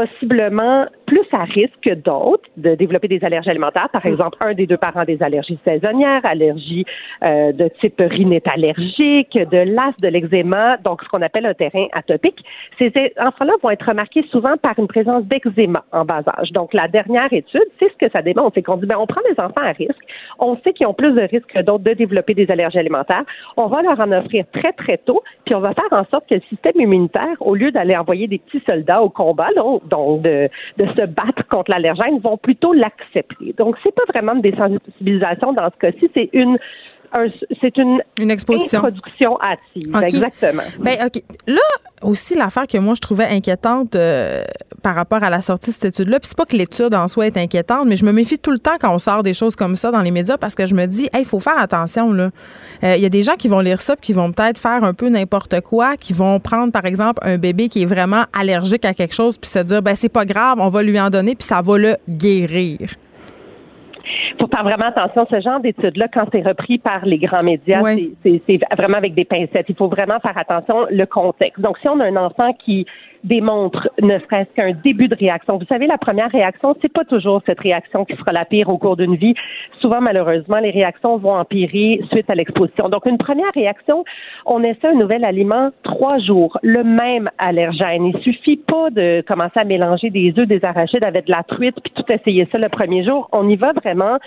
[0.00, 3.88] possiblement plus à risque que d'autres de développer des allergies alimentaires.
[3.92, 6.86] Par exemple, un des deux parents des allergies saisonnières, allergies
[7.22, 11.86] euh, de type rhinite allergique, de l'as, de l'eczéma, donc ce qu'on appelle un terrain
[11.92, 12.38] atopique.
[12.78, 16.52] Ces enfants-là vont être remarqués souvent par une présence d'eczéma en bas âge.
[16.52, 19.20] Donc, la dernière étude, c'est ce que ça démontre, c'est qu'on dit, ben, on prend
[19.28, 20.00] des enfants à risque,
[20.38, 23.24] on sait qu'ils ont plus de risques que d'autres de développer des allergies alimentaires,
[23.56, 26.36] on va leur en offrir très, très tôt, puis on va faire en sorte que
[26.36, 30.48] le système immunitaire, au lieu d'aller envoyer des petits soldats au combat, là, donc de,
[30.78, 33.54] se battre contre l'allergène, vont plutôt l'accepter.
[33.58, 36.58] Donc, c'est pas vraiment une désensibilisation dans ce cas-ci, c'est une
[37.60, 38.78] c'est une, une exposition.
[38.80, 39.96] introduction hâtive.
[40.02, 40.62] Exactement.
[40.78, 41.22] Ben, OK.
[41.46, 41.60] Là,
[42.02, 44.44] aussi, l'affaire que moi, je trouvais inquiétante euh,
[44.82, 47.26] par rapport à la sortie de cette étude-là, puis c'est pas que l'étude en soi
[47.26, 49.76] est inquiétante, mais je me méfie tout le temps quand on sort des choses comme
[49.76, 52.30] ça dans les médias parce que je me dis, il faut faire attention, là.
[52.84, 54.84] Euh, il y a des gens qui vont lire ça puis qui vont peut-être faire
[54.84, 58.84] un peu n'importe quoi, qui vont prendre, par exemple, un bébé qui est vraiment allergique
[58.84, 61.34] à quelque chose puis se dire, ben, c'est pas grave, on va lui en donner
[61.34, 62.90] puis ça va le guérir
[64.40, 65.26] faut faire vraiment attention.
[65.30, 67.82] Ce genre d'études-là, quand c'est repris par les grands médias,
[68.24, 69.66] c'est vraiment avec des pincettes.
[69.68, 71.60] Il faut vraiment faire attention le contexte.
[71.60, 72.86] Donc, si on a un enfant qui
[73.24, 75.58] démontre ne serait-ce qu'un début de réaction.
[75.58, 78.78] Vous savez, la première réaction, c'est pas toujours cette réaction qui sera la pire au
[78.78, 79.34] cours d'une vie.
[79.80, 82.88] Souvent, malheureusement, les réactions vont empirer suite à l'exposition.
[82.88, 84.04] Donc, une première réaction,
[84.46, 88.06] on essaie un nouvel aliment trois jours, le même allergène.
[88.06, 91.76] Il suffit pas de commencer à mélanger des œufs, des arachides avec de la truite,
[91.82, 93.28] puis tout essayer ça le premier jour.
[93.32, 94.18] On y va vraiment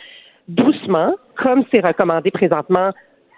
[0.47, 2.91] doucement, comme c'est recommandé présentement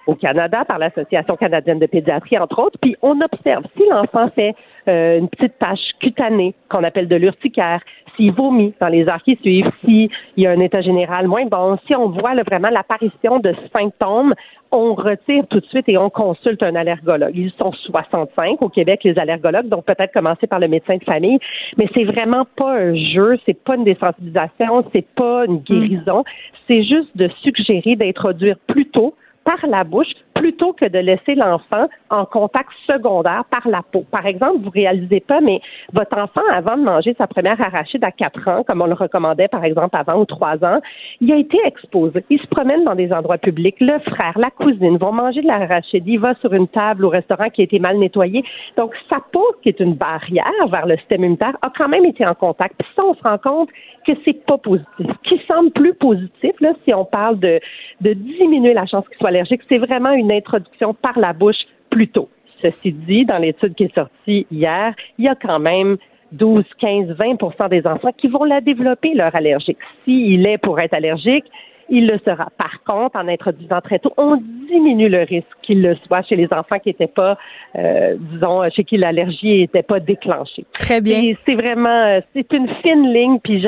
[0.08, 2.78] au Canada par l'Association canadienne de pédiatrie, entre autres.
[2.82, 4.56] Puis on observe si l'enfant fait
[4.88, 7.82] euh, une petite tache cutanée qu'on appelle de l'urticaire,
[8.16, 11.78] s'il vomit dans les heures qui suivent, s'il y a un état général moins bon,
[11.88, 14.34] si on voit vraiment l'apparition de symptômes,
[14.72, 17.36] on retire tout de suite et on consulte un allergologue.
[17.36, 21.40] Ils sont 65 au Québec, les allergologues, donc peut-être commencer par le médecin de famille,
[21.78, 26.24] mais c'est vraiment pas un jeu, c'est pas une désensibilisation, c'est pas une guérison,
[26.68, 29.14] c'est juste de suggérer d'introduire plutôt
[29.46, 34.04] par la bouche plutôt que de laisser l'enfant en contact secondaire par la peau.
[34.12, 35.62] Par exemple, vous réalisez pas, mais
[35.94, 39.48] votre enfant, avant de manger sa première arachide à 4 ans, comme on le recommandait
[39.48, 40.82] par exemple avant ou 3 ans,
[41.22, 42.26] il a été exposé.
[42.30, 43.78] Il se promène dans des endroits publics.
[43.80, 46.04] Le frère, la cousine vont manger de l'arachide.
[46.06, 48.44] Il va sur une table au restaurant qui a été mal nettoyée.
[48.78, 52.26] Donc, sa peau, qui est une barrière vers le système immunitaire, a quand même été
[52.26, 52.76] en contact.
[52.78, 53.70] Puis ça, on se rend compte
[54.06, 54.86] que c'est pas positif.
[55.00, 57.60] Ce qui semble plus positif, là, si on parle de,
[58.02, 59.32] de diminuer la chance qu'il soit
[59.70, 62.30] c'est vraiment une introduction par la bouche plus tôt.
[62.62, 65.98] Ceci dit, dans l'étude qui est sortie hier, il y a quand même
[66.32, 69.78] 12, 15, 20 des enfants qui vont la développer, leur allergique.
[70.04, 71.46] S'il est pour être allergique,
[71.90, 72.50] il le sera.
[72.58, 74.38] Par contre, en introduisant très tôt, on
[74.68, 77.38] diminue le risque qu'il le soit chez les enfants qui n'étaient pas,
[77.78, 80.66] euh, disons, chez qui l'allergie n'était pas déclenchée.
[80.80, 81.34] Très bien.
[81.46, 83.62] C'est vraiment, c'est une fine ligne, puis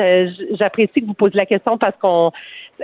[0.58, 2.32] j'apprécie que vous posiez la question parce qu'on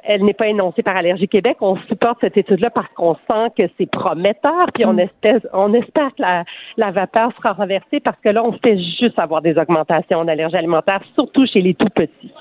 [0.02, 1.56] elle n'est pas énoncée par Allergie Québec.
[1.60, 5.00] On supporte cette étude-là parce qu'on sent que c'est prometteur, puis on mm.
[5.00, 6.22] espère, on espère que
[6.76, 11.00] la, vapeur sera renversée parce que là, on fait juste avoir des augmentations d'allergie alimentaire,
[11.14, 12.32] surtout chez les tout petits.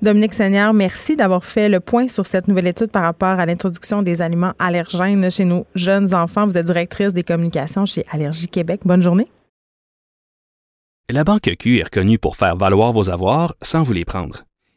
[0.00, 4.02] Dominique Seigneur, merci d'avoir fait le point sur cette nouvelle étude par rapport à l'introduction
[4.02, 6.46] des aliments allergènes chez nos jeunes enfants.
[6.46, 8.80] Vous êtes directrice des communications chez Allergie Québec.
[8.84, 9.28] Bonne journée.
[11.10, 14.44] La Banque Q est reconnue pour faire valoir vos avoirs sans vous les prendre.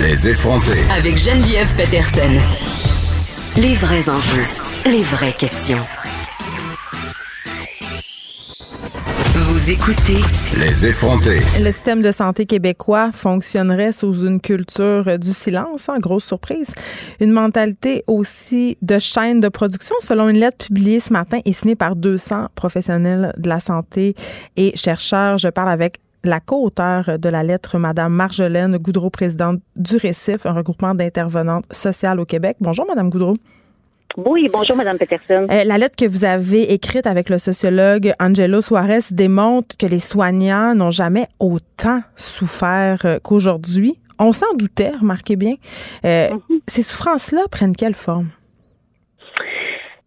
[0.00, 0.78] Les effronter.
[0.90, 2.32] Avec Geneviève Peterson.
[3.60, 4.46] Les vrais enjeux,
[4.86, 5.84] les vraies questions.
[9.34, 10.16] Vous écoutez
[10.58, 11.40] Les effronter.
[11.62, 16.74] Le système de santé québécois fonctionnerait sous une culture du silence, en hein, grosse surprise.
[17.20, 21.76] Une mentalité aussi de chaîne de production, selon une lettre publiée ce matin et signée
[21.76, 24.14] par 200 professionnels de la santé
[24.56, 25.36] et chercheurs.
[25.36, 30.52] Je parle avec la co-auteure de la lettre, Madame Marjolaine Goudreau, présidente du Récif, un
[30.52, 32.56] regroupement d'intervenantes sociales au Québec.
[32.60, 33.34] Bonjour, Madame Goudreau.
[34.16, 35.46] Oui, bonjour, Madame Peterson.
[35.50, 39.98] Euh, la lettre que vous avez écrite avec le sociologue Angelo Suarez démontre que les
[39.98, 43.98] soignants n'ont jamais autant souffert euh, qu'aujourd'hui.
[44.18, 45.54] On s'en doutait, remarquez bien.
[46.04, 46.60] Euh, mm-hmm.
[46.66, 48.28] Ces souffrances-là prennent quelle forme?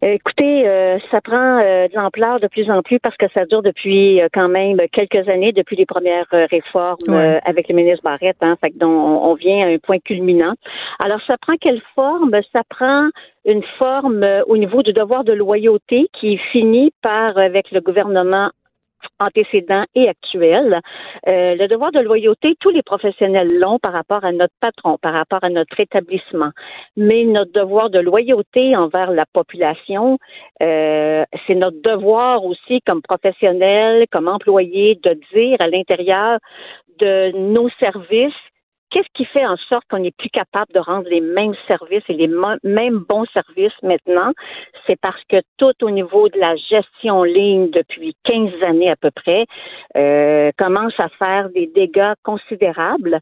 [0.08, 3.62] Écoutez, euh, ça prend euh, de l'ampleur de plus en plus parce que ça dure
[3.62, 7.12] depuis euh, quand même quelques années, depuis les premières réformes
[7.44, 8.36] avec le ministre Barrette.
[8.40, 10.54] Hein, fait on, on, vient à un point culminant.
[11.00, 12.30] Alors, ça prend quelle forme?
[12.52, 13.08] Ça prend
[13.44, 18.50] une forme au niveau du devoir de loyauté qui finit par, avec le gouvernement
[19.18, 20.80] antécédents et actuels.
[21.26, 25.12] Euh, le devoir de loyauté, tous les professionnels l'ont par rapport à notre patron, par
[25.12, 26.50] rapport à notre établissement.
[26.96, 30.18] Mais notre devoir de loyauté envers la population,
[30.62, 36.38] euh, c'est notre devoir aussi comme professionnels, comme employés, de dire à l'intérieur
[36.98, 38.32] de nos services
[38.90, 42.14] Qu'est-ce qui fait en sorte qu'on n'est plus capable de rendre les mêmes services et
[42.14, 42.30] les
[42.62, 44.32] mêmes bons services maintenant?
[44.86, 49.10] C'est parce que tout au niveau de la gestion ligne depuis 15 années à peu
[49.10, 49.46] près
[49.96, 53.18] euh, commence à faire des dégâts considérables.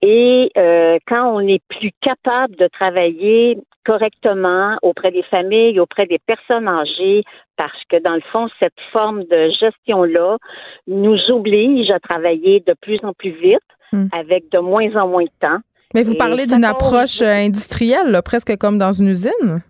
[0.00, 6.18] Et euh, quand on n'est plus capable de travailler correctement auprès des familles, auprès des
[6.18, 7.24] personnes âgées,
[7.56, 10.36] parce que dans le fond, cette forme de gestion-là
[10.86, 13.58] nous oblige à travailler de plus en plus vite
[13.92, 14.06] Hmm.
[14.12, 15.58] avec de moins en moins de temps.
[15.94, 19.62] Mais vous parlez d'une approche euh, industrielle, presque comme dans une usine?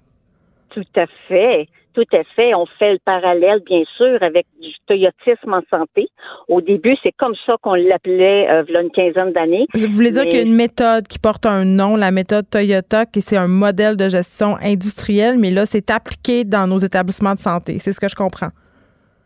[0.70, 1.68] Tout à fait.
[1.92, 2.54] Tout à fait.
[2.54, 6.08] On fait le parallèle, bien sûr, avec du toyotisme en santé.
[6.48, 9.66] Au début, c'est comme ça qu'on l'appelait euh, il y a une quinzaine d'années.
[9.74, 13.06] Je voulais dire qu'il y a une méthode qui porte un nom, la méthode Toyota,
[13.06, 17.40] qui c'est un modèle de gestion industrielle, mais là, c'est appliqué dans nos établissements de
[17.40, 17.78] santé.
[17.80, 18.50] C'est ce que je comprends.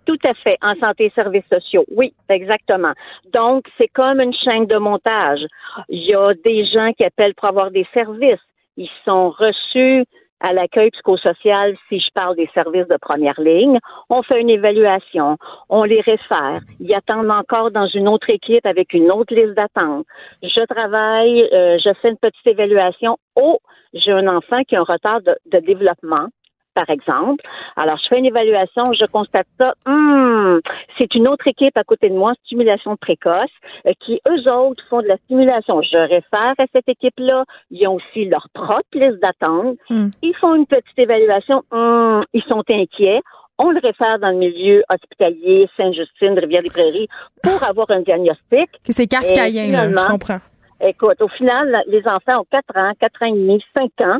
[0.06, 1.85] Tout à fait, en santé et services sociaux.
[1.90, 2.93] Oui, exactement.
[3.32, 5.40] Donc, c'est comme une chaîne de montage.
[5.89, 8.40] Il y a des gens qui appellent pour avoir des services.
[8.76, 10.05] Ils sont reçus
[10.40, 13.78] à l'accueil psychosocial si je parle des services de première ligne.
[14.10, 15.39] On fait une évaluation,
[15.70, 16.60] on les réfère.
[16.81, 20.05] Ils attendent encore dans une autre équipe avec une autre liste d'attente.
[20.43, 23.16] Je travaille, euh, je fais une petite évaluation.
[23.36, 23.59] Oh,
[23.94, 26.26] j'ai un enfant qui a un retard de développement
[26.74, 27.42] par exemple.
[27.76, 29.74] Alors, je fais une évaluation, je constate ça.
[29.86, 30.59] Hmm,
[30.98, 33.51] c'est une autre équipe à côté de moi, stimulation précoce,
[33.86, 35.80] euh, qui eux autres font de la stimulation.
[35.82, 37.44] Je réfère à cette équipe-là.
[37.70, 39.78] Ils ont aussi leur propre liste d'attente.
[39.90, 40.09] Hmm.
[40.22, 41.62] Ils font une petite évaluation.
[41.70, 43.20] Hmm, ils sont inquiets.
[43.59, 47.09] On le réfère dans le milieu hospitalier, Sainte-Justine, Rivière-des-Prairies,
[47.40, 48.68] pour avoir un diagnostic.
[48.88, 50.40] C'est kafkaïen, là, je comprends.
[50.80, 54.18] Écoute, au final, les enfants ont 4 ans, 4 ans et demi, 5 ans.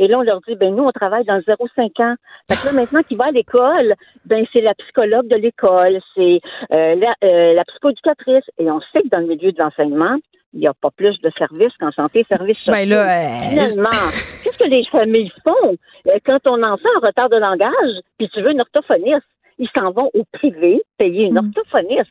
[0.00, 2.14] Et là, on leur dit, ben nous, on travaille dans 0,5 ans.
[2.48, 3.94] Fait que là, maintenant qu'il va à l'école,
[4.24, 6.40] ben c'est la psychologue de l'école, c'est
[6.72, 8.44] euh, la, euh, la psychoéducatrice.
[8.58, 10.16] Et on sait que dans le milieu de l'enseignement,
[10.54, 12.72] il n'y a pas plus de services qu'en santé, services sociaux.
[12.72, 13.90] Ben là, euh, Finalement,
[14.42, 15.76] qu'est-ce que les familles font
[16.08, 19.26] euh, quand ton enfant a un retard de langage, puis tu veux une orthophoniste?
[19.58, 21.52] Ils s'en vont au privé payer une mm.
[21.54, 22.10] orthophoniste.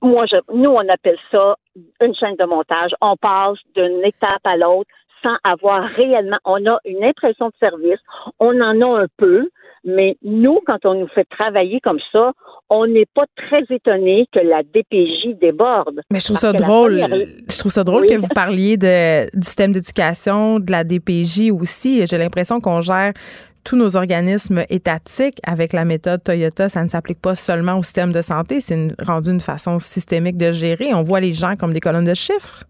[0.00, 1.56] Moi, je, nous, on appelle ça
[2.00, 2.92] une chaîne de montage.
[3.02, 4.88] On passe d'une étape à l'autre
[5.24, 7.98] sans avoir réellement, on a une impression de service,
[8.38, 9.48] on en a un peu,
[9.84, 12.32] mais nous, quand on nous fait travailler comme ça,
[12.70, 16.00] on n'est pas très étonné que la DPJ déborde.
[16.10, 17.04] Mais je trouve ça drôle.
[17.50, 22.06] Je trouve ça drôle que vous parliez de, du système d'éducation, de la DPJ aussi.
[22.06, 23.12] J'ai l'impression qu'on gère
[23.64, 28.12] tous nos organismes étatiques avec la méthode Toyota, ça ne s'applique pas seulement au système
[28.12, 30.92] de santé, c'est rendu une façon systémique de gérer.
[30.92, 32.64] On voit les gens comme des colonnes de chiffres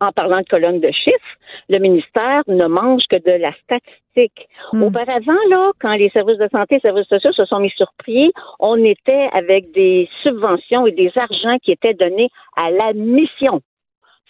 [0.00, 1.36] en parlant de colonnes de chiffres,
[1.68, 4.48] le ministère ne mange que de la statistique.
[4.72, 4.82] Hmm.
[4.82, 7.92] Auparavant, là, quand les services de santé et les services sociaux se sont mis sur
[8.04, 13.60] pied, on était avec des subventions et des argents qui étaient donnés à la mission.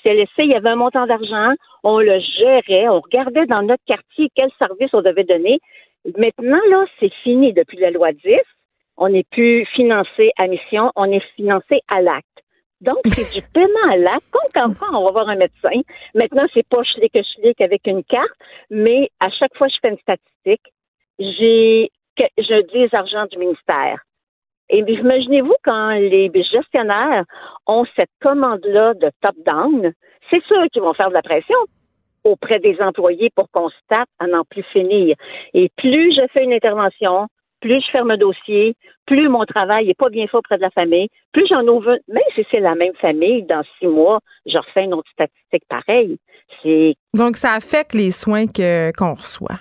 [0.02, 1.52] CLSC, il y avait un montant d'argent,
[1.82, 5.58] on le gérait, on regardait dans notre quartier quel service on devait donner.
[6.16, 8.36] Maintenant, là, c'est fini depuis la loi 10.
[8.96, 12.26] On n'est plus financé à mission, on est financé à l'acte.
[12.80, 14.24] Donc, c'est du paiement à l'acte.
[14.54, 15.80] Comme quand on va voir un médecin.
[16.14, 18.28] Maintenant, c'est pas schlick schlick avec une carte,
[18.70, 20.72] mais à chaque fois que je fais une statistique,
[21.18, 24.00] j'ai, je dis les argents du ministère.
[24.70, 27.24] Et imaginez-vous quand les gestionnaires
[27.66, 29.92] ont cette commande-là de top-down,
[30.30, 31.58] c'est sûr qu'ils vont faire de la pression
[32.24, 35.16] auprès des employés pour qu'on se tape à n'en plus finir.
[35.54, 37.26] Et plus je fais une intervention,
[37.60, 38.74] plus je ferme un dossier,
[39.06, 42.22] plus mon travail n'est pas bien fait auprès de la famille, plus j'en ouvre, même
[42.34, 46.18] si c'est la même famille, dans six mois, je refais une autre statistique pareille.
[46.62, 49.60] C'est Donc, ça affecte les soins que, qu'on reçoit.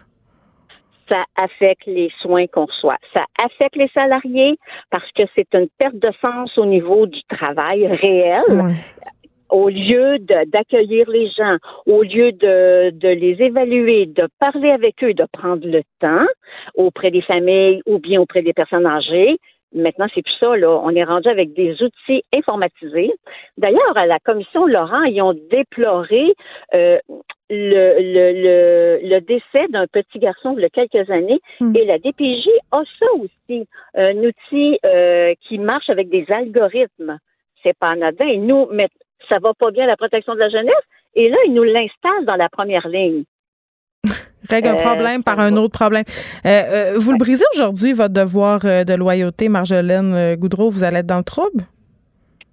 [1.08, 2.98] Ça affecte les soins qu'on reçoit.
[3.14, 4.58] Ça affecte les salariés
[4.92, 8.44] parce que c'est une perte de sens au niveau du travail réel
[9.50, 15.14] au lieu d'accueillir les gens, au lieu de, de, les évaluer, de parler avec eux,
[15.14, 16.26] de prendre le temps
[16.76, 19.38] auprès des familles ou bien auprès des personnes âgées,
[19.74, 20.82] Maintenant, c'est plus ça, là.
[20.84, 23.14] On est rendu avec des outils informatisés.
[23.58, 26.34] D'ailleurs, à la commission Laurent, ils ont déploré
[26.74, 26.98] euh,
[27.52, 31.40] le, le, le, décès d'un petit garçon il y a quelques années.
[31.60, 31.76] Hmm.
[31.76, 37.20] Et la DPJ a ça aussi, un outil euh, qui marche avec des algorithmes.
[37.62, 38.38] C'est pas anodin.
[38.38, 38.68] Nous,
[39.28, 40.74] ça va pas bien la protection de la jeunesse.
[41.16, 43.24] Et là, il nous l'installe dans la première ligne.
[44.50, 46.04] Règle un euh, problème par un autre problème.
[46.46, 50.70] Euh, euh, vous le brisez aujourd'hui, votre devoir de loyauté, Marjolaine Goudreau?
[50.70, 51.64] Vous allez être dans le trouble?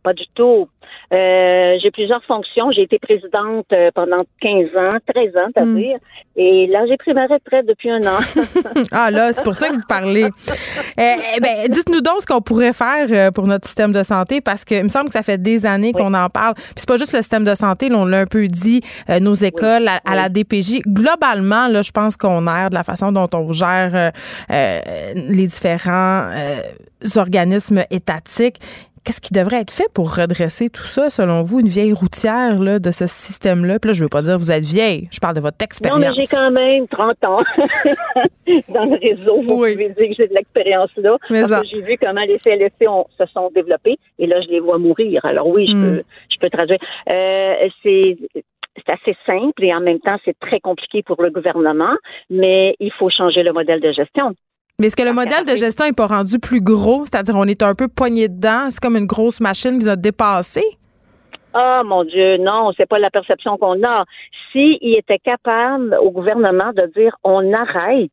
[0.06, 0.66] Pas du tout.
[1.12, 2.70] Euh, j'ai plusieurs fonctions.
[2.70, 5.98] J'ai été présidente euh, pendant 15 ans, 13 ans, c'est-à-dire.
[6.36, 8.18] Et là, j'ai pris ma retraite depuis un an.
[8.92, 10.28] ah là, c'est pour ça que vous parlez.
[10.98, 14.40] Eh, eh ben, dites-nous donc ce qu'on pourrait faire euh, pour notre système de santé,
[14.40, 16.54] parce qu'il me semble que ça fait des années qu'on en parle.
[16.54, 18.80] Puis c'est pas juste le système de santé, là, on l'a un peu dit,
[19.10, 20.80] euh, nos écoles, à, la DPJ.
[20.86, 24.12] Globalement, là, je pense qu'on erre de la façon dont on gère
[24.48, 26.30] les différents
[27.16, 28.58] organismes étatiques.
[29.06, 32.80] Qu'est-ce qui devrait être fait pour redresser tout ça, selon vous, une vieille routière là,
[32.80, 33.78] de ce système-là?
[33.78, 36.00] Puis là, je veux pas dire que vous êtes vieille, je parle de votre expérience.
[36.00, 37.42] Non, mais j'ai quand même 30 ans
[38.74, 39.42] dans le réseau.
[39.42, 41.16] Vous pouvez dire que j'ai de l'expérience là.
[41.28, 42.84] parce que j'ai vu comment les CLSC
[43.16, 45.24] se sont développés et là, je les vois mourir.
[45.24, 45.96] Alors oui, je, hmm.
[45.98, 46.80] peux, je peux traduire.
[47.08, 48.16] Euh, c'est
[48.76, 51.94] c'est assez simple et en même temps, c'est très compliqué pour le gouvernement,
[52.28, 54.34] mais il faut changer le modèle de gestion.
[54.78, 57.06] Mais est-ce que le modèle de gestion n'est pas rendu plus gros?
[57.06, 58.68] C'est-à-dire, on est un peu poigné dedans?
[58.68, 60.62] C'est comme une grosse machine qui nous a dépassé?
[61.54, 64.04] Ah, mon Dieu, non, c'est pas la perception qu'on a.
[64.52, 68.10] S'il était capable au gouvernement de dire on arrête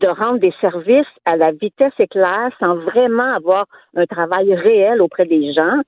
[0.00, 5.26] de rendre des services à la vitesse éclair sans vraiment avoir un travail réel auprès
[5.26, 5.80] des gens,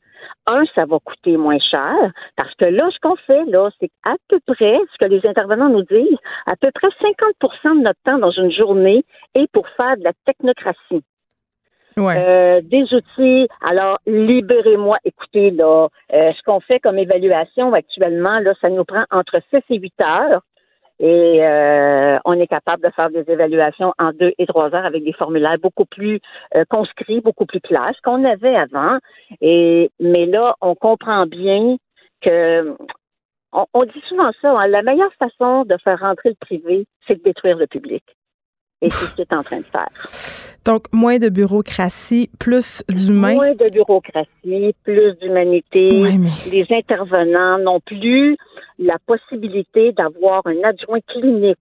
[0.47, 1.95] un, ça va coûter moins cher,
[2.37, 5.69] parce que là, ce qu'on fait, là, c'est à peu près, ce que les intervenants
[5.69, 9.97] nous disent, à peu près 50% de notre temps dans une journée est pour faire
[9.97, 11.03] de la technocratie.
[11.99, 13.47] Euh, des outils.
[13.61, 14.97] Alors, libérez-moi.
[15.05, 19.61] Écoutez, là, euh, ce qu'on fait comme évaluation actuellement, là, ça nous prend entre 6
[19.71, 20.41] et 8 heures.
[21.03, 25.03] Et euh, on est capable de faire des évaluations en deux et trois heures avec
[25.03, 26.21] des formulaires beaucoup plus
[26.55, 28.99] euh, conscrits, beaucoup plus clairs, qu'on avait avant.
[29.41, 31.77] Et mais là, on comprend bien
[32.21, 32.77] que
[33.53, 34.53] on, dit souvent ça.
[34.53, 38.05] Hein, la meilleure façon de faire rentrer le privé, c'est de détruire le public.
[38.83, 39.89] Et c'est ce qu'il est en train de faire.
[40.65, 43.35] Donc, moins de bureaucratie, plus d'humain.
[43.35, 45.89] Moins de bureaucratie, plus d'humanité.
[46.53, 48.37] Les intervenants n'ont plus
[48.79, 51.59] la possibilité d'avoir un adjoint clinique.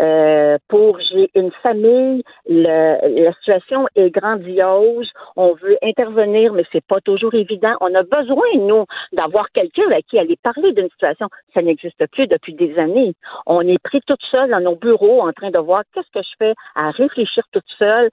[0.00, 6.84] Euh, pour j'ai une famille, le, la situation est grandiose, on veut intervenir, mais c'est
[6.84, 7.74] pas toujours évident.
[7.80, 11.28] On a besoin, nous, d'avoir quelqu'un avec qui aller parler d'une situation.
[11.54, 13.14] Ça n'existe plus depuis des années.
[13.46, 16.36] On est pris toute seule dans nos bureaux en train de voir qu'est-ce que je
[16.38, 18.10] fais à réfléchir toute seule.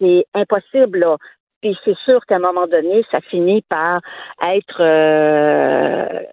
[0.00, 1.16] C'est impossible, là.
[1.60, 4.00] Puis c'est sûr qu'à un moment donné, ça finit par
[4.42, 6.24] être euh,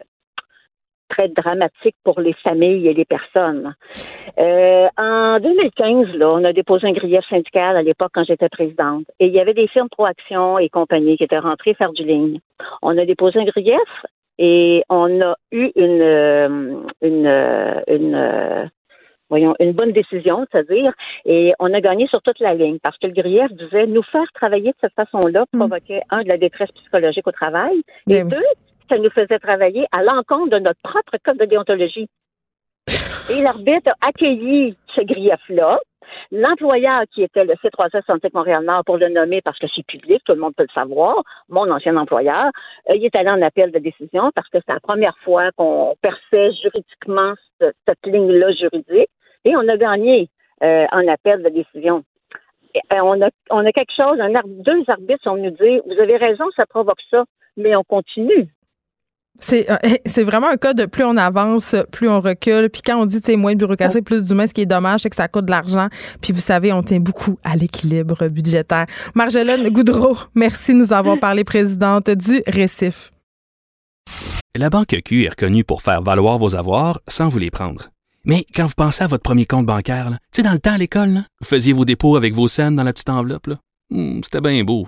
[1.18, 3.74] très dramatique pour les familles et les personnes.
[4.40, 9.06] Euh, en 2015, là, on a déposé un grief syndical à l'époque quand j'étais présidente.
[9.20, 12.40] Et il y avait des firmes Proaction et compagnie qui étaient rentrées faire du ligne.
[12.82, 14.06] On a déposé un grief
[14.38, 18.70] et on a eu une, euh, une, euh, une,
[19.30, 20.94] voyons, une bonne décision, c'est-à-dire,
[21.26, 24.32] et on a gagné sur toute la ligne parce que le grief disait nous faire
[24.34, 25.58] travailler de cette façon-là mm.
[25.58, 28.44] provoquait, un, de la détresse psychologique au travail, et ben deux,
[28.90, 32.10] ça nous faisait travailler à l'encontre de notre propre code de déontologie.
[33.30, 35.80] Et l'arbitre a accueilli ce grief-là.
[36.32, 40.34] L'employeur qui était le C3S Santé Montréal-Nord, pour le nommer parce que c'est public, tout
[40.34, 42.52] le monde peut le savoir, mon ancien employeur,
[42.90, 45.96] euh, il est allé en appel de décision parce que c'est la première fois qu'on
[46.02, 49.10] perçait juridiquement cette, ligne-là juridique
[49.46, 50.30] et on a gagné
[50.64, 52.04] euh, en appel de décision.
[52.76, 56.18] Euh, on, a, on a quelque chose, un, deux arbitres sont venus dire, vous avez
[56.18, 58.48] raison, ça provoque ça, mais on continue.
[59.40, 62.70] C'est, euh, c'est vraiment un cas de plus on avance, plus on recule.
[62.70, 65.10] Puis quand on dit, tu moins de bureaucratie, plus d'humain, ce qui est dommage, c'est
[65.10, 65.88] que ça coûte de l'argent.
[66.22, 68.86] Puis vous savez, on tient beaucoup à l'équilibre budgétaire.
[69.16, 73.12] Marjolaine Goudreau, merci de nous avoir parlé, présidente du Récif.
[74.56, 77.90] La Banque Q est reconnue pour faire valoir vos avoirs sans vous les prendre.
[78.26, 80.78] Mais quand vous pensez à votre premier compte bancaire, tu sais, dans le temps à
[80.78, 83.52] l'école, vous faisiez vos dépôts avec vos scènes dans la petite enveloppe.
[83.90, 84.88] Hmm, c'était bien beau.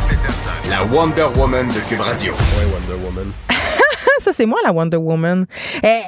[0.71, 2.33] la Wonder Woman de Cube Radio.
[2.71, 3.33] Wonder Woman.
[4.21, 5.45] ça, c'est moi, la Wonder Woman.
[5.83, 5.99] Eh,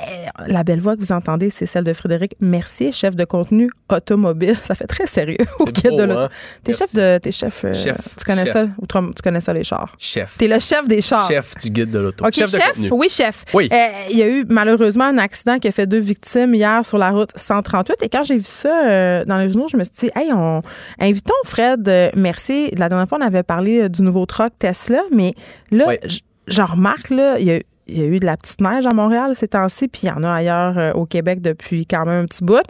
[0.48, 4.56] la belle voix que vous entendez, c'est celle de Frédéric Mercier, chef de contenu automobile.
[4.56, 6.19] Ça fait très sérieux au de l'auto.
[6.19, 6.30] Hein?
[6.64, 7.18] T'es chef de.
[7.18, 8.15] T'es chef, euh, chef.
[8.18, 8.68] Tu connais ça?
[8.77, 9.94] Ou tu connais ça, les chars?
[9.98, 10.38] Chef.
[10.38, 11.27] T'es le chef des chars.
[11.27, 12.26] Chef du guide de l'auto.
[12.31, 12.90] chef, de contenu.
[12.91, 13.44] Oui, chef.
[13.53, 13.68] Oui.
[13.72, 16.98] Eh, il y a eu malheureusement un accident qui a fait deux victimes hier sur
[16.98, 18.03] la route 138.
[18.03, 20.61] Et quand j'ai vu ça euh, dans les journaux, je me suis dit, hey, on,
[20.99, 22.73] invitons Fred euh, Mercier.
[22.77, 25.34] La dernière fois, on avait parlé du nouveau truck Tesla, mais
[25.72, 25.88] là,
[26.48, 28.93] je remarque, là, il y a il y a eu de la petite neige à
[28.93, 32.23] Montréal ces temps-ci, puis il y en a ailleurs euh, au Québec depuis quand même
[32.23, 32.64] un petit bout.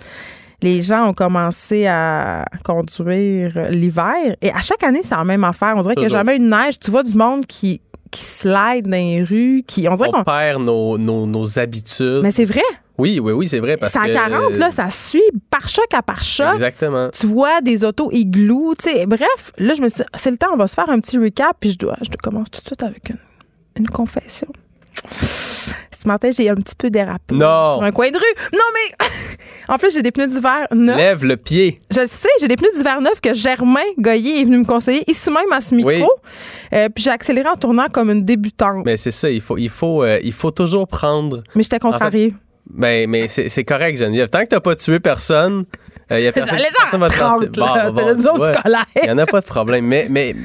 [0.61, 4.35] Les gens ont commencé à conduire euh, l'hiver.
[4.41, 5.73] Et à chaque année, c'est la même affaire.
[5.76, 6.80] On dirait qu'il n'y a jamais eu de neige.
[6.80, 7.81] Tu vois du monde qui,
[8.11, 9.90] qui slide dans les rues, qui.
[9.90, 10.23] On dirait On qu'on.
[10.23, 12.22] perd nos, nos, nos habitudes.
[12.23, 12.61] Mais c'est vrai.
[12.98, 13.76] Oui, oui, oui, c'est vrai.
[13.76, 16.53] Parce C'est à que, 40, là, ça suit par choc à par choc.
[16.53, 17.10] Exactement.
[17.10, 18.73] Tu vois des autos igloo.
[19.07, 21.18] Bref, là, je me suis dit, c'est le temps, on va se faire un petit
[21.18, 23.18] recap, puis je dois, je dois commencer tout de suite avec une,
[23.77, 24.48] une confession.
[26.03, 27.76] Ce matin, j'ai un petit peu dérapé Non.
[27.76, 28.49] sur un coin de rue.
[28.52, 29.07] Non, mais
[29.74, 30.98] en plus, j'ai des pneus d'hiver neufs.
[30.98, 31.82] Lève le pied.
[31.91, 35.03] Je le sais, j'ai des pneus d'hiver neufs que Germain Goyer est venu me conseiller
[35.10, 35.91] ici même à ce micro.
[35.91, 36.03] Oui.
[36.74, 38.86] Euh, puis j'ai accéléré en tournant comme une débutante.
[38.86, 41.41] Mais c'est ça, il faut, il, faut, euh, il faut toujours prendre.
[41.56, 42.34] Mais j'étais contrariée.
[42.70, 44.30] Ben, mais c'est correct, Geneviève.
[44.30, 45.64] Tant que t'as pas tué personne,
[46.11, 47.52] il y a personne, personne va te genre lancer.
[47.52, 47.90] 30, là.
[47.91, 48.52] Bon, C'était bon, ouais.
[48.98, 49.86] Il n'y en a pas de problème.
[49.86, 50.36] Mais, mais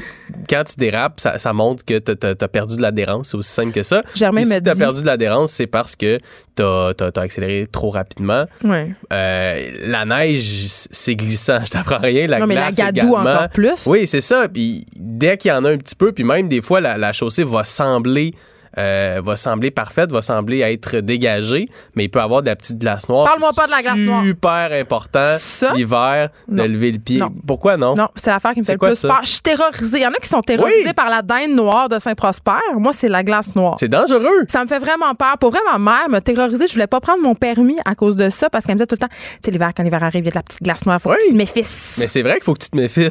[0.48, 3.30] quand tu dérapes, ça, ça montre que tu as, perdu de l'adhérence.
[3.30, 4.02] C'est aussi simple que ça.
[4.14, 6.18] Germain si tu as dit- perdu de l'adhérence, c'est parce que
[6.56, 8.46] tu as, accéléré trop rapidement.
[8.64, 8.92] Ouais.
[9.12, 11.58] Euh, la neige, c'est glissant.
[11.64, 12.26] Je t'apprends rien.
[12.26, 13.30] La non, mais la glace gadoue également.
[13.30, 13.86] encore plus.
[13.86, 14.48] Oui, c'est ça.
[14.48, 17.12] Puis dès qu'il y en a un petit peu, puis même des fois, la, la
[17.12, 18.34] chaussée va sembler.
[18.76, 22.78] Euh, va sembler parfaite, va sembler être dégagée, mais il peut avoir de la petite
[22.78, 23.26] glace noire.
[23.26, 24.24] Parle-moi pas de la glace noire.
[24.24, 25.72] Super important Ça?
[25.74, 27.18] l'hiver de lever le pied.
[27.18, 27.32] Non.
[27.46, 27.94] Pourquoi non?
[27.94, 29.20] Non, c'est l'affaire qui me fait le plus peur.
[29.22, 29.98] Je suis terrorisée.
[29.98, 30.92] Il y en a qui sont terrorisés Oui.
[30.92, 32.52] par la dinde noire de Saint-Prosper.
[32.76, 33.76] Moi, c'est la glace noire.
[33.78, 34.44] C'est dangereux.
[34.48, 35.38] Ça me fait vraiment peur.
[35.38, 36.66] Pour vrai, ma mère m'a terrorisée.
[36.66, 38.94] Je voulais pas prendre mon permis à cause de ça parce qu'elle me disait tout
[38.94, 40.84] le temps, tu sais, l'hiver, quand l'hiver arrive, il y a de la petite glace
[40.86, 41.00] noire.
[41.00, 41.16] Faut Oui.
[41.16, 41.60] que tu te méfies.
[41.98, 43.08] Mais c'est vrai qu'il faut que tu te méfies.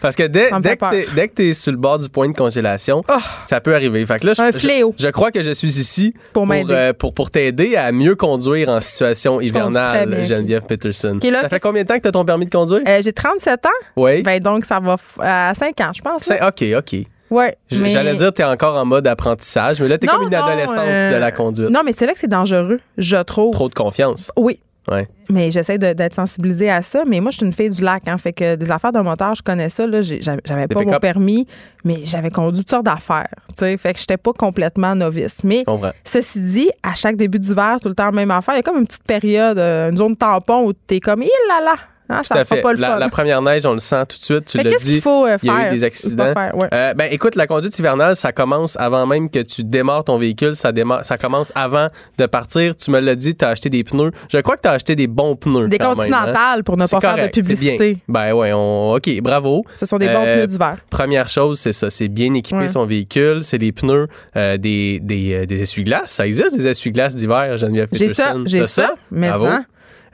[0.00, 2.36] Parce que dès, que t'es- dès que tu es sur le bord du point de
[2.36, 3.12] congélation, Oh.
[3.46, 4.04] ça peut arriver.
[4.06, 4.94] Fait que là, je, Un fléau.
[4.98, 8.68] Je, crois que je suis ici Pour pour, euh, pour, pour t'aider à mieux conduire
[8.68, 10.24] en situation hivernale.
[10.24, 11.18] Geneviève Peterson.
[11.22, 12.82] Là, ça fait combien de temps que tu as ton permis de conduire?
[12.86, 13.68] Euh, J'ai 37 ans.
[13.96, 14.22] oui.
[14.22, 16.30] Ben, donc, ça va à 5 ans, je pense.
[16.30, 17.06] OK, OK.
[17.30, 17.56] Ouais.
[17.72, 20.28] Mais- J'allais dire, tu es encore en mode apprentissage, mais là, tu es Non, comme
[20.32, 21.70] une non, adolescente euh, de la conduite.
[21.70, 23.52] Non, mais c'est là que c'est dangereux, je trouve.
[23.52, 24.30] Trop de confiance.
[24.36, 24.60] Oui.
[24.90, 25.08] Ouais.
[25.28, 27.04] Mais j'essaie d'être sensibilisée à ça.
[27.06, 28.06] Mais moi, je suis une fille du lac.
[28.06, 29.84] Hein, fait que des affaires de moteur, je connais ça.
[30.00, 31.46] J'avais pas mon permis,
[31.84, 33.28] mais j'avais conduit toutes sortes d'affaires.
[33.48, 33.76] tu sais.
[33.76, 35.42] Fait que j'étais pas complètement novice.
[35.44, 35.64] Mais
[36.04, 38.54] ceci dit, à chaque début d'hiver, c'est tout le temps la même affaire.
[38.54, 41.30] Il y a comme une petite période, euh, une zone tampon où t'es comme, il
[41.48, 41.74] là là.
[42.08, 42.62] Tout ça fait.
[42.62, 42.98] pas le la, fun.
[42.98, 44.44] la première neige, on le sent tout de suite.
[44.46, 44.76] Tu l'as dit.
[44.84, 46.32] qu'il faut euh, Il y a eu des accidents.
[46.32, 46.68] faire, ouais.
[46.72, 50.54] Euh, ben, écoute, la conduite hivernale, ça commence avant même que tu démarres ton véhicule.
[50.54, 51.88] Ça, démarre, ça commence avant
[52.18, 52.76] de partir.
[52.76, 54.12] Tu me l'as dit, tu as acheté des pneus.
[54.30, 55.68] Je crois que tu as acheté des bons pneus.
[55.68, 55.94] Des même, hein.
[55.94, 57.92] continentales pour ne pas faire de publicité.
[57.94, 58.00] bien.
[58.08, 58.94] Ben ouais, on...
[58.94, 59.64] OK, bravo.
[59.74, 60.76] Ce sont des bons Euh, pneus d'hiver.
[60.90, 62.68] Première chose, c'est ça, c'est bien équiper Ouais.
[62.68, 66.12] son véhicule, c'est les pneus, des, des, des essuie-glaces.
[66.12, 69.46] Ça existe, des essuie-glaces d'hiver, Geneviève J'ai ça, j'ai ça, mais Bravo.
[69.46, 69.60] ça.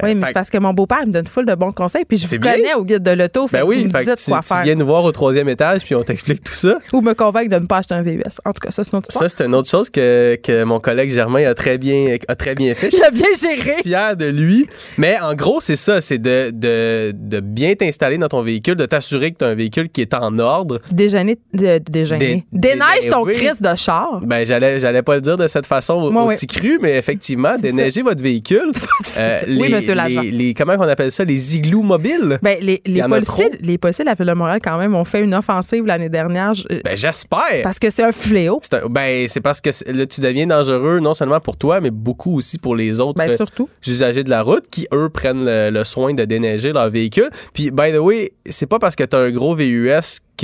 [0.03, 2.19] Oui, mais fait c'est parce que mon beau-père me donne full de bons conseils, puis
[2.19, 2.53] je vous bien.
[2.55, 4.63] connais au guide de l'auto, Ben oui, fait que tu, quoi tu faire.
[4.63, 6.79] viens nous voir au troisième étage, puis on t'explique tout ça.
[6.93, 8.23] Ou me convaincre de ne pas acheter un VUS.
[8.45, 9.29] En tout cas, ça, c'est une autre histoire.
[9.31, 12.55] Ça, c'est une autre chose que, que mon collègue Germain a très bien, a très
[12.55, 12.91] bien fait.
[12.93, 13.83] Je l'ai bien géré.
[13.83, 14.67] fier de lui.
[14.99, 18.87] Mais en gros, c'est ça, c'est de, de, de bien t'installer dans ton véhicule, de
[18.87, 20.81] t'assurer que tu as un véhicule qui est en ordre.
[20.91, 22.45] Déjeuner, de, déjeuner.
[22.53, 23.25] Dé- Déneige ton.
[23.25, 24.21] Christ de char.
[24.23, 28.03] Ben, j'allais, j'allais pas le dire de cette façon Moi, aussi crue, mais effectivement, déneiger
[28.03, 28.71] votre véhicule.
[29.19, 31.25] Euh, Oui, monsieur les, les- comment on appelle ça?
[31.25, 32.39] Les igloos mobiles?
[32.43, 35.21] Ben, les, les, policiers, les policiers de la Ville de Montréal, quand même, ont fait
[35.23, 36.53] une offensive l'année dernière.
[36.85, 37.63] Ben, j'espère!
[37.63, 38.61] parce que c'est un fléau.
[38.73, 42.37] Un- ben, c'est parce que là, tu deviens dangereux non seulement pour toi, mais beaucoup
[42.37, 43.69] aussi pour les autres Ben, euh, surtout.
[43.87, 47.31] usagers de la route qui, eux, prennent le, le soin de déneiger leur véhicule.
[47.53, 49.91] Puis, by the way, c'est pas parce que tu as un gros VUS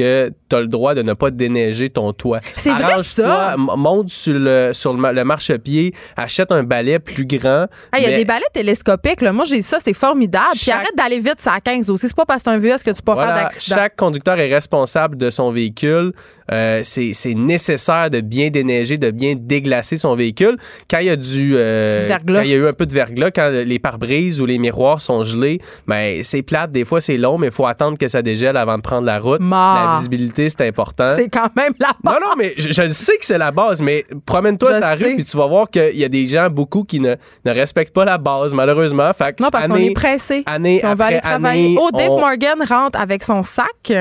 [0.02, 2.40] que tu as le droit de ne pas déneiger ton toit.
[2.56, 3.54] C'est vrai, Arrange-toi, ça?
[3.56, 7.66] monte sur le, sur le, ma- le marchepied, achète un balai plus grand.
[7.96, 9.20] Il y a des balais télescopiques.
[9.22, 9.32] Là.
[9.32, 10.46] Moi, j'ai ça, c'est formidable.
[10.60, 12.06] Puis arrête d'aller vite, c'est à 15 aussi.
[12.08, 13.76] C'est pas parce que c'est un VUS que tu peux pas faire Voilà, d'accident.
[13.76, 16.12] chaque conducteur est responsable de son véhicule.
[16.52, 20.56] Euh, c'est nécessaire de bien déneiger, de bien déglacer son véhicule.
[20.90, 22.92] Quand il y a du, euh, Du quand il y a eu un peu de
[22.94, 26.70] verglas, quand les pare-brises ou les miroirs sont gelés, ben c'est plate.
[26.70, 29.18] Des fois c'est long, mais il faut attendre que ça dégèle avant de prendre la
[29.18, 29.40] route.
[29.40, 29.92] Ma.
[29.92, 31.12] La visibilité c'est important.
[31.16, 34.72] C'est quand même la Non, non, mais je, sais que c'est la base, mais promène-toi
[34.72, 35.04] sur la sais.
[35.04, 37.14] rue puis tu vas voir qu'il y a des gens, beaucoup, qui ne,
[37.44, 39.10] ne respectent pas la base, malheureusement.
[39.12, 40.42] Fait que Non, parce qu'on est pressé.
[40.46, 41.66] année on va aller après travailler.
[41.66, 43.92] année, oh, Dave on- Morgan rentre avec son sac.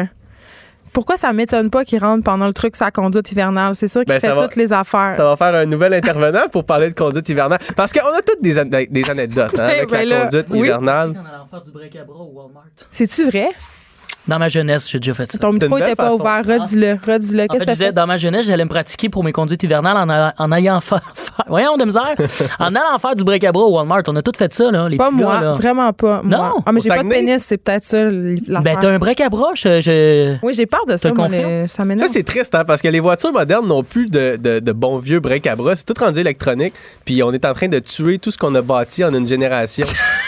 [0.93, 3.75] Pourquoi ça m'étonne pas qu'il rentre pendant le truc sa conduite hivernale?
[3.75, 5.13] C'est sûr qu'il Ben, fait va- toutes les affaires.
[5.15, 7.59] Ça va faire un nouvel intervenant pour parler de conduite hivernale.
[7.75, 10.59] Parce qu'on a toutes des, an- des anecdotes hein, avec Ben la là, conduite oui.
[10.59, 11.13] hivernale.
[12.91, 13.49] C'est-tu vrai?
[14.27, 15.37] Dans ma jeunesse, j'ai déjà fait ça.
[15.37, 16.19] Ton micro n'était pas façon.
[16.19, 16.41] ouvert.
[16.45, 16.99] Redis-le.
[17.05, 17.43] Redis-le.
[17.43, 17.91] En Qu'est-ce fait, que je disais, fait?
[17.93, 21.01] dans ma jeunesse, j'allais me pratiquer pour mes conduites hivernales en, a- en ayant fa-
[21.13, 22.13] fa- voyons de misère,
[22.59, 24.01] en allant faire du break-à-bras au Walmart.
[24.07, 25.35] On a tout fait ça, là, les Pas petits moi.
[25.35, 25.53] gars, là.
[25.53, 26.21] Vraiment pas.
[26.23, 26.37] Moi.
[26.37, 26.53] Non.
[26.65, 27.41] Ah, mais j'ai pas de pénis.
[27.43, 27.99] C'est peut-être ça.
[28.09, 31.13] Ben, t'as un break-à-bras, je, je- Oui, j'ai peur de ça.
[31.13, 34.35] moi, les- Ça Ça, c'est triste, hein, parce que les voitures modernes n'ont plus de,
[34.35, 35.75] de, de bons vieux break-à-bras.
[35.75, 36.73] C'est tout rendu électronique.
[37.05, 39.85] Puis on est en train de tuer tout ce qu'on a bâti en une génération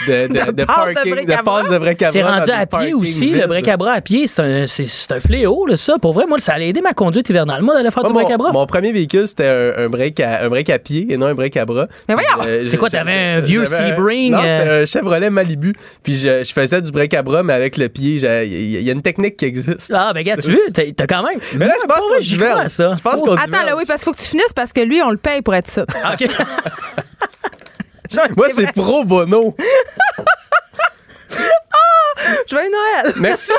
[0.08, 2.12] de, de, de, De passes de parking, de passes de break-à-bras.
[2.12, 3.30] c'est rendu à pied aussi.
[3.32, 5.94] Le break-à-bras à pied, c'est un, c'est, c'est un fléau, là, ça.
[6.00, 7.62] Pour vrai, moi, ça allait aider ma conduite hivernale.
[7.62, 8.52] Moi, d'aller faire du mon, break-à-bras.
[8.52, 9.46] mon premier véhicule, c'était
[9.76, 11.86] un, un break à, un break à pied et non un break à bras.
[12.08, 12.28] Mais voyons!
[12.46, 14.42] Euh, C'est quoi, t'avais un vieux j'avais un- Sebring, Non, euh?
[14.42, 15.74] c'était un Chevrolet Malibu.
[16.02, 18.14] Puis je, je faisais du break à bras, mais avec le pied.
[18.16, 19.92] Il y, a- il y a une technique qui existe.
[19.94, 21.38] Ah, ben, gars, tu veux, t'as, t'as quand même.
[21.56, 22.68] Mais là, je pense qu'on à diverge.
[22.68, 22.94] ça.
[22.96, 25.00] Je pense qu'on Attends, là, oui, parce qu'il faut que tu finisses parce que lui,
[25.02, 25.84] on le paye pour être ça.
[26.04, 26.28] Ah, OK.
[28.36, 29.54] Moi, c'est pro bono.
[32.48, 33.14] Joyeux Noël!
[33.20, 33.52] Merci,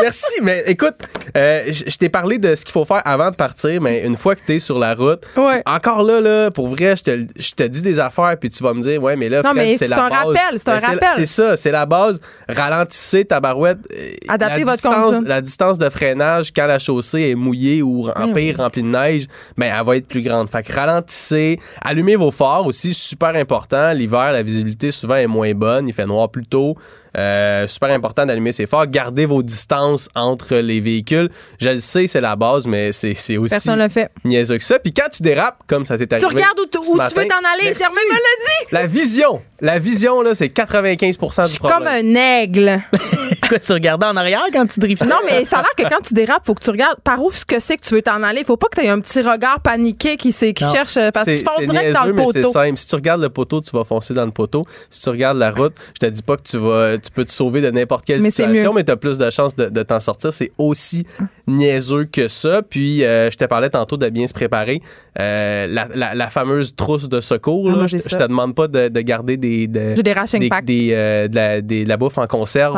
[0.00, 0.40] merci.
[0.42, 0.94] Mais écoute,
[1.36, 4.34] euh, je t'ai parlé de ce qu'il faut faire avant de partir, mais une fois
[4.36, 5.62] que t'es sur la route, Ouais.
[5.66, 8.72] encore là, là, pour vrai, je te, je te dis des affaires, puis tu vas
[8.74, 10.18] me dire, ouais, mais là, mais c'est la un base.
[10.24, 11.08] rappel, c'est un Ben, rappel.
[11.16, 12.20] C'est ça, c'est la base.
[12.48, 13.78] Ralentissez ta barouette.
[13.92, 15.16] Euh, Adaptez votre distance.
[15.24, 19.26] La distance de freinage quand la chaussée est mouillée ou en pire remplie de neige,
[19.56, 20.48] ben, elle va être plus grande.
[20.48, 21.58] Fait que ralentissez.
[21.82, 23.92] Allumez vos phares aussi, super important.
[23.92, 25.88] L'hiver, la visibilité souvent est moins bonne.
[25.88, 26.76] Il fait noir plus tôt.
[27.16, 28.86] Euh, super important d'allumer ses phares.
[28.88, 31.30] Gardez vos distances entre les véhicules.
[31.58, 34.10] Je le sais, c'est la base, mais c'est aussi Personne ne le fait.
[34.24, 34.78] niaiseux que ça.
[34.78, 36.28] Puis quand tu dérapes, comme ça t'est Tu arrivé.
[36.28, 37.72] regardes où, tu- ce où tu matin, veux t'en aller.
[37.74, 38.66] Germain me l'a dit!
[38.72, 39.40] La vision.
[39.62, 41.78] La vision, là, c'est 95 Je du suis problème.
[41.78, 42.82] comme un aigle.
[43.48, 45.06] Quoi, tu regardais en arrière quand tu driftais?
[45.06, 47.30] Non, mais ça a l'air que quand tu dérapes, faut que tu regardes par où
[47.30, 48.44] ce que c'est que tu veux t'en aller.
[48.44, 50.72] Faut pas que tu aies un petit regard paniqué qui, sait- qui Non.
[50.72, 52.52] cherche euh, parce que C'est tu fonces direct dans le niaiseux, mais c'est poteau.
[52.52, 52.78] simple.
[52.78, 54.64] Si tu regardes le poteau, tu vas foncer dans le poteau.
[54.90, 57.30] Si tu regardes la route, je te dis pas que tu vas, tu peux te
[57.32, 60.00] sauver de n'importe quelle Mais situation, mais tu as plus de chances de, de t'en
[60.00, 60.32] sortir.
[60.32, 61.06] C'est aussi
[61.46, 62.62] niaiseux que ça.
[62.62, 64.80] Puis, euh, je te parlais tantôt de bien se préparer.
[65.18, 68.88] Euh, la, la- la fameuse trousse de secours, Ah, là, je, te demande pas de,
[68.88, 72.76] de garder des, de- J'ai des euh, de, la, des- de la bouffe en conserve.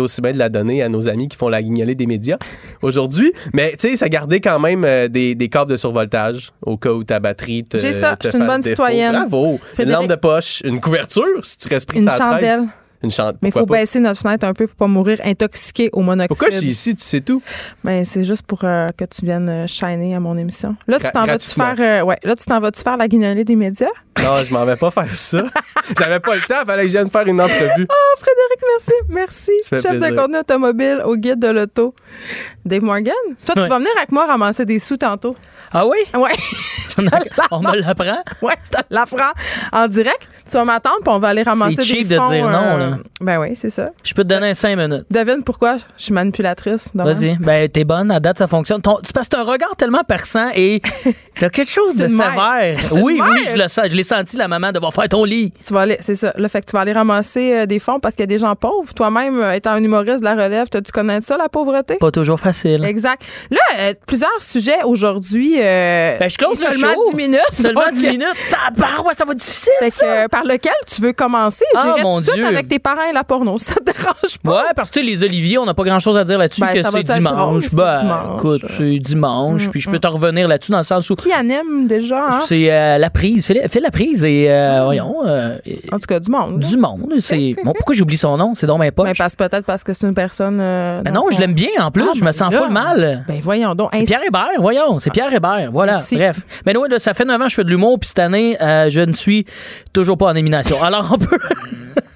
[0.00, 2.38] Aussi bien de la donner à nos amis qui font la guignolée des médias
[2.82, 3.32] aujourd'hui.
[3.54, 6.90] Mais tu sais, ça gardait quand même euh, des, des câbles de survoltage au cas
[6.92, 8.16] où ta batterie te J'ai ça.
[8.16, 8.74] te Je suis une bonne défaut.
[8.74, 9.12] citoyenne.
[9.12, 9.60] Bravo.
[9.78, 12.64] Une lampe de poche, une couverture si tu restes pris Une chandelle.
[13.02, 13.36] Une chandelle.
[13.40, 13.78] Mais il faut pas?
[13.78, 16.28] baisser notre fenêtre un peu pour pas mourir intoxiqué au monoxyde.
[16.28, 17.40] Pourquoi je suis ici, tu sais tout?
[17.82, 20.76] Ben, c'est juste pour euh, que tu viennes euh, shiner à mon émission.
[20.86, 23.56] Là, tu t'en vas-tu faire, euh, ouais, là, tu t'en vas-tu faire la guignolée des
[23.56, 23.88] médias?
[24.22, 25.42] Non, je m'en vais pas faire ça.
[25.98, 27.86] J'avais pas le temps, fallait que je vienne faire une entrevue.
[27.88, 28.92] Oh, Frédéric, merci.
[29.08, 29.52] Merci.
[29.68, 31.94] Chef de contenu automobile au guide de l'auto.
[32.64, 33.12] Dave Morgan,
[33.44, 33.64] toi, Ouais.
[33.64, 35.36] tu vas venir avec moi ramasser des sous tantôt.
[35.72, 35.98] Ah oui?
[36.14, 36.30] Ouais.
[37.50, 38.22] On me l'apprend?
[38.42, 39.32] Ouais, je te l'apprends
[39.72, 40.28] en direct.
[40.50, 42.58] Tu vas m'attendre, puis on va aller ramasser C'est des cheap de fonds, dire non,
[42.58, 42.96] euh, là.
[43.20, 43.90] Ben oui, c'est ça.
[44.02, 45.06] Je peux te donner 5 minutes.
[45.08, 46.90] Devine pourquoi je suis manipulatrice.
[46.92, 47.36] Vas-y.
[47.36, 48.82] Ben, t'es bonne, à date, ça fonctionne.
[48.82, 50.82] Ton, que t'as un regard tellement perçant et
[51.38, 52.76] t'as quelque chose de sévère.
[53.00, 53.86] Oui, oui, je le sens.
[53.90, 55.52] Je l'ai senti, la maman, devoir faire ton lit.
[55.64, 56.32] Tu vas aller, c'est ça.
[56.36, 58.38] Là, fait que tu vas aller ramasser euh, des fonds parce qu'il y a des
[58.38, 58.92] gens pauvres.
[58.92, 61.96] Toi-même, euh, étant un humoriste de la relève, tu connais ça, la pauvreté?
[61.96, 62.84] Pas toujours facile.
[62.84, 63.22] Exact.
[63.50, 65.58] Là, euh, plusieurs sujets aujourd'hui.
[65.58, 67.10] Ben, je close le seulement show.
[67.10, 67.40] 10 minutes.
[67.52, 68.26] Seulement Donc, 10 minutes.
[68.50, 70.28] Tabarouette, ça va être difficile, Fait que, ça.
[70.42, 71.64] Par lequel tu veux commencer?
[71.76, 72.46] Ah, J'irai mon tout de suite Dieu.
[72.46, 73.58] avec tes parents et la porno.
[73.58, 74.50] Ça te dérange pas?
[74.62, 76.82] Ouais, parce que les oliviers, on n'a pas grand chose à dire là-dessus, Ben, que
[76.90, 77.74] c'est dimanche.
[77.74, 78.34] Ben, dimanche.
[78.38, 81.32] écoute, c'est dimanche, Mm, puis je peux te revenir là-dessus dans le sens où Qui
[81.32, 82.26] anime déjà?
[82.30, 82.40] Hein?
[82.46, 83.46] c'est euh, la prise.
[83.46, 85.56] Fais, fais la prise et, euh, voyons, euh,
[85.92, 86.60] En tout cas, du monde.
[86.60, 87.12] du monde.
[87.20, 87.54] C'est...
[87.64, 88.54] Bon, pourquoi j'oublie son nom?
[88.54, 89.08] C'est dans mes poches.
[89.08, 90.58] Ben, parce, peut-être parce que c'est une personne.
[90.58, 92.02] Ben non, je l'aime bien en plus.
[92.06, 93.24] Ah, je me ben sens full mal.
[93.28, 93.90] Ben voyons donc.
[93.94, 96.00] Ainsi- Pierre Hébert, voyons, c'est Pierre Hébert, voilà.
[96.12, 96.40] Bref.
[96.66, 99.00] Mais oui, ça fait 9 ans que je fais de l'humour, puis cette année, je
[99.00, 99.44] ne suis
[99.92, 100.82] toujours pas en élimination.
[100.82, 101.38] Alors, on peut...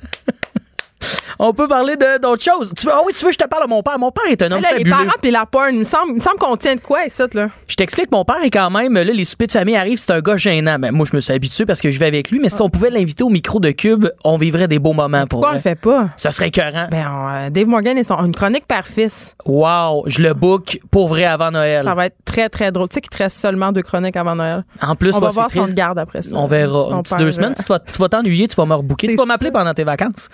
[1.39, 2.73] on peut parler d'autres choses.
[2.77, 3.98] Tu veux, ah oui, tu veux que je te parle de mon père?
[3.98, 4.90] Mon père est un homme Là, les fabuleux.
[4.90, 7.23] parents puis la porn, il me semble, il me semble qu'on tient de quoi ici,
[7.35, 7.48] là?
[7.69, 10.20] Je t'explique, mon père est quand même, là, les soupers de famille arrivent, c'est un
[10.20, 10.78] gars gênant.
[10.78, 12.69] Ben, moi, je me suis habitué parce que je vais avec lui, mais si on
[12.70, 15.61] pouvait l'inviter au micro de Cube, on vivrait des beaux moments pour Pourquoi on le
[15.61, 16.09] fait pas?
[16.16, 16.89] Ça serait écœurant.
[16.90, 19.35] Ben, on- euh, Dave Morgan et son une chronique père-fils.
[19.47, 21.82] Wow, je le book pour vrai avant Noël.
[21.85, 22.89] Ça va être très, très drôle.
[22.89, 24.65] Tu sais qu'il te reste seulement deux chroniques avant Noël.
[24.82, 26.36] En plus, on va voir si on garde après ça.
[26.36, 27.02] On Si verra.
[27.02, 29.09] père, deux semaines, euh, tu vas, tu vas t'ennuyer, tu vas me rebooker.
[29.09, 29.59] Tu vas m'appeler ça.
[29.59, 30.28] pendant tes vacances.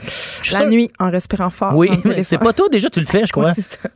[0.52, 1.74] La nuit, en respirant fort.
[1.74, 1.90] Oui,
[2.22, 3.47] c'est pas toi, déjà, tu le fais, je crois.
[3.47, 3.78] Ouais, c'est ça.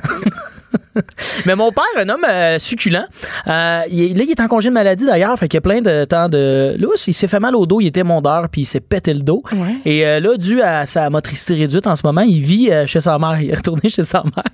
[1.47, 3.05] Mais mon père, un homme euh, succulent,
[3.47, 5.61] euh, il est- là, il est en congé de maladie d'ailleurs, fait qu'il y a
[5.61, 7.07] plein de temps de lousse.
[7.07, 9.43] Il s'est fait mal au dos, il était mondeur, puis il s'est pété le dos.
[9.53, 9.77] Ouais.
[9.85, 13.19] Et euh, là, dû à sa motricité réduite en ce moment, il vit chez sa
[13.19, 13.41] mère.
[13.41, 14.45] Il est retourné chez sa mère.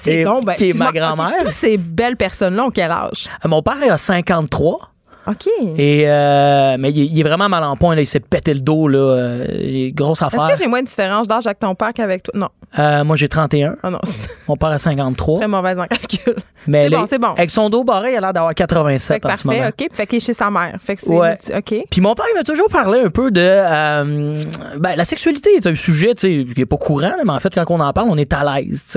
[0.00, 1.44] C'est donc, ben, qui est ma grand-mère.
[1.44, 3.28] Tous ces belles personnes-là ont quel âge?
[3.46, 4.91] Mon père a 53.
[5.26, 5.46] OK.
[5.78, 7.94] Et, euh, mais il, il est vraiment mal en point.
[7.94, 8.00] Là.
[8.02, 8.88] Il s'est pété le dos.
[8.88, 8.98] Là.
[8.98, 10.48] Euh, grosse Est-ce affaire.
[10.52, 12.34] que j'ai moins de différence d'âge avec ton père qu'avec toi?
[12.36, 12.48] Non.
[12.78, 13.76] Euh, moi, j'ai 31.
[13.82, 14.00] Ah non,
[14.48, 15.38] Mon père a 53.
[15.38, 16.36] très mauvaise en calcul.
[16.66, 17.28] Mais C'est là, bon, c'est bon.
[17.36, 19.58] Avec son dos barré, il a l'air d'avoir Fait 87 que en ce moment.
[19.58, 19.92] parfait, OK.
[19.92, 20.76] Fait qu'il est chez sa mère.
[20.80, 21.10] Fait que c'est.
[21.16, 21.38] Ouais.
[21.56, 21.74] OK.
[21.90, 23.40] Puis mon père, il m'a toujours parlé un peu de.
[23.40, 24.34] euh,
[24.78, 27.80] ben, la sexualité est un sujet, qui est pas courant, mais en fait, quand on
[27.80, 28.96] en parle, on est à l'aise.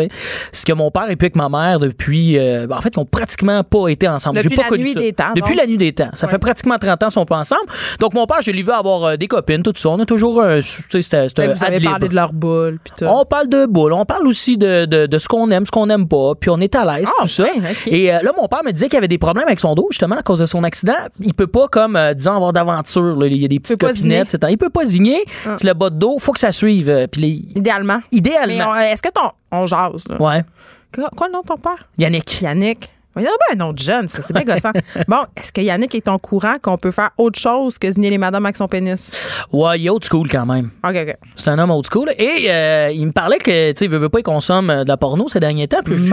[0.54, 2.38] Ce que mon père et puis avec ma mère depuis.
[2.38, 4.38] ben, en fait, ils ont pratiquement pas été ensemble.
[4.42, 5.00] Depuis pas la nuit ça.
[5.02, 6.10] des temps, Depuis la nuit des temps.
[6.16, 6.32] Ça Ouais.
[6.32, 7.62] fait pratiquement 30 ans qu'ils sont pas ensemble.
[8.00, 9.90] Donc, mon père, je l'ai vu avoir euh, des copines, tout ça.
[9.90, 10.60] On a toujours un.
[10.62, 12.80] Tu sais, vous avez parlé de leur boule.
[12.84, 13.06] Puis tout.
[13.06, 15.86] On parle de boule, on parle aussi de, de, de ce qu'on aime, ce qu'on
[15.88, 17.46] n'aime pas, puis on est à l'aise, Ah, tout ça.
[17.88, 20.16] Et euh, là, mon père me disait qu'il avait des problèmes avec son dos, justement,
[20.18, 20.94] à cause de son accident.
[21.22, 23.26] Il peut pas, comme, euh, disons, avoir d'aventure.
[23.26, 24.52] Il y a des petites copinettes, etc.
[24.52, 25.24] Il peut pas zigner.
[25.46, 25.56] Ah.
[25.58, 26.90] C'est le bas de dos, faut que ça suive.
[26.90, 28.00] euh, Puis les- Idéalement.
[28.12, 28.76] Idéalement.
[28.76, 29.30] est-ce que ton.
[29.52, 30.22] On jase, là?
[30.22, 30.44] Ouais.
[30.94, 31.88] Quoi, quoi le nom de ton père?
[31.98, 32.42] Yannick.
[32.42, 32.90] Yannick.
[33.18, 34.72] Il y a ben un de jeune, ça, c'est bien gossant.
[35.08, 38.18] bon, est-ce que Yannick est au courant qu'on peut faire autre chose que zigner les
[38.18, 39.12] madames avec son pénis?
[39.52, 40.70] Ouais, il est old school quand même.
[40.84, 41.16] OK, OK.
[41.36, 42.10] C'est un homme old school.
[42.18, 44.84] Et euh, il me parlait que, tu sais, il veut, veut pas qu'il consomme euh,
[44.84, 45.80] de la porno ces derniers temps.
[45.84, 46.04] Puis je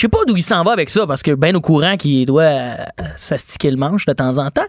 [0.00, 2.42] sais pas- d'où il s'en va avec ça, parce que bien au courant qu'il doit
[2.42, 2.74] euh,
[3.16, 4.64] s'astiquer le manche de temps en temps.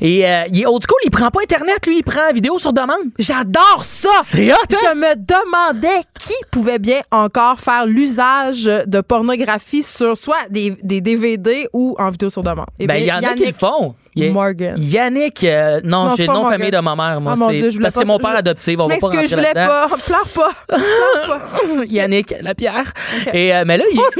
[0.00, 2.72] Et euh, il est old school, il prend pas Internet, lui, il prend vidéo sur
[2.72, 3.10] demande.
[3.18, 4.08] J'adore ça!
[4.24, 4.76] C'est hot, hein?
[4.82, 11.00] Je me demandais qui pouvait bien encore faire l'usage de pornographie sur soit des, des
[11.20, 12.66] DVD ou en vidéo sur demande.
[12.78, 13.94] Eh Ben, il y bien, en a qui le font.
[14.16, 14.74] Y Morgan.
[14.76, 16.58] Yannick, euh, non, Non, j'ai le nom Morgan.
[16.58, 17.32] famille de ma mère, moi.
[17.34, 19.06] Ah, mon c'est Dieu, je parce que c'est mon père je- adoptif, on va pas
[19.06, 19.66] rentrer là-dedans.
[19.66, 19.86] pas.
[20.04, 20.50] Pleure pas.
[20.76, 21.84] Pleure pas.
[21.88, 22.92] Yannick Lapierre.
[23.32, 24.00] Et, euh, mais là, il.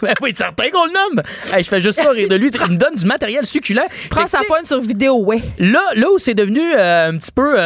[0.00, 1.22] Ben oui, certain qu'on le nomme.
[1.52, 2.50] Hey, je fais juste ça rire de lui.
[2.54, 3.82] Il me donne du matériel succulent.
[4.10, 5.40] Prends sa pointe sur vidéo, ouais.
[5.58, 7.58] Là, là où c'est devenu euh, un petit peu.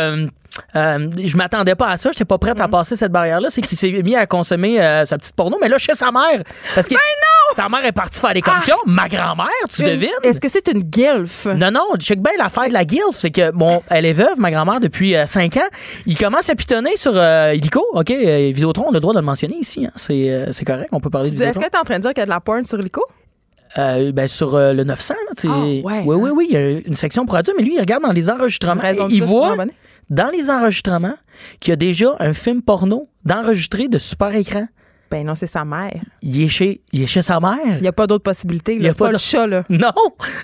[0.76, 2.62] Euh, euh, je m'attendais pas à ça, j'étais pas prête Mm.
[2.62, 3.48] à passer cette barrière-là.
[3.50, 6.42] C'est qu'il s'est mis à consommer euh, sa petite porno, mais là, chez sa mère.
[6.74, 6.94] Parce que
[7.54, 8.76] sa mère est partie faire des commissions.
[8.86, 10.08] Ma grand-mère, tu Une- devines?
[10.22, 11.46] Est-ce que c'est une gilf?
[11.46, 14.50] Non, non, check bien l'affaire de la guilf, c'est que, bon, elle est veuve, ma
[14.50, 15.68] grand-mère, depuis 5 ans.
[16.06, 17.84] Il commence à pitonner sur euh, Illico.
[17.92, 19.84] OK, euh, Vidéotron, on a le droit de le mentionner ici.
[19.86, 19.90] hein.
[19.96, 22.10] C'est euh, correct, on peut parler de Est-ce que tu es en train de dire
[22.10, 23.04] qu'il y a de la porn sur Lico?
[23.78, 25.34] Euh, ben, sur euh, le 900, là.
[25.44, 26.32] Ah, ouais, oui, oui, hein.
[26.36, 28.82] oui, il y a une section pour adultes, mais lui, il regarde dans les enregistrements.
[28.84, 29.56] Et il voit.
[30.12, 31.16] Dans les enregistrements
[31.58, 34.68] qu'il y a déjà un film porno d'enregistré de super écran.
[35.10, 36.00] Ben non, c'est sa mère.
[36.22, 37.58] Il est chez, il est chez sa mère.
[37.66, 38.76] Il n'y a pas d'autre possibilité.
[38.76, 39.64] Il a C'est pas pas le chat, là.
[39.70, 39.92] Non,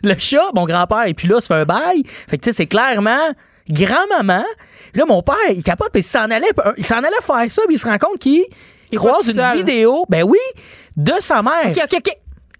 [0.02, 2.02] le chat, mon grand-père, et puis là, ça fait un bail.
[2.04, 3.30] Fait que, tu sais, c'est clairement
[3.70, 4.44] grand-maman.
[4.94, 7.76] Là, mon père, il capote, puis il s'en allait, il s'en allait faire ça, puis
[7.76, 8.44] il se rend compte qu'il
[8.94, 9.58] croise une seul.
[9.58, 10.38] vidéo, ben oui,
[10.96, 11.66] de sa mère.
[11.66, 12.12] OK, OK, OK.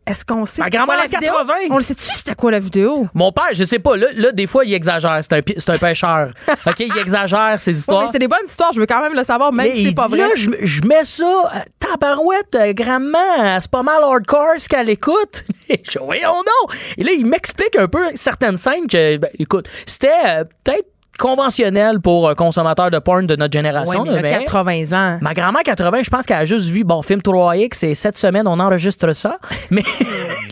[0.09, 1.33] Est-ce qu'on sait Ma grand-mère vidéo?
[1.33, 1.55] 80.
[1.71, 3.07] On le sait-tu c'était quoi la vidéo?
[3.15, 5.19] Mon père, je sais pas, là, là, des fois, il exagère.
[5.23, 6.31] C'est un, pi- c'est un pêcheur.
[6.67, 8.05] OK, il exagère ses histoires.
[8.07, 9.89] mais c'est des bonnes histoires, je veux quand même le savoir, même Mais si il
[9.89, 10.21] c'est pas dit, vrai.
[10.29, 11.25] Là, je, je mets ça,
[11.55, 15.45] euh, tabarouette, euh, grand-mère, euh, c'est pas mal hardcore ce qu'elle écoute.
[15.69, 16.77] Et je voyons donc.
[16.97, 22.01] Et là, il m'explique un peu certaines scènes que, ben, écoute, c'était euh, peut-être conventionnel
[22.01, 24.03] pour un consommateur de porn de notre génération.
[24.03, 25.19] Ouais, mais il mais- a 80 ans.
[25.20, 28.47] Ma grand-mère 80, je pense qu'elle a juste vu, bon, film 3X, et cette semaine,
[28.49, 29.39] on enregistre ça.
[29.70, 29.82] Mais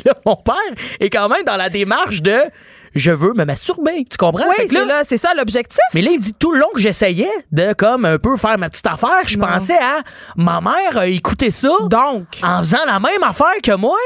[0.05, 0.55] là, mon père
[1.01, 2.37] est quand même dans la démarche de
[2.95, 4.07] je veux me masturber.
[4.11, 4.45] Tu comprends?
[4.49, 5.79] Oui, c'est là, c'est ça l'objectif.
[5.93, 8.71] mais là, il dit tout le long que j'essayais de comme un peu faire ma
[8.71, 10.01] petite affaire, je pensais à
[10.37, 13.97] ma mère a écouté ça Donc, en faisant la même affaire que moi.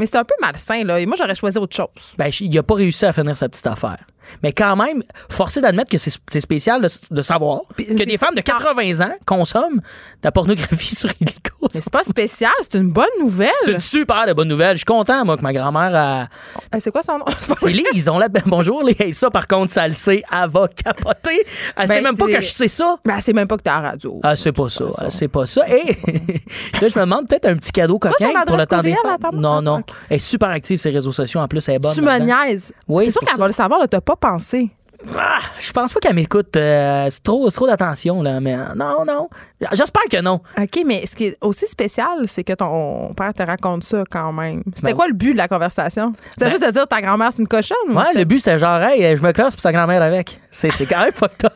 [0.00, 0.98] Mais c'est un peu malsain, là.
[0.98, 2.14] Et moi, j'aurais choisi autre chose.
[2.16, 3.98] Ben, il a pas réussi à finir sa petite affaire.
[4.42, 8.34] Mais quand même, forcé d'admettre que c'est spécial de, de savoir Puis que des femmes
[8.34, 9.82] de 80 ans consomment
[10.22, 11.68] de la pornographie sur Illico.
[11.74, 13.50] Mais c'est pas spécial, c'est une bonne nouvelle.
[13.64, 14.72] C'est une super de bonne nouvelle.
[14.72, 16.20] Je suis content, moi, que ma grand-mère a.
[16.74, 17.24] Euh, C'est quoi son nom?
[17.56, 18.28] C'est Lise, on l'a.
[18.28, 18.96] ben, bonjour, les.
[18.98, 20.22] Hey, ça, par contre, ça le sait.
[20.32, 21.44] Elle va capoter.
[21.76, 22.96] Elle Ben, sait même pas que je sais ça.
[23.04, 24.20] Ben, c'est même pas que t'es à la radio.
[24.22, 24.84] Ah, c'est pas ça.
[24.98, 25.62] Ah, C'est pas ça.
[25.68, 25.84] Et
[26.80, 29.32] là, je me demande peut-être un petit cadeau coquin pour le temps des fêtes.
[29.34, 29.78] Non, ah, non.
[29.78, 29.90] ok.
[30.08, 31.40] Elle est super active sur les réseaux sociaux.
[31.40, 31.94] En plus, elle est bonne.
[31.94, 32.72] tu me niaises.
[32.88, 34.70] Oui, c'est sûr qu'elle va le savoir, t'as pas pensé.
[35.16, 36.54] Ah, je pense pas qu'elle m'écoute.
[36.56, 38.38] euh, c'est trop, c'est trop d'attention, là.
[38.40, 39.28] Mais euh, non, non.
[39.72, 40.40] J'espère que non.
[40.58, 44.32] OK, mais ce qui est aussi spécial, c'est que ton père te raconte ça quand
[44.32, 44.62] même.
[44.74, 46.12] C'était Ben quoi le but de la conversation?
[46.30, 47.76] C'était Ben- juste de dire ta grand-mère, c'est une cochonne?
[47.88, 50.40] ou Ouais, le but, c'était genre, hey, je me classe puis sa grand-mère avec.
[50.50, 51.52] C'est, c'est quand même pas top.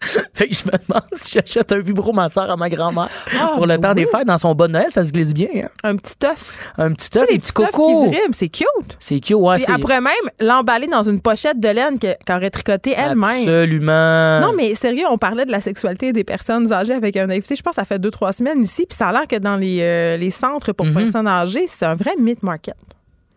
[0.34, 3.08] fait que je me demande si j'achète un vibromasseur à ma grand-mère
[3.38, 4.26] Ah, pour le temps des fêtes.
[4.26, 5.48] Dans son bon Noël, ça se glisse bien.
[5.56, 5.68] hein.
[5.82, 6.56] Un petit œuf.
[6.78, 8.12] Un petit œuf, des petits cocos.
[8.32, 8.66] c'est cute.
[8.98, 9.56] C'est cute, ouais.
[9.56, 13.48] Puis pourrait même l'emballer dans une pochette de laine que- qu'elle aurait tricoté elle-même.
[13.48, 14.40] Absolument.
[14.40, 17.56] Non, mais sérieux, on parlait de la sexualité des personnes âgées avec un invité.
[17.56, 18.86] Je pense que ça fait deux, trois semaines ici.
[18.88, 20.94] Puis ça a l'air que dans les, euh, les centres pour Mhm.
[20.94, 22.76] personnes âgées, c'est un vrai mythe market.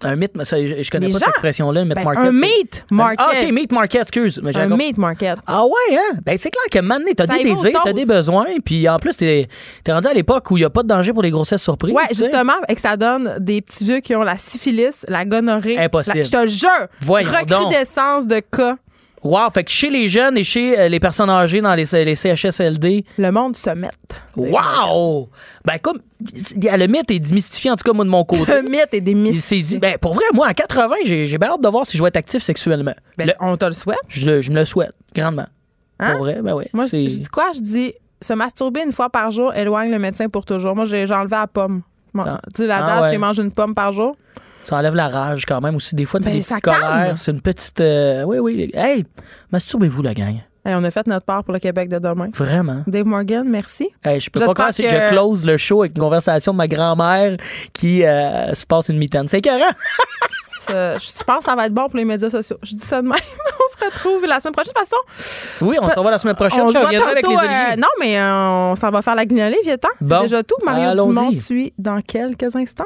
[0.04, 2.24] Un meat, ça, je, connais pas cette expression-là, meat Ben, market.
[2.24, 3.20] un c'est- meat market.
[3.20, 4.40] Ah, OK, meat market, excuse.
[4.44, 4.86] Mais Un compris.
[4.88, 5.38] meat market.
[5.48, 6.18] Ah ouais, hein?
[6.26, 9.16] Ben c'est clair que maintenant, t'as Ça des désirs, t'as des besoins, puis en plus,
[9.18, 9.48] t'es
[9.88, 11.94] es rendu à l'époque où il n'y a pas de danger pour les grossesses surprises.
[11.94, 15.78] Ouais, justement, et que ça donne des petits vieux qui ont la syphilis, la gonorrhée.
[15.78, 16.18] Impossible.
[16.18, 16.88] La- je te le jure.
[17.02, 17.60] Voyons donc.
[17.66, 18.76] Recrudescence de cas.
[19.24, 22.16] Wow, fait que chez les jeunes et chez euh, les personnes âgées dans les, les
[22.16, 23.06] CHSLD.
[23.20, 23.92] Le monde se met.
[24.36, 25.30] Wow!
[25.64, 28.52] Ben comme, le mythe est démystifié, en tout cas, moi, de mon côté.
[28.64, 29.78] Le mythe est démystifié.
[29.78, 32.10] ben pour vrai, moi, à 80, j'ai j'ai bien hâte de voir si je vais
[32.10, 32.96] être actif sexuellement.
[33.18, 34.00] Ben, Le- on te le souhaite?
[34.08, 35.48] je, je me le souhaite, grandement.
[36.00, 36.12] Hein?
[36.14, 36.66] Pour vrai, ben oui.
[36.74, 37.52] Moi, je, dis quoi?
[37.54, 40.76] Je dis se masturber une fois par jour éloigne le médecin pour toujours.
[40.76, 41.84] Moi, j'ai enlevé la pomme.
[42.14, 42.42] Bon, Ah.
[42.56, 43.10] Tu sais, la Ah date, ouais.
[43.12, 44.16] j'ai mangé une pomme par jour.
[44.72, 45.96] Ça enlève la rage quand même aussi.
[45.96, 47.16] Des fois, tu Ben, des petites colères.
[47.18, 47.80] C'est une petite.
[47.82, 48.72] euh, oui, oui.
[48.74, 49.06] Hey,
[49.52, 50.36] masturbez-vous, la gang.
[50.66, 52.30] Hey, on a fait notre part pour le Québec de demain.
[52.36, 52.84] Vraiment.
[52.88, 53.90] Dave Morgan, merci.
[54.04, 54.76] Hey, je peux pas croire que...
[54.82, 57.36] que- je close le show avec une conversation de ma grand-mère
[57.74, 59.28] qui euh, se passe une mitaine.
[59.28, 59.72] C'est écœurant.
[60.70, 62.56] Je pense que ça va être bon pour les médias sociaux.
[62.64, 63.18] Je dis ça de même.
[63.18, 64.72] on se retrouve la semaine prochaine.
[64.74, 66.62] De toute façon, Oui, on se revoit la semaine prochaine.
[66.62, 69.60] on se voit avec les euh, non, mais euh, on s'en va faire la guignolée,
[69.66, 69.90] viens-t'en.
[70.00, 70.22] C'est Bon.
[70.22, 70.56] déjà tout.
[70.64, 71.08] Mario.
[71.08, 72.86] Dumont suit dans quelques instants.